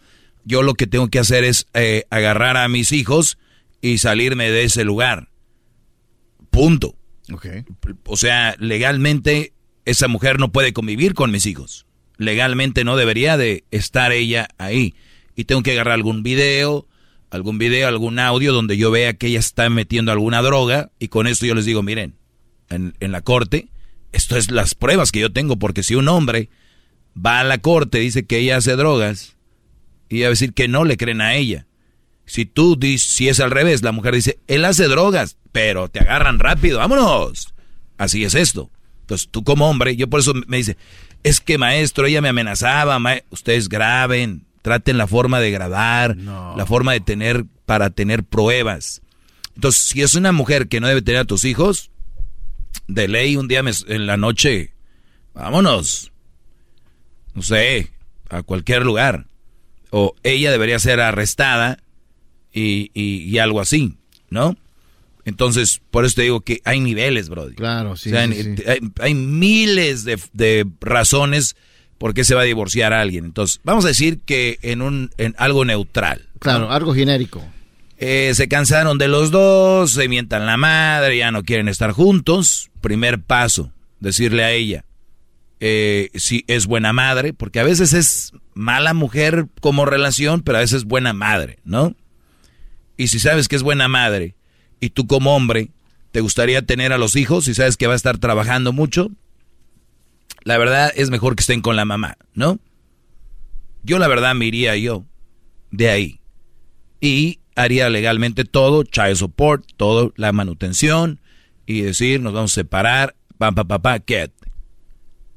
[0.44, 3.38] yo lo que tengo que hacer es eh, agarrar a mis hijos
[3.80, 5.28] y salirme de ese lugar.
[6.50, 6.96] Punto.
[7.32, 7.64] Okay.
[8.04, 11.86] O sea, legalmente esa mujer no puede convivir con mis hijos.
[12.16, 14.94] Legalmente no debería de estar ella ahí.
[15.34, 16.86] Y tengo que agarrar algún video,
[17.30, 21.26] algún video, algún audio donde yo vea que ella está metiendo alguna droga y con
[21.26, 22.14] esto yo les digo, miren,
[22.70, 23.68] en, la corte,
[24.12, 26.48] esto es las pruebas que yo tengo, porque si un hombre
[27.14, 29.36] va a la corte, dice que ella hace drogas,
[30.08, 31.66] y va a decir que no le creen a ella.
[32.26, 36.00] Si tú dices, si es al revés, la mujer dice, él hace drogas, pero te
[36.00, 37.54] agarran rápido, vámonos.
[37.96, 38.72] Así es esto.
[39.02, 40.76] Entonces tú como hombre, yo por eso me dice,
[41.22, 43.20] es que maestro, ella me amenazaba, ma-".
[43.30, 46.16] ustedes graben, traten la forma de grabar,
[46.56, 49.00] la forma de tener, para tener pruebas.
[49.54, 51.92] Entonces, si es una mujer que no debe tener a tus hijos,
[52.88, 54.72] de ley un día me- en la noche,
[55.34, 56.10] vámonos,
[57.32, 57.92] no sé,
[58.28, 59.26] a cualquier lugar.
[59.90, 61.78] O ella debería ser arrestada
[62.52, 63.96] y, y- y algo así,
[64.30, 64.56] ¿no?
[65.24, 67.54] Entonces, por eso te digo que hay niveles, Brody.
[67.54, 68.62] Claro, sí, O sea, sí, sí.
[68.66, 71.56] Hay, hay miles de, de razones
[71.98, 73.24] por qué se va a divorciar a alguien.
[73.24, 76.28] Entonces, vamos a decir que en, un, en algo neutral.
[76.38, 77.42] Claro, algo genérico.
[77.96, 82.70] Eh, se cansaron de los dos, se mientan la madre, ya no quieren estar juntos.
[82.80, 84.84] Primer paso, decirle a ella
[85.66, 90.60] eh, si es buena madre, porque a veces es mala mujer como relación, pero a
[90.60, 91.94] veces es buena madre, ¿no?
[92.98, 94.34] Y si sabes que es buena madre
[94.80, 95.70] y tú como hombre
[96.12, 99.10] te gustaría tener a los hijos y sabes que va a estar trabajando mucho,
[100.44, 102.58] la verdad es mejor que estén con la mamá, ¿no?
[103.82, 105.04] Yo la verdad me iría yo
[105.70, 106.20] de ahí
[107.00, 111.20] y haría legalmente todo, child support, todo, la manutención
[111.66, 114.34] y decir, nos vamos a separar, pam, pam, pam, pam, quédate.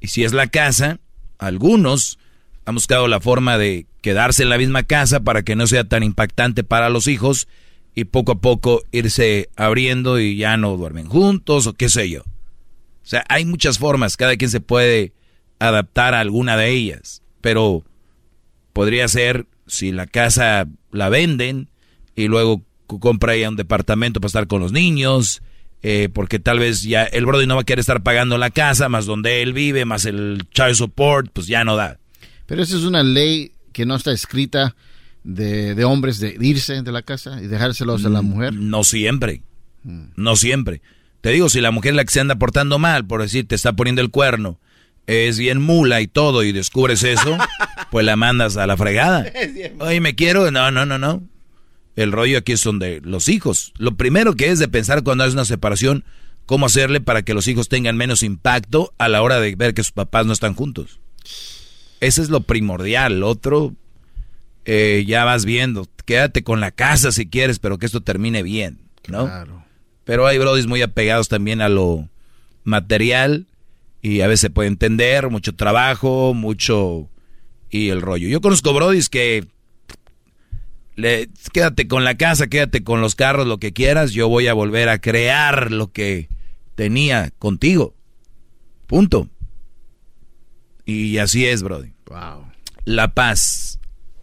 [0.00, 1.00] Y si es la casa,
[1.38, 2.18] algunos
[2.64, 6.02] han buscado la forma de quedarse en la misma casa para que no sea tan
[6.02, 7.48] impactante para los hijos
[7.98, 12.20] y poco a poco irse abriendo y ya no duermen juntos o qué sé yo.
[12.20, 12.26] O
[13.02, 15.14] sea, hay muchas formas, cada quien se puede
[15.58, 17.82] adaptar a alguna de ellas, pero
[18.72, 21.70] podría ser si la casa la venden
[22.14, 25.42] y luego compra ella un departamento para estar con los niños,
[25.82, 28.88] eh, porque tal vez ya el Brody no va a querer estar pagando la casa,
[28.88, 31.98] más donde él vive, más el child support, pues ya no da.
[32.46, 34.76] Pero esa es una ley que no está escrita
[35.28, 38.54] de, de hombres de irse de la casa y dejárselos a la mujer.
[38.54, 38.70] Mm.
[38.70, 39.42] No siempre.
[40.16, 40.80] No siempre.
[41.20, 43.54] Te digo, si la mujer es la que se anda portando mal, por decir, te
[43.54, 44.58] está poniendo el cuerno,
[45.06, 47.36] es bien mula y todo, y descubres eso,
[47.90, 49.30] pues la mandas a la fregada.
[49.80, 50.50] Oye, me quiero.
[50.50, 51.22] No, no, no, no.
[51.94, 53.74] El rollo aquí es donde los hijos.
[53.76, 56.04] Lo primero que es de pensar cuando hay una separación,
[56.46, 59.82] cómo hacerle para que los hijos tengan menos impacto a la hora de ver que
[59.82, 61.00] sus papás no están juntos.
[62.00, 63.20] Ese es lo primordial.
[63.20, 63.74] Lo otro,
[64.70, 65.88] eh, ya vas viendo.
[66.04, 68.78] Quédate con la casa si quieres, pero que esto termine bien,
[69.08, 69.30] ¿no?
[70.04, 72.06] Pero hay brodis muy apegados también a lo
[72.64, 73.46] material
[74.02, 77.08] y a veces se puede entender, mucho trabajo, mucho
[77.70, 78.28] y el rollo.
[78.28, 79.46] Yo conozco brodis que
[80.96, 84.52] le, quédate con la casa, quédate con los carros, lo que quieras, yo voy a
[84.52, 86.28] volver a crear lo que
[86.74, 87.94] tenía contigo.
[88.86, 89.30] Punto.
[90.84, 91.92] Y así es, brody.
[92.10, 92.44] Wow.
[92.84, 93.77] La paz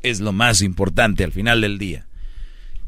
[0.10, 2.06] es lo más importante al final del día.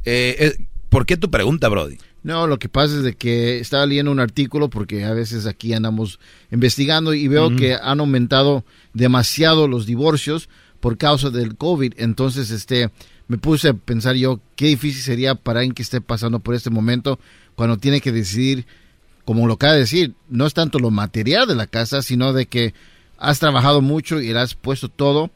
[0.05, 1.97] Eh, eh, ¿Por qué tu pregunta, brody?
[2.23, 5.73] No, lo que pasa es de que estaba leyendo un artículo porque a veces aquí
[5.73, 6.19] andamos
[6.51, 10.49] investigando y veo que han aumentado demasiado los divorcios
[10.79, 11.93] por causa del COVID.
[11.97, 12.89] Entonces, este,
[13.27, 16.69] me puse a pensar yo qué difícil sería para alguien que esté pasando por este
[16.69, 17.19] momento
[17.55, 18.65] cuando tiene que decidir,
[19.25, 22.45] como lo acaba de decir, no es tanto lo material de la casa, sino de
[22.45, 22.73] que
[23.17, 25.31] has trabajado mucho y le has puesto todo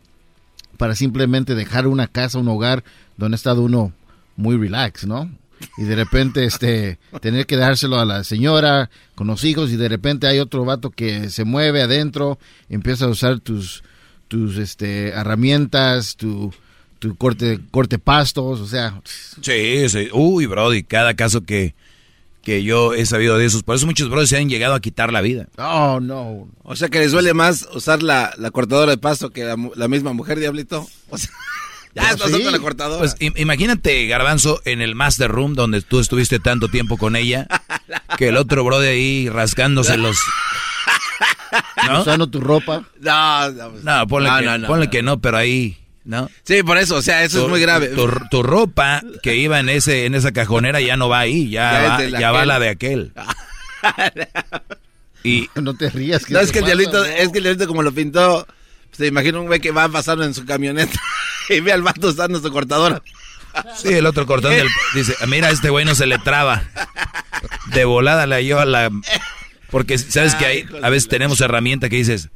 [0.82, 2.84] para simplemente dejar una casa, un hogar
[3.16, 3.94] donde ha estado uno
[4.36, 5.30] muy relax, ¿no?
[5.78, 9.88] Y de repente este tener que dárselo a la señora con los hijos y de
[9.88, 13.84] repente hay otro vato que se mueve adentro, empieza a usar tus
[14.28, 16.52] tus este herramientas, tu
[16.98, 20.10] tu corte corte pastos, o sea, Sí, sí.
[20.12, 21.76] Uy, Brody, cada caso que,
[22.42, 23.64] que yo he sabido de esos.
[23.64, 25.48] Por eso muchos Brody se han llegado a quitar la vida.
[25.58, 26.48] Oh, no.
[26.64, 30.14] O sea que les duele más usar la, la cortadora de pasto que la, misma
[30.14, 30.88] mujer, Diablito.
[31.10, 31.30] O sea,
[31.96, 33.00] ya estás usando la cortadora.
[33.00, 37.48] Pues im- imagínate, Garbanzo, en el Master Room donde tú estuviste tanto tiempo con ella.
[38.18, 40.18] que el otro bro de ahí rascándose los...
[41.88, 42.02] ¿No?
[42.02, 42.84] Usando tu ropa.
[43.02, 46.30] No, no, no ponle, que, no, ponle que no, pero ahí, ¿no?
[46.44, 47.92] Sí, por eso, o sea, eso es muy grave.
[48.30, 52.20] Tu, ropa que iba en ese en esa cajonera ya no va ahí, ya, va,
[52.20, 53.14] ya va la de aquel.
[55.24, 56.26] y no te rías.
[56.26, 58.48] Que no, es que, el diablito, es que el diablito como lo pintó,
[58.92, 61.00] se imagina un güey que va pasando en su camioneta
[61.50, 63.02] y ve al vato usando su cortadora.
[63.76, 64.64] Sí, el otro cortando
[64.94, 66.64] dice, mira, este güey no se le traba.
[67.74, 68.90] De volada le yo a la...
[69.72, 72.30] Porque sabes que hay, a veces tenemos herramienta que dices,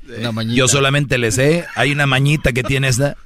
[0.54, 3.18] yo solamente le sé, hay una mañita que tiene esta,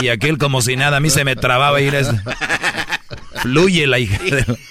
[0.00, 2.22] y aquel como si nada, a mí se me trababa ir esta.
[3.42, 4.58] Fluye la hija de...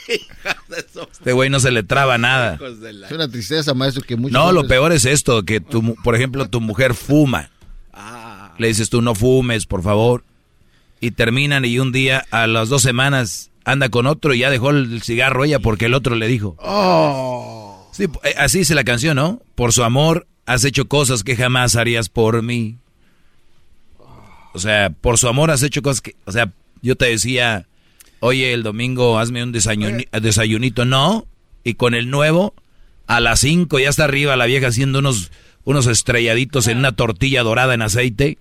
[1.12, 2.60] Este güey no se le traba nada.
[3.06, 6.50] Es una tristeza, maestro, que muchos No, lo peor es esto, que tu, por ejemplo,
[6.50, 7.50] tu mujer fuma.
[7.94, 8.54] Ah.
[8.58, 10.24] Le dices tú, no fumes, por favor
[11.00, 14.72] y terminan y un día a las dos semanas anda con otro y ya dejó
[14.72, 16.56] el cigarro ella porque el otro le dijo.
[16.60, 17.65] Oh.
[17.96, 19.42] Sí, eh, así dice la canción, ¿no?
[19.56, 22.76] Por su amor has hecho cosas que jamás harías por mí.
[24.54, 26.52] O sea, por su amor has hecho cosas que, o sea,
[26.82, 27.68] yo te decía,
[28.20, 31.26] oye, el domingo hazme un desayunito, no,
[31.64, 32.54] y con el nuevo,
[33.08, 35.32] a las cinco ya está arriba la vieja haciendo unos,
[35.64, 38.40] unos estrelladitos en una tortilla dorada en aceite,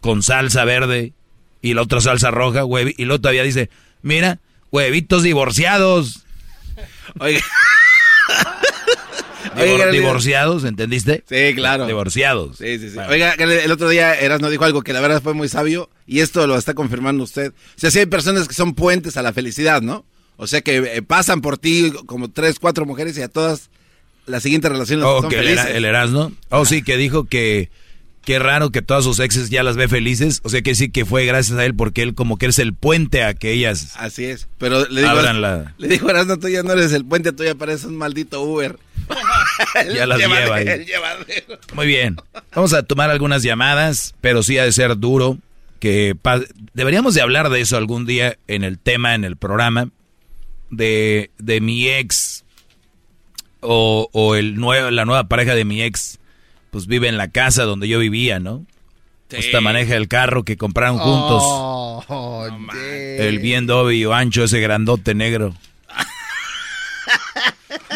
[0.00, 1.12] con salsa verde,
[1.60, 2.62] y la otra salsa roja,
[2.96, 3.68] y luego todavía dice,
[4.02, 4.38] mira,
[4.70, 6.24] huevitos divorciados.
[7.18, 7.40] Oiga.
[9.92, 11.24] divorciados, ¿entendiste?
[11.28, 11.86] Sí, claro.
[11.86, 12.58] Divorciados.
[12.58, 12.98] Sí, sí, sí.
[12.98, 16.20] Oiga, el otro día Eras no dijo algo que la verdad fue muy sabio y
[16.20, 17.52] esto lo está confirmando usted.
[17.52, 20.04] O sea, sí hay personas que son puentes a la felicidad, ¿no?
[20.36, 23.70] O sea, que eh, pasan por ti como tres, cuatro mujeres y a todas
[24.26, 25.66] la siguiente relación oh, son felices.
[25.66, 26.32] El, el Erasmo.
[26.50, 27.70] Oh, sí, que dijo que
[28.24, 30.40] Qué raro que todas sus exes ya las ve felices.
[30.44, 32.74] O sea que sí que fue gracias a él porque él como que es el
[32.74, 33.94] puente a que ellas.
[33.96, 34.48] Así es.
[34.58, 35.74] Pero le digo, la...
[35.78, 38.78] le dijo, no, tú ya no eres el puente, tú ya pareces un maldito Uber.
[39.94, 40.58] ya las lleva.
[41.74, 42.16] Muy bien.
[42.54, 45.38] Vamos a tomar algunas llamadas, pero sí ha de ser duro.
[45.78, 46.14] Que
[46.74, 49.88] deberíamos de hablar de eso algún día en el tema, en el programa.
[50.68, 52.44] De, de mi ex
[53.60, 56.19] o, o el nuevo, la nueva pareja de mi ex
[56.70, 58.64] pues vive en la casa donde yo vivía, ¿no?
[59.36, 61.42] Hasta maneja el carro que compraron juntos.
[61.44, 62.46] Oh,
[63.18, 65.54] el bien o ancho, ese grandote negro.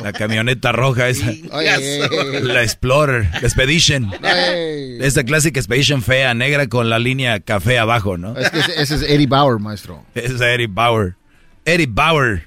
[0.03, 1.33] La camioneta roja esa.
[1.51, 4.13] La Explorer, la Expedition.
[5.01, 8.37] Esta clásica Expedition fea, negra con la línea café abajo, ¿no?
[8.37, 10.05] Es que ese, es Eddie Bauer, maestro.
[10.15, 11.17] Ese es Eddie Bauer.
[11.65, 12.47] Eddie Bauer.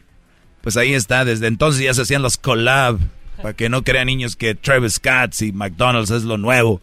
[0.61, 2.99] Pues ahí está, desde entonces ya se hacían los collab.
[3.41, 6.81] Para que no crean niños que Travis Scott y McDonald's es lo nuevo.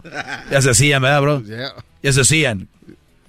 [0.51, 1.43] Ya se hacían, ¿verdad, bro?
[2.03, 2.69] Ya se hacían.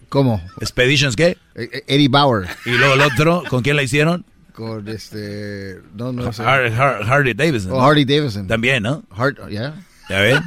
[0.10, 0.41] ¿Cómo?
[0.61, 1.38] ¿Expeditions qué?
[1.56, 2.47] E, e, Eddie Bauer.
[2.65, 3.43] ¿Y luego el otro?
[3.49, 4.26] ¿Con quién la hicieron?
[4.53, 5.81] Con este...
[5.93, 6.43] No, no sé.
[6.43, 7.73] Hardy Davidson.
[7.73, 8.47] Oh, Hardy Davidson.
[8.47, 9.03] También, ¿no?
[9.10, 9.73] Hard, yeah.
[10.10, 10.39] ¿Ya ven?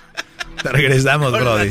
[0.62, 1.70] Te regresamos, brody.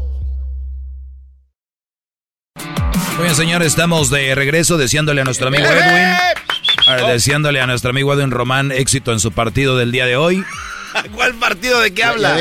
[3.21, 3.35] chido.
[3.35, 8.31] Bueno, señores, estamos de regreso deseándole a nuestro amigo Edwin, deseándole a nuestro amigo Edwin
[8.31, 10.43] Román éxito en su partido del día de hoy.
[11.15, 12.37] ¿Cuál partido de qué habla?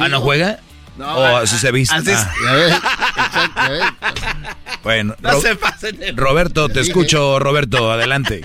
[0.00, 0.60] ¿Ah, no juega?
[0.96, 1.94] No, ¿O así se viste?
[1.94, 3.94] Así ah.
[4.82, 8.42] Bueno, no se pasen Roberto, te escucho, Roberto, adelante.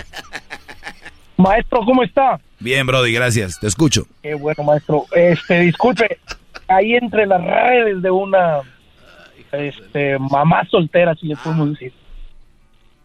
[1.36, 2.38] Maestro, ¿cómo está?
[2.60, 4.06] Bien, Brody, gracias, te escucho.
[4.22, 5.06] Qué bueno, maestro.
[5.14, 6.18] Este, disculpe,
[6.68, 8.60] ahí entre las redes de una
[9.56, 11.92] este, mamá soltera, si le podemos decir.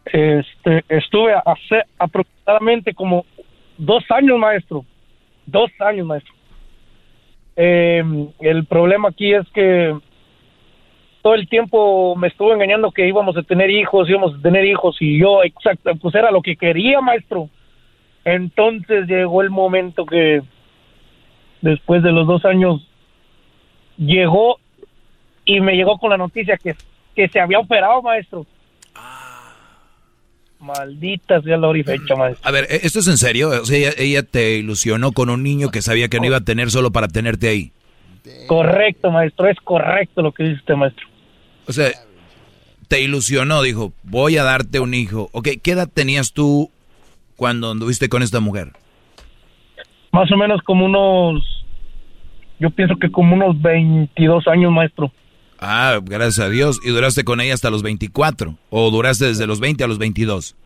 [0.04, 3.24] Este, estuve hace aproximadamente como
[3.78, 4.84] dos años, maestro.
[5.46, 6.34] Dos años, maestro.
[7.56, 8.02] Eh,
[8.40, 9.94] el problema aquí es que
[11.22, 14.96] todo el tiempo me estuvo engañando que íbamos a tener hijos, íbamos a tener hijos
[15.00, 17.48] y yo, exacto, pues era lo que quería, maestro.
[18.24, 20.42] Entonces llegó el momento que
[21.60, 22.86] después de los dos años
[23.98, 24.58] llegó
[25.56, 26.76] y me llegó con la noticia que,
[27.14, 28.46] que se había operado, maestro.
[30.60, 32.46] Maldita sea la hora y fecha, maestro.
[32.46, 33.48] A ver, ¿e- ¿esto es en serio?
[33.48, 36.42] O sea, ella, ella te ilusionó con un niño que sabía que no iba a
[36.42, 37.72] tener solo para tenerte ahí.
[38.46, 41.06] Correcto, maestro, es correcto lo que dice usted, maestro.
[41.66, 41.88] O sea,
[42.88, 45.30] te ilusionó, dijo, voy a darte un hijo.
[45.32, 46.70] Ok, ¿qué edad tenías tú
[47.36, 48.72] cuando anduviste con esta mujer?
[50.12, 51.64] Más o menos como unos,
[52.58, 55.10] yo pienso que como unos 22 años, maestro.
[55.60, 56.80] Ah, gracias a Dios.
[56.84, 58.56] ¿Y duraste con ella hasta los 24?
[58.70, 60.56] ¿O duraste desde los 20 a los 22?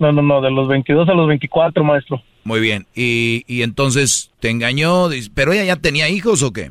[0.00, 2.22] No, no, no, de los 22 a los 24, maestro.
[2.44, 2.86] Muy bien.
[2.94, 6.70] Y, y entonces te engañó, pero ella ya tenía hijos o qué?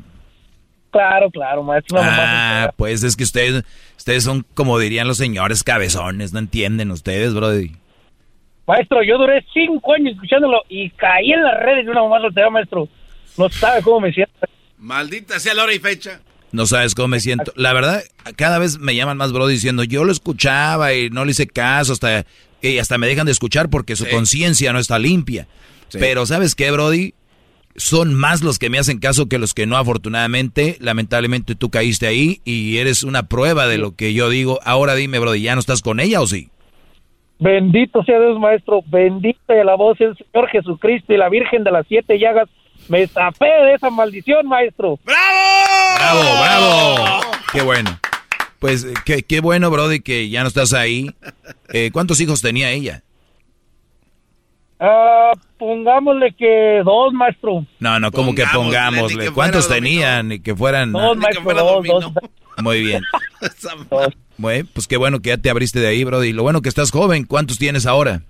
[0.90, 2.00] Claro, claro, maestro.
[2.00, 3.64] una mamá Ah, pues es que ustedes,
[3.96, 7.72] ustedes son como dirían los señores cabezones, no entienden ustedes, brody.
[8.66, 12.50] Maestro, yo duré cinco años escuchándolo y caí en las redes de una mamá soltera,
[12.50, 12.88] maestro.
[13.36, 14.32] No sabe cómo me siento.
[14.78, 16.20] Maldita sea la hora y fecha.
[16.52, 17.52] No sabes cómo me siento.
[17.56, 18.02] La verdad,
[18.36, 21.92] cada vez me llaman más brody diciendo, yo lo escuchaba y no le hice caso
[21.92, 22.24] hasta
[22.60, 25.46] y hasta me dejan de escuchar porque su conciencia no está limpia.
[25.92, 27.14] Pero ¿sabes qué, brody?
[27.76, 30.76] Son más los que me hacen caso que los que no, afortunadamente.
[30.80, 34.58] Lamentablemente tú caíste ahí y eres una prueba de lo que yo digo.
[34.64, 36.48] Ahora dime, brody, ¿ya no estás con ella o sí?
[37.38, 38.82] Bendito sea Dios, maestro.
[38.86, 42.48] Bendita sea la voz del Señor Jesucristo y la Virgen de las Siete Llagas.
[42.88, 44.98] Me zafé de esa maldición, maestro.
[45.04, 47.20] ¡Bravo, bravo!
[47.52, 47.98] ¡Qué bueno!
[48.58, 51.10] Pues eh, qué, qué bueno, brody, que ya no estás ahí.
[51.72, 53.02] Eh, ¿Cuántos hijos tenía ella?
[54.80, 57.64] Ah, pongámosle que dos, maestro.
[57.78, 60.28] No, no, como que Pongámosle, que ¿Cuántos tenían?
[60.28, 60.92] Ni que fueran...
[60.92, 62.12] Dos, maestro, dos, dos.
[62.62, 63.02] Muy bien.
[64.40, 66.32] Bueno, pues qué bueno que ya te abriste de ahí, brody.
[66.32, 67.24] Lo bueno que estás joven.
[67.24, 68.22] ¿Cuántos tienes ahora?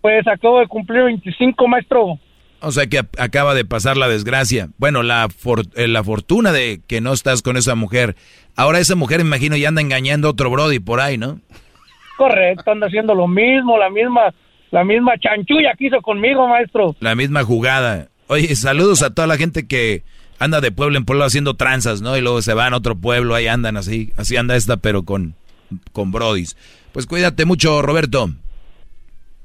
[0.00, 2.18] Pues acabo de cumplir 25, maestro.
[2.62, 4.68] O sea que acaba de pasar la desgracia.
[4.78, 8.16] Bueno, la, for- eh, la fortuna de que no estás con esa mujer.
[8.56, 11.40] Ahora esa mujer, me imagino, ya anda engañando a otro brody por ahí, ¿no?
[12.18, 14.34] Correcto, anda haciendo lo mismo, la misma,
[14.70, 16.94] la misma chanchulla que hizo conmigo, maestro.
[17.00, 18.08] La misma jugada.
[18.26, 20.02] Oye, saludos a toda la gente que
[20.38, 22.16] anda de pueblo en pueblo haciendo tranzas, ¿no?
[22.16, 24.12] Y luego se van a otro pueblo, ahí andan así.
[24.18, 25.34] Así anda esta, pero con,
[25.92, 26.56] con brodis.
[26.92, 28.28] Pues cuídate mucho, Roberto.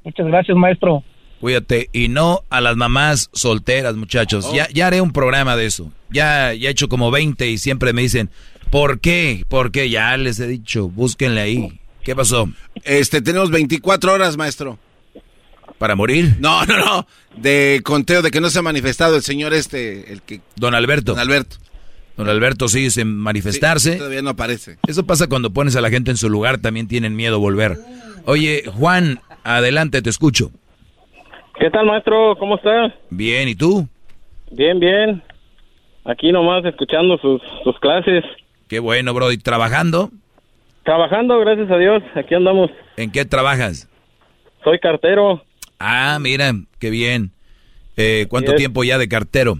[0.04, 1.04] Muchas gracias, maestro.
[1.46, 1.92] Cuídate.
[1.94, 4.52] Y no a las mamás solteras, muchachos.
[4.52, 5.92] Ya, ya haré un programa de eso.
[6.10, 8.32] Ya, ya he hecho como 20 y siempre me dicen,
[8.72, 9.46] ¿por qué?
[9.48, 9.92] ¿Por qué?
[9.92, 11.80] Ya les he dicho, búsquenle ahí.
[12.04, 12.50] ¿Qué pasó?
[12.84, 14.80] Este, tenemos 24 horas, maestro.
[15.78, 16.36] ¿Para morir?
[16.40, 17.08] No, no, no.
[17.38, 20.42] De conteo de que no se ha manifestado el señor este, el que...
[20.56, 21.12] Don Alberto.
[21.12, 21.58] Don Alberto.
[22.18, 23.92] Don Alberto sigue sin manifestarse.
[23.92, 24.80] Sí, todavía no aparece.
[24.88, 27.78] Eso pasa cuando pones a la gente en su lugar, también tienen miedo a volver.
[28.26, 30.52] Oye, Juan, adelante, te escucho.
[31.60, 32.36] ¿Qué tal, maestro?
[32.38, 32.94] ¿Cómo está?
[33.10, 33.88] Bien, ¿y tú?
[34.52, 35.24] Bien, bien.
[36.04, 38.24] Aquí nomás escuchando sus, sus clases.
[38.68, 39.32] Qué bueno, bro.
[39.32, 40.12] ¿Y trabajando?
[40.84, 42.04] Trabajando, gracias a Dios.
[42.16, 42.70] Aquí andamos.
[42.98, 43.90] ¿En qué trabajas?
[44.64, 45.44] Soy cartero.
[45.80, 47.32] Ah, mira, qué bien.
[47.98, 49.58] Eh, ¿Cuánto tiempo ya de cartero?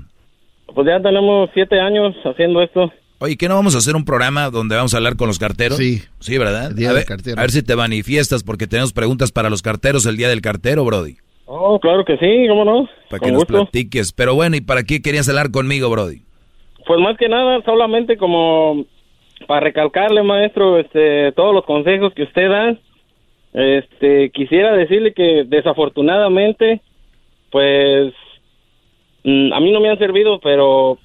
[0.74, 2.92] Pues ya tenemos siete años haciendo esto.
[3.20, 5.78] Oye, ¿qué no vamos a hacer un programa donde vamos a hablar con los carteros?
[5.78, 6.04] Sí.
[6.20, 6.68] Sí, ¿verdad?
[6.72, 7.40] El día a, del ver, cartero.
[7.40, 10.84] a ver si te manifiestas porque tenemos preguntas para los carteros el día del cartero,
[10.84, 11.18] Brody.
[11.46, 12.90] Oh, claro que sí, ¿cómo no?
[13.10, 13.54] Para Con que nos gusto.
[13.54, 14.12] platiques.
[14.12, 16.22] Pero bueno, ¿y para qué querías hablar conmigo, Brody?
[16.86, 18.86] Pues más que nada, solamente como
[19.48, 22.78] para recalcarle, maestro, este, todos los consejos que usted da.
[23.54, 26.82] Este, quisiera decirle que desafortunadamente,
[27.52, 28.14] pues,
[29.24, 30.98] mm, a mí no me han servido, pero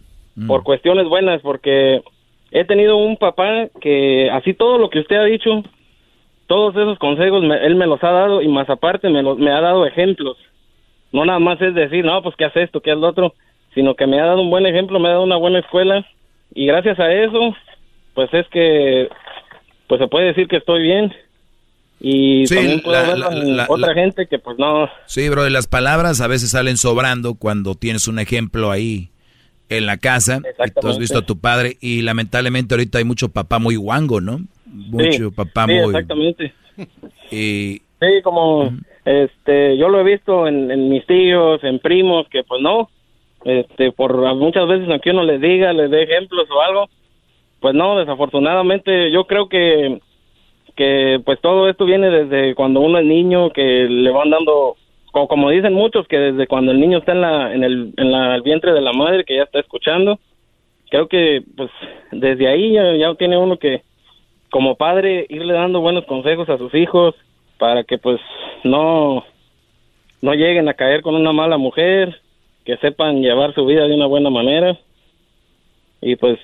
[0.46, 2.00] por cuestiones buenas, porque
[2.50, 5.62] he tenido un papá que así todo lo que usted ha dicho,
[6.50, 9.52] todos esos consejos, me- él me los ha dado y más aparte me, los, me
[9.52, 10.36] ha dado ejemplos.
[11.12, 13.34] No nada más es decir, no, pues que haz esto, que haz lo otro,
[13.72, 16.04] sino que me ha dado un buen ejemplo, me ha dado una buena escuela
[16.52, 17.54] y gracias a eso,
[18.14, 19.08] pues es que,
[19.86, 21.12] pues se puede decir que estoy bien
[22.00, 25.28] y Sí, también puedo la- verlo la- en la- otra gente que pues no, Sí,
[25.28, 29.10] bro, y las palabras a veces salen sobrando cuando tienes un ejemplo ahí
[29.68, 33.28] en la casa y tú has visto a tu padre y lamentablemente ahorita hay mucho
[33.28, 34.40] papá muy guango, ¿no?
[34.70, 35.84] Mucho Sí, papá sí, muy...
[35.86, 36.52] exactamente.
[37.30, 38.70] Y Sí, como
[39.04, 42.88] este, yo lo he visto en, en mis tíos, en primos, que pues no,
[43.44, 46.88] este, por muchas veces aunque uno les diga, les dé ejemplos o algo,
[47.60, 50.00] pues no, desafortunadamente yo creo que,
[50.76, 54.76] que pues todo esto viene desde cuando uno es niño, que le van dando,
[55.12, 58.12] como, como dicen muchos, que desde cuando el niño está en la, en el, en
[58.12, 60.18] la, el vientre de la madre, que ya está escuchando,
[60.88, 61.70] creo que pues
[62.12, 63.82] desde ahí ya, ya tiene uno que
[64.50, 67.14] como padre irle dando buenos consejos a sus hijos
[67.58, 68.20] para que pues
[68.64, 69.24] no
[70.22, 72.20] no lleguen a caer con una mala mujer,
[72.64, 74.78] que sepan llevar su vida de una buena manera
[76.00, 76.38] y pues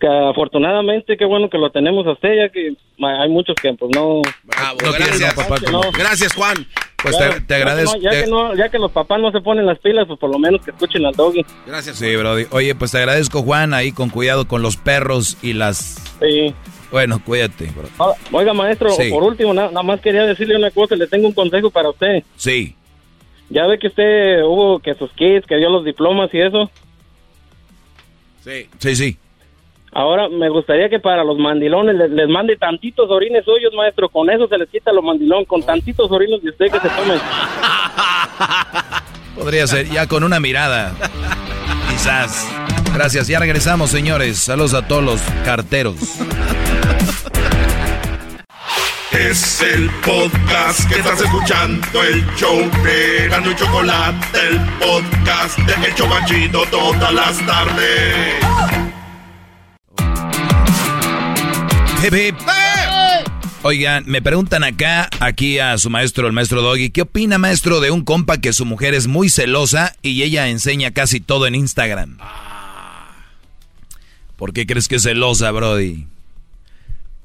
[0.00, 3.90] que afortunadamente, qué bueno que lo tenemos a usted, ya que hay muchos que pues
[3.94, 4.22] no...
[4.42, 5.56] Bravo, no gracias, papá.
[5.70, 5.80] no.
[5.96, 6.66] Gracias, Juan.
[7.04, 7.96] Pues te, te agradezco.
[7.98, 10.30] Ya, te- que no- ya que los papás no se ponen las pilas, pues por
[10.30, 11.44] lo menos que escuchen al doggy.
[11.66, 11.96] Gracias.
[11.98, 12.46] Sí, Brody.
[12.50, 15.96] Oye, pues te agradezco, Juan, ahí con cuidado con los perros y las...
[16.20, 16.54] Sí.
[16.90, 17.88] Bueno, cuídate, bro.
[17.98, 19.10] Ah, Oiga, maestro, Sí.
[19.10, 22.22] por último, na- nada más quería decirle una cosa, le tengo un consejo para usted.
[22.36, 22.74] Sí.
[23.50, 26.70] Ya ve que usted hubo que sus kids, que dio los diplomas y eso.
[28.44, 28.68] Sí.
[28.78, 29.18] Sí, sí.
[29.94, 34.08] Ahora me gustaría que para los mandilones les, les mande tantitos orines suyos, maestro.
[34.08, 37.20] Con eso se les quita lo mandilón, con tantitos orines de usted que se tomen.
[39.36, 40.92] Podría ser ya con una mirada.
[41.88, 42.50] Quizás.
[42.92, 43.28] Gracias.
[43.28, 44.38] Ya regresamos, señores.
[44.38, 45.96] Saludos a todos los carteros.
[49.12, 55.86] Es el podcast que estás escuchando, el show de Gano y Chocolate, el podcast de
[55.86, 58.93] El Chobachito todas las tardes.
[62.04, 62.34] Hip, hip.
[63.62, 67.90] Oigan, me preguntan acá, aquí a su maestro, el maestro Doggy, ¿qué opina, maestro, de
[67.90, 72.18] un compa que su mujer es muy celosa y ella enseña casi todo en Instagram?
[74.36, 76.06] ¿Por qué crees que es celosa, Brody?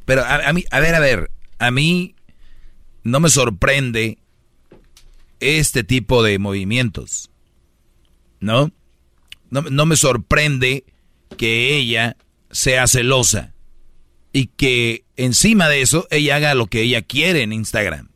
[0.05, 2.15] Pero a, a mí, a ver, a ver, a mí
[3.03, 4.17] no me sorprende
[5.41, 7.29] este tipo de movimientos,
[8.39, 8.71] ¿no?
[9.49, 10.85] No, no me sorprende
[11.35, 12.15] que ella
[12.49, 13.51] sea celosa
[14.31, 18.09] y que encima de eso ella haga lo que ella quiere en Instagram.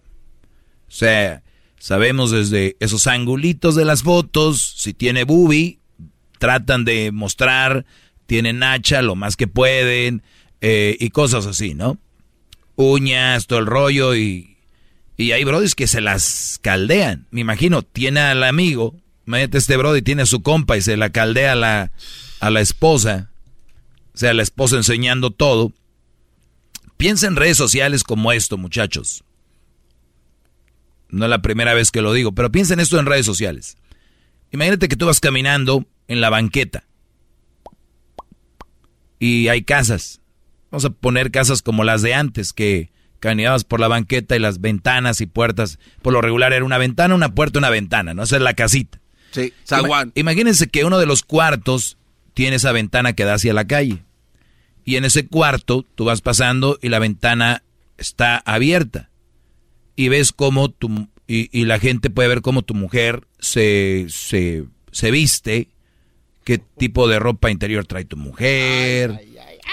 [0.88, 1.44] O sea,
[1.80, 5.80] sabemos desde esos angulitos de las fotos, si tiene boobie,
[6.38, 7.85] tratan de mostrar,
[8.26, 10.23] tienen hacha lo más que pueden
[10.61, 11.98] eh, y cosas así, ¿no?
[12.76, 14.57] Uñas, todo el rollo y,
[15.18, 17.27] y hay brodis que se las caldean.
[17.31, 18.95] Me imagino, tiene al amigo,
[19.26, 21.91] mete este brody, tiene a su compa y se la caldea a la,
[22.40, 23.31] a la esposa.
[24.14, 25.72] O sea, la esposa enseñando todo.
[26.97, 29.23] Piensa en redes sociales como esto, muchachos.
[31.09, 33.77] No es la primera vez que lo digo, pero piensa en esto en redes sociales.
[34.51, 36.85] Imagínate que tú vas caminando en la banqueta
[39.19, 40.21] y hay casas.
[40.71, 44.59] Vamos a poner casas como las de antes, que caminabas por la banqueta y las
[44.59, 45.79] ventanas y puertas.
[46.01, 48.23] Por lo regular era una ventana, una puerta, una ventana, ¿no?
[48.23, 48.99] Esa es la casita.
[49.31, 49.53] Sí.
[49.79, 51.97] Ima- Imagínense que uno de los cuartos
[52.33, 54.03] tiene esa ventana que da hacia la calle.
[54.85, 57.64] Y en ese cuarto tú vas pasando y la ventana
[57.97, 59.10] está abierta.
[59.95, 64.65] Y ves cómo tu, y, y la gente puede ver cómo tu mujer se, se,
[64.91, 65.69] se viste,
[66.43, 69.19] qué tipo de ropa interior trae tu mujer.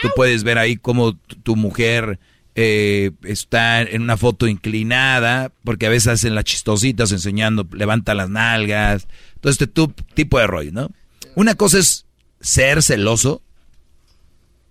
[0.02, 2.20] Tú puedes ver ahí cómo tu, mujer
[2.54, 8.28] eh, está en una foto inclinada, porque a veces hacen las chistositas enseñando, levanta las
[8.30, 9.08] nalgas,
[9.40, 10.90] todo este tu- tipo de rollo, ¿no?
[11.34, 12.06] Una cosa es
[12.40, 13.42] ser celoso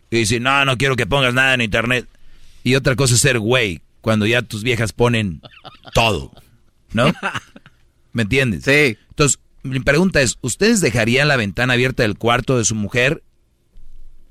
[0.09, 2.07] y decir, no, no quiero que pongas nada en internet.
[2.63, 5.41] Y otra cosa es ser güey, cuando ya tus viejas ponen
[5.93, 6.31] todo,
[6.93, 7.11] ¿no?
[8.13, 8.63] ¿Me entiendes?
[8.63, 8.97] Sí.
[9.09, 13.23] Entonces, mi pregunta es, ¿ustedes dejarían la ventana abierta del cuarto de su mujer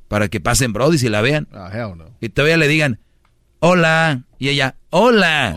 [0.09, 1.49] para que pasen brodis y la vean?
[1.53, 2.07] Ah, hell no.
[2.21, 2.99] Y todavía le digan,
[3.61, 5.55] hola, y ella, hola.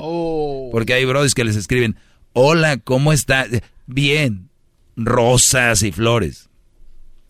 [0.71, 1.97] Porque hay brodis que les escriben,
[2.33, 3.47] hola, ¿cómo está?
[3.87, 4.49] Bien,
[4.95, 6.49] rosas y flores.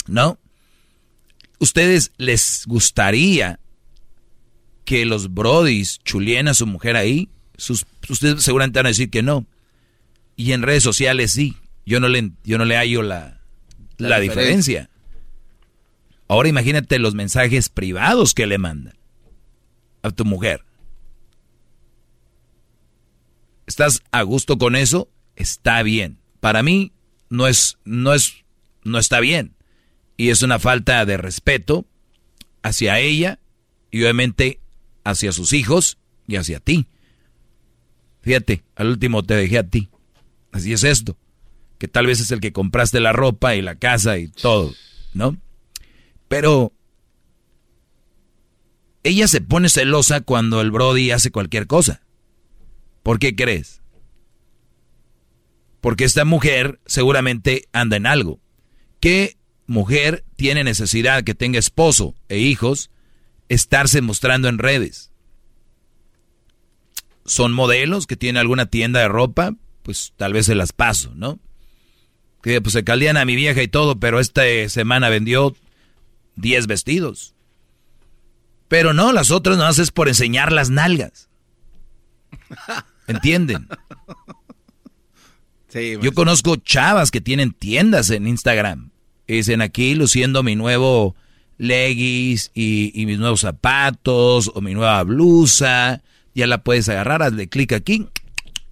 [0.08, 0.40] ¿No?
[1.62, 3.60] ¿Ustedes les gustaría
[4.84, 7.30] que los brodis chulien a su mujer ahí?
[7.56, 9.46] Sus, ustedes seguramente van a decir que no.
[10.36, 11.56] Y en redes sociales sí.
[11.86, 13.42] Yo no le, yo no le hallo la,
[13.98, 14.90] la, La diferencia.
[16.28, 18.98] Ahora imagínate los mensajes privados que le mandan
[20.02, 20.66] a tu mujer.
[23.68, 25.12] ¿Estás a gusto con eso?
[25.36, 26.18] Está bien.
[26.40, 26.92] Para mí
[27.30, 28.34] no es no es
[28.84, 29.54] no está bien
[30.22, 31.88] y es una falta de respeto
[32.62, 33.40] hacia ella
[33.90, 34.60] y obviamente
[35.04, 36.86] hacia sus hijos y hacia ti.
[38.22, 39.90] Fíjate, al último te dejé a ti.
[40.52, 41.18] Así es esto,
[41.80, 44.76] que tal vez es el que compraste la ropa y la casa y todo,
[45.16, 45.38] ¿no?
[46.28, 46.72] Pero
[49.02, 52.04] ella se pone celosa cuando el Brody hace cualquier cosa.
[53.02, 53.82] ¿Por qué crees?
[55.80, 58.40] Porque esta mujer seguramente anda en algo.
[59.00, 59.41] ¿Qué
[59.72, 62.92] mujer tiene necesidad que tenga esposo e hijos
[63.50, 65.12] estarse mostrando en redes?
[67.26, 69.56] ¿Son modelos que tienen alguna tienda de ropa?
[69.84, 71.40] Pues tal vez se las paso, ¿no?
[72.44, 75.56] Que pues se caldean a mi vieja y todo, pero esta semana vendió
[76.36, 77.36] 10 vestidos.
[78.68, 81.30] Pero no, las otras no es por enseñar las nalgas.
[83.08, 83.68] ¿Entienden?
[86.02, 88.91] Yo conozco chavas que tienen tiendas en Instagram.
[89.36, 91.16] Dicen aquí luciendo mi nuevo
[91.58, 96.02] leggings y, mis nuevos zapatos o mi nueva blusa.
[96.34, 98.08] Ya la puedes agarrar, hazle clic aquí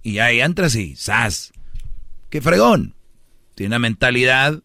[0.02, 1.52] y ahí entras y ¡zas!
[2.28, 2.94] ¡Qué fregón!
[3.54, 4.62] Tiene una mentalidad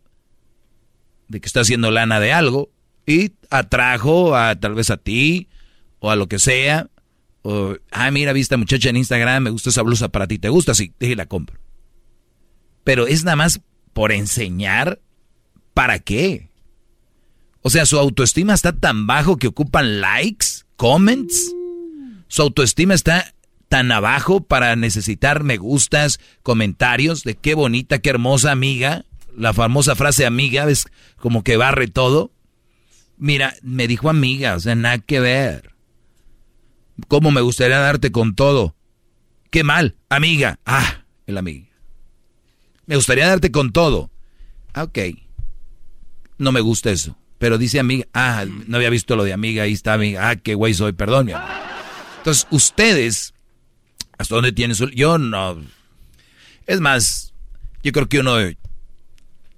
[1.28, 2.70] de que está haciendo lana de algo
[3.06, 5.48] y atrajo a tal vez a ti
[6.00, 6.90] o a lo que sea.
[7.42, 10.74] O, ah, mira, viste muchacha en Instagram, me gusta esa blusa para ti, ¿te gusta?
[10.74, 11.60] Sí, dije la compro.
[12.84, 13.62] Pero es nada más
[13.94, 15.00] por enseñar,
[15.76, 16.50] ¿para qué?
[17.62, 21.54] O sea, su autoestima está tan bajo que ocupan likes, comments.
[22.28, 23.36] Su autoestima está
[23.70, 29.06] tan abajo para necesitar me gustas, comentarios de qué bonita, qué hermosa amiga.
[29.38, 30.86] La famosa frase amiga, ves
[31.18, 32.32] como que barre todo.
[33.18, 35.76] Mira, me dijo amiga, o sea, nada que ver.
[37.10, 38.76] ¿Cómo me gustaría darte con todo?
[39.52, 40.60] Qué mal, amiga.
[40.66, 41.68] Ah, el amiga.
[42.86, 44.10] Me gustaría darte con todo.
[44.74, 45.00] Ah, ok.
[46.38, 47.18] No me gusta eso.
[47.38, 48.08] Pero dice amiga.
[48.14, 49.64] Ah, no había visto lo de amiga.
[49.64, 50.30] Ahí está amiga.
[50.30, 50.94] Ah, qué güey soy.
[50.94, 51.34] Perdón, mi
[52.18, 53.34] Entonces, ustedes,
[54.18, 54.90] ¿hasta dónde tienen su...?
[54.90, 55.62] Yo no...
[56.66, 57.34] Es más,
[57.84, 58.38] yo creo que uno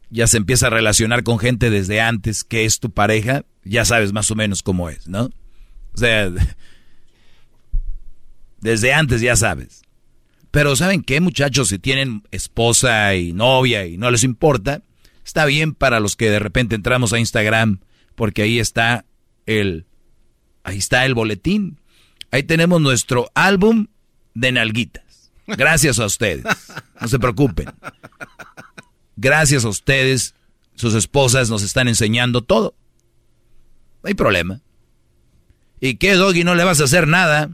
[0.09, 3.45] ya se empieza a relacionar con gente desde antes que es tu pareja.
[3.63, 5.29] Ya sabes más o menos cómo es, ¿no?
[5.93, 6.29] O sea,
[8.59, 9.81] desde antes ya sabes.
[10.51, 11.69] Pero ¿saben qué, muchachos?
[11.69, 14.81] Si tienen esposa y novia y no les importa,
[15.27, 17.81] está bien para los que de repente entramos a Instagram,
[18.15, 19.05] porque ahí está
[19.45, 19.85] el,
[20.63, 21.79] ahí está el boletín.
[22.31, 23.87] Ahí tenemos nuestro álbum
[24.33, 25.31] de nalguitas.
[25.45, 26.45] Gracias a ustedes.
[26.99, 27.67] No se preocupen.
[29.17, 30.33] Gracias a ustedes,
[30.75, 32.75] sus esposas nos están enseñando todo.
[34.03, 34.61] No hay problema.
[35.79, 36.43] ¿Y qué, Doggy?
[36.43, 37.49] No le vas a hacer nada.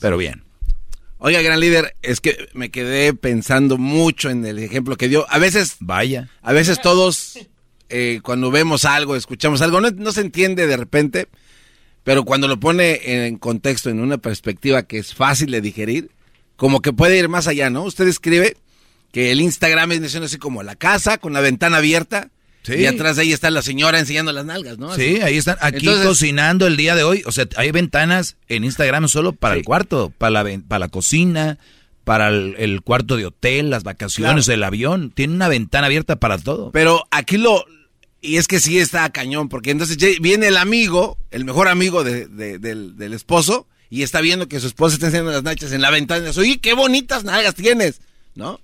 [0.00, 0.43] Pero bien.
[1.26, 5.24] Oiga, gran líder, es que me quedé pensando mucho en el ejemplo que dio.
[5.30, 5.76] A veces.
[5.80, 6.28] Vaya.
[6.42, 7.38] A veces todos,
[7.88, 11.28] eh, cuando vemos algo, escuchamos algo, no, se entiende de repente,
[12.02, 16.10] pero cuando lo pone en contexto, en una perspectiva que es fácil de digerir,
[16.56, 17.84] como que puede ir más allá, ¿no?
[17.84, 18.58] Usted escribe
[19.10, 22.28] que el Instagram es así como la casa con la ventana abierta
[22.66, 24.94] y atrás de ahí está la señora enseñando las nalgas, ¿no?
[24.94, 27.22] Sí, ahí están, aquí cocinando el día de hoy.
[27.26, 31.58] O sea, hay ventanas en Instagram solo para el cuarto, para la, para la cocina,
[32.04, 35.10] para el, cuarto de hotel, las vacaciones, el avión.
[35.10, 36.70] Tiene una ventana abierta para todo.
[36.70, 37.64] Pero aquí lo...
[38.20, 43.12] Y es que sí está cañón, porque entonces viene el amigo, el mejor amigo del,
[43.12, 46.30] esposo, y está viendo que su esposa está enseñando las nachas en la ventana.
[46.34, 48.00] Oye, qué bonitas nalgas tienes,
[48.34, 48.60] ¿no?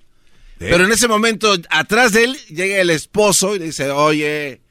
[0.69, 4.61] Pero en ese momento, atrás de él, llega el esposo y le dice, oye,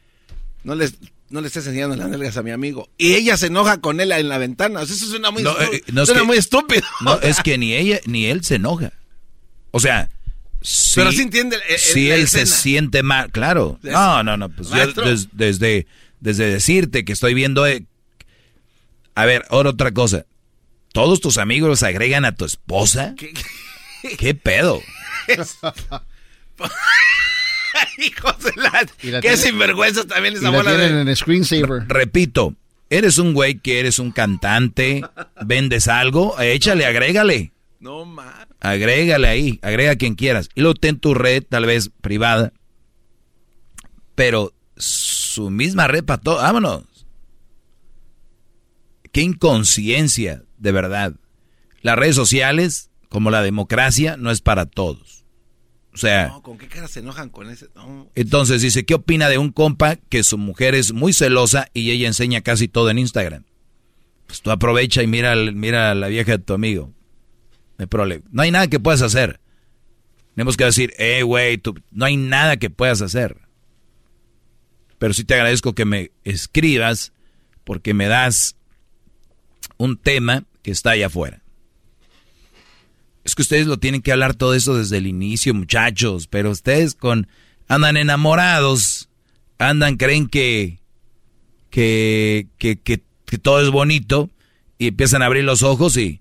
[0.63, 0.95] no les,
[1.31, 2.89] no le estés enseñando las nalgas a mi amigo.
[2.97, 4.83] Y ella se enoja con él en la ventana.
[4.83, 6.83] Eso suena muy, no, eh, suena muy estúpido.
[7.01, 8.93] No, es que ni ella ni él se enoja.
[9.73, 10.11] O sea,
[10.95, 11.57] pero sí entiende.
[11.79, 13.79] si él se siente mal, claro.
[13.83, 14.49] No, no, no.
[14.51, 15.87] Pues yo desde,
[16.21, 17.67] desde decirte que estoy viendo.
[17.67, 17.85] Eh,
[19.15, 20.27] a ver, ahora otra cosa.
[20.93, 23.15] ¿Todos tus amigos agregan a tu esposa?
[23.17, 23.33] ¿Qué,
[24.19, 24.83] qué pedo?
[27.99, 29.21] Hijos de la...
[29.21, 31.01] Qué sinvergüenza también esa bola de...
[31.01, 31.87] en screensaver.
[31.87, 32.55] Repito,
[32.89, 35.03] eres un güey que eres un cantante,
[35.45, 37.53] vendes algo, échale, agrégale.
[37.79, 38.47] No más.
[38.61, 40.51] Agrégale ahí, agrega a quien quieras.
[40.55, 42.53] Y luego ten tu red, tal vez privada.
[44.15, 46.37] Pero su misma red para todo.
[46.37, 46.85] Vámonos.
[49.13, 51.15] Qué inconsciencia, de verdad.
[51.81, 55.27] Las redes sociales, como la democracia, no es para todos.
[55.93, 56.33] O sea.
[56.43, 57.67] ¿con qué cara se enojan con ese?
[58.15, 62.07] Entonces dice, ¿qué opina de un compa que su mujer es muy celosa y ella
[62.07, 63.45] enseña casi todo en Instagram?
[64.27, 66.93] Pues tú aprovecha y mira, mira a la vieja de tu amigo.
[67.77, 68.25] No hay problema.
[68.31, 69.41] No hay nada que puedas hacer.
[70.37, 73.37] Tenemos que decir, eh, güey, no hay nada que puedas hacer.
[74.99, 77.13] Pero sí te agradezco que me escribas
[77.65, 78.55] porque me das
[79.79, 81.43] un tema que está allá afuera.
[83.25, 86.27] Es que ustedes lo tienen que hablar todo eso desde el inicio, muchachos.
[86.27, 87.29] Pero ustedes con
[87.69, 89.09] andan enamorados,
[89.59, 90.81] andan, creen que,
[91.71, 94.29] que, que, que, todo es bonito
[94.77, 96.21] y empiezan a abrir los ojos y,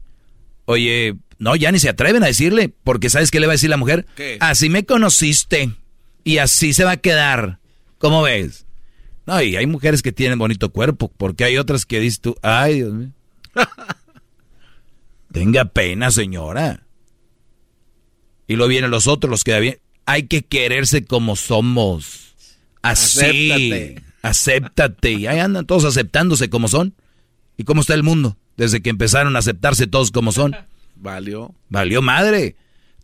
[0.65, 3.71] oye, no, ya ni se atreven a decirle, porque ¿sabes qué le va a decir
[3.71, 4.05] la mujer?
[4.41, 5.71] Así me conociste
[6.23, 7.59] y así se va a quedar.
[7.97, 8.67] ¿Cómo ves?
[9.25, 12.75] No, y hay mujeres que tienen bonito cuerpo, porque hay otras que dices tú, ay,
[12.75, 13.09] Dios mío.
[15.31, 16.83] Tenga pena, señora.
[18.49, 19.77] Y luego vienen los otros, los que bien.
[20.07, 22.33] Hay que quererse como somos.
[22.81, 23.19] Así.
[23.51, 24.03] Acéptate.
[24.23, 25.11] Acéptate.
[25.11, 26.95] Y ahí andan todos aceptándose como son.
[27.57, 28.37] ¿Y cómo está el mundo?
[28.57, 30.55] Desde que empezaron a aceptarse todos como son.
[30.95, 31.53] Valió.
[31.69, 32.55] Valió madre.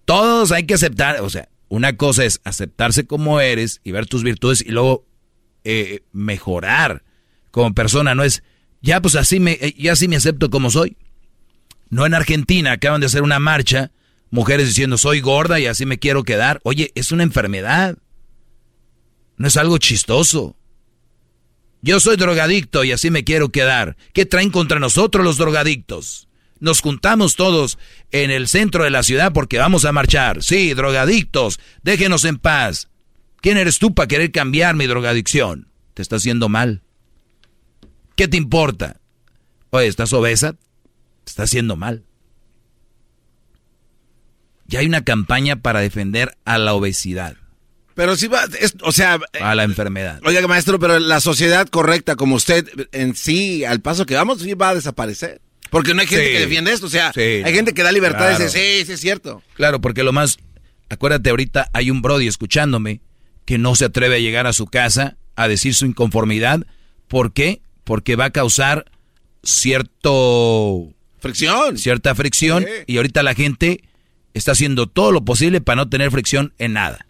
[0.05, 1.21] Todos hay que aceptar.
[1.21, 5.05] O sea, Una cosa es aceptarse como eres y ver tus virtudes y luego
[5.63, 7.03] eh, mejorar
[7.51, 8.15] como persona.
[8.15, 8.41] No es,
[8.81, 10.97] ya pues así me, eh, ya así me acepto como soy.
[11.91, 13.91] No en Argentina, acaban de hacer una marcha,
[14.29, 16.59] mujeres diciendo soy gorda y así me quiero quedar.
[16.63, 17.97] Oye, es una enfermedad.
[19.37, 20.55] No es algo chistoso.
[21.81, 23.95] Yo soy drogadicto y así me quiero quedar.
[24.13, 26.27] ¿Qué traen contra nosotros los drogadictos?
[26.59, 27.77] Nos juntamos todos
[28.11, 30.41] en el centro de la ciudad porque vamos a marchar.
[30.41, 32.89] Sí, drogadictos, déjenos en paz.
[33.41, 35.67] ¿Quién eres tú para querer cambiar mi drogadicción?
[35.93, 36.81] Te está haciendo mal.
[38.15, 38.99] ¿Qué te importa?
[39.69, 40.53] Oye, ¿estás obesa?
[40.53, 42.05] Te está haciendo mal.
[44.67, 47.35] Ya hay una campaña para defender a la obesidad.
[47.93, 48.45] Pero si va,
[48.81, 49.19] o sea...
[49.39, 50.19] A la enfermedad.
[50.25, 54.53] Oiga, maestro, pero la sociedad correcta como usted, en sí, al paso que vamos, sí
[54.53, 55.41] va a desaparecer.
[55.69, 58.43] Porque no hay gente que defiende esto, o sea, hay gente que da libertad y
[58.43, 59.41] dice, sí, sí, es cierto.
[59.55, 60.37] Claro, porque lo más,
[60.89, 63.01] acuérdate ahorita, hay un Brody escuchándome
[63.45, 66.65] que no se atreve a llegar a su casa a decir su inconformidad.
[67.07, 67.61] ¿Por qué?
[67.83, 68.85] Porque va a causar
[69.43, 70.93] cierto...
[71.19, 71.77] Fricción.
[71.77, 72.65] Cierta fricción.
[72.87, 73.81] Y ahorita la gente
[74.35, 77.07] está haciendo todo lo posible para no tener fricción en nada.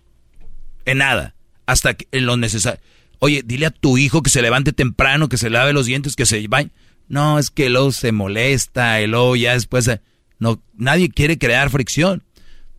[0.85, 1.35] En nada.
[1.65, 2.79] Hasta en lo necesario.
[3.19, 6.25] Oye, dile a tu hijo que se levante temprano, que se lave los dientes, que
[6.25, 6.69] se bañe.
[7.07, 9.89] No, es que luego se molesta, y luego ya después...
[10.37, 12.23] No, nadie quiere crear fricción.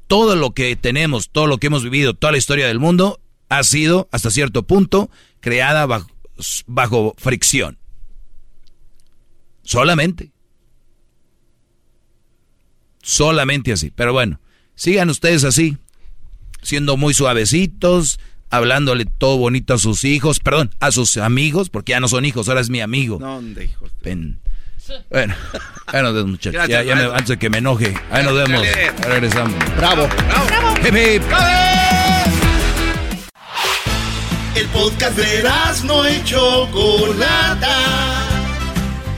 [0.07, 3.65] Todo lo que tenemos, todo lo que hemos vivido, toda la historia del mundo ha
[3.65, 5.11] sido, hasta cierto punto,
[5.41, 5.87] creada
[6.67, 7.79] bajo fricción.
[9.63, 10.36] Solamente.
[13.07, 13.93] Solamente así.
[13.95, 14.41] Pero bueno,
[14.75, 15.79] sigan ustedes así,
[16.61, 18.19] siendo muy suavecitos,
[18.51, 22.49] hablándole todo bonito a sus hijos, perdón, a sus amigos, porque ya no son hijos,
[22.49, 23.19] ahora es mi amigo.
[23.21, 23.93] ¿Dónde, hijos?
[24.03, 24.41] Ven.
[25.09, 25.37] Bueno,
[25.87, 26.69] ahí nos vemos, muchachos.
[26.69, 27.95] ya, ya me, antes de que me enoje.
[28.11, 28.61] Ahí nos vemos.
[28.61, 29.55] Ahí regresamos.
[29.77, 30.09] Bravo.
[30.09, 30.75] Bravo.
[30.81, 31.23] Hip, hip.
[34.57, 35.45] El podcast de
[35.85, 38.16] no y Chocolata.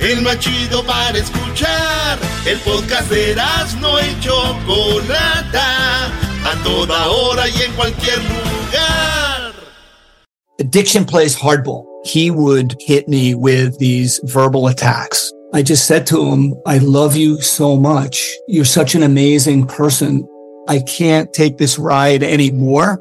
[0.00, 2.18] El más chido para escuchar.
[2.46, 3.34] El podcast de
[3.80, 6.06] no y Chocolata.
[6.44, 9.52] A toda hora y en cualquier lugar.
[10.60, 11.84] Addiction plays hardball.
[12.04, 15.32] He would hit me with these verbal attacks.
[15.52, 18.36] I just said to him, I love you so much.
[18.46, 20.26] You're such an amazing person.
[20.68, 23.00] I can't take this ride anymore.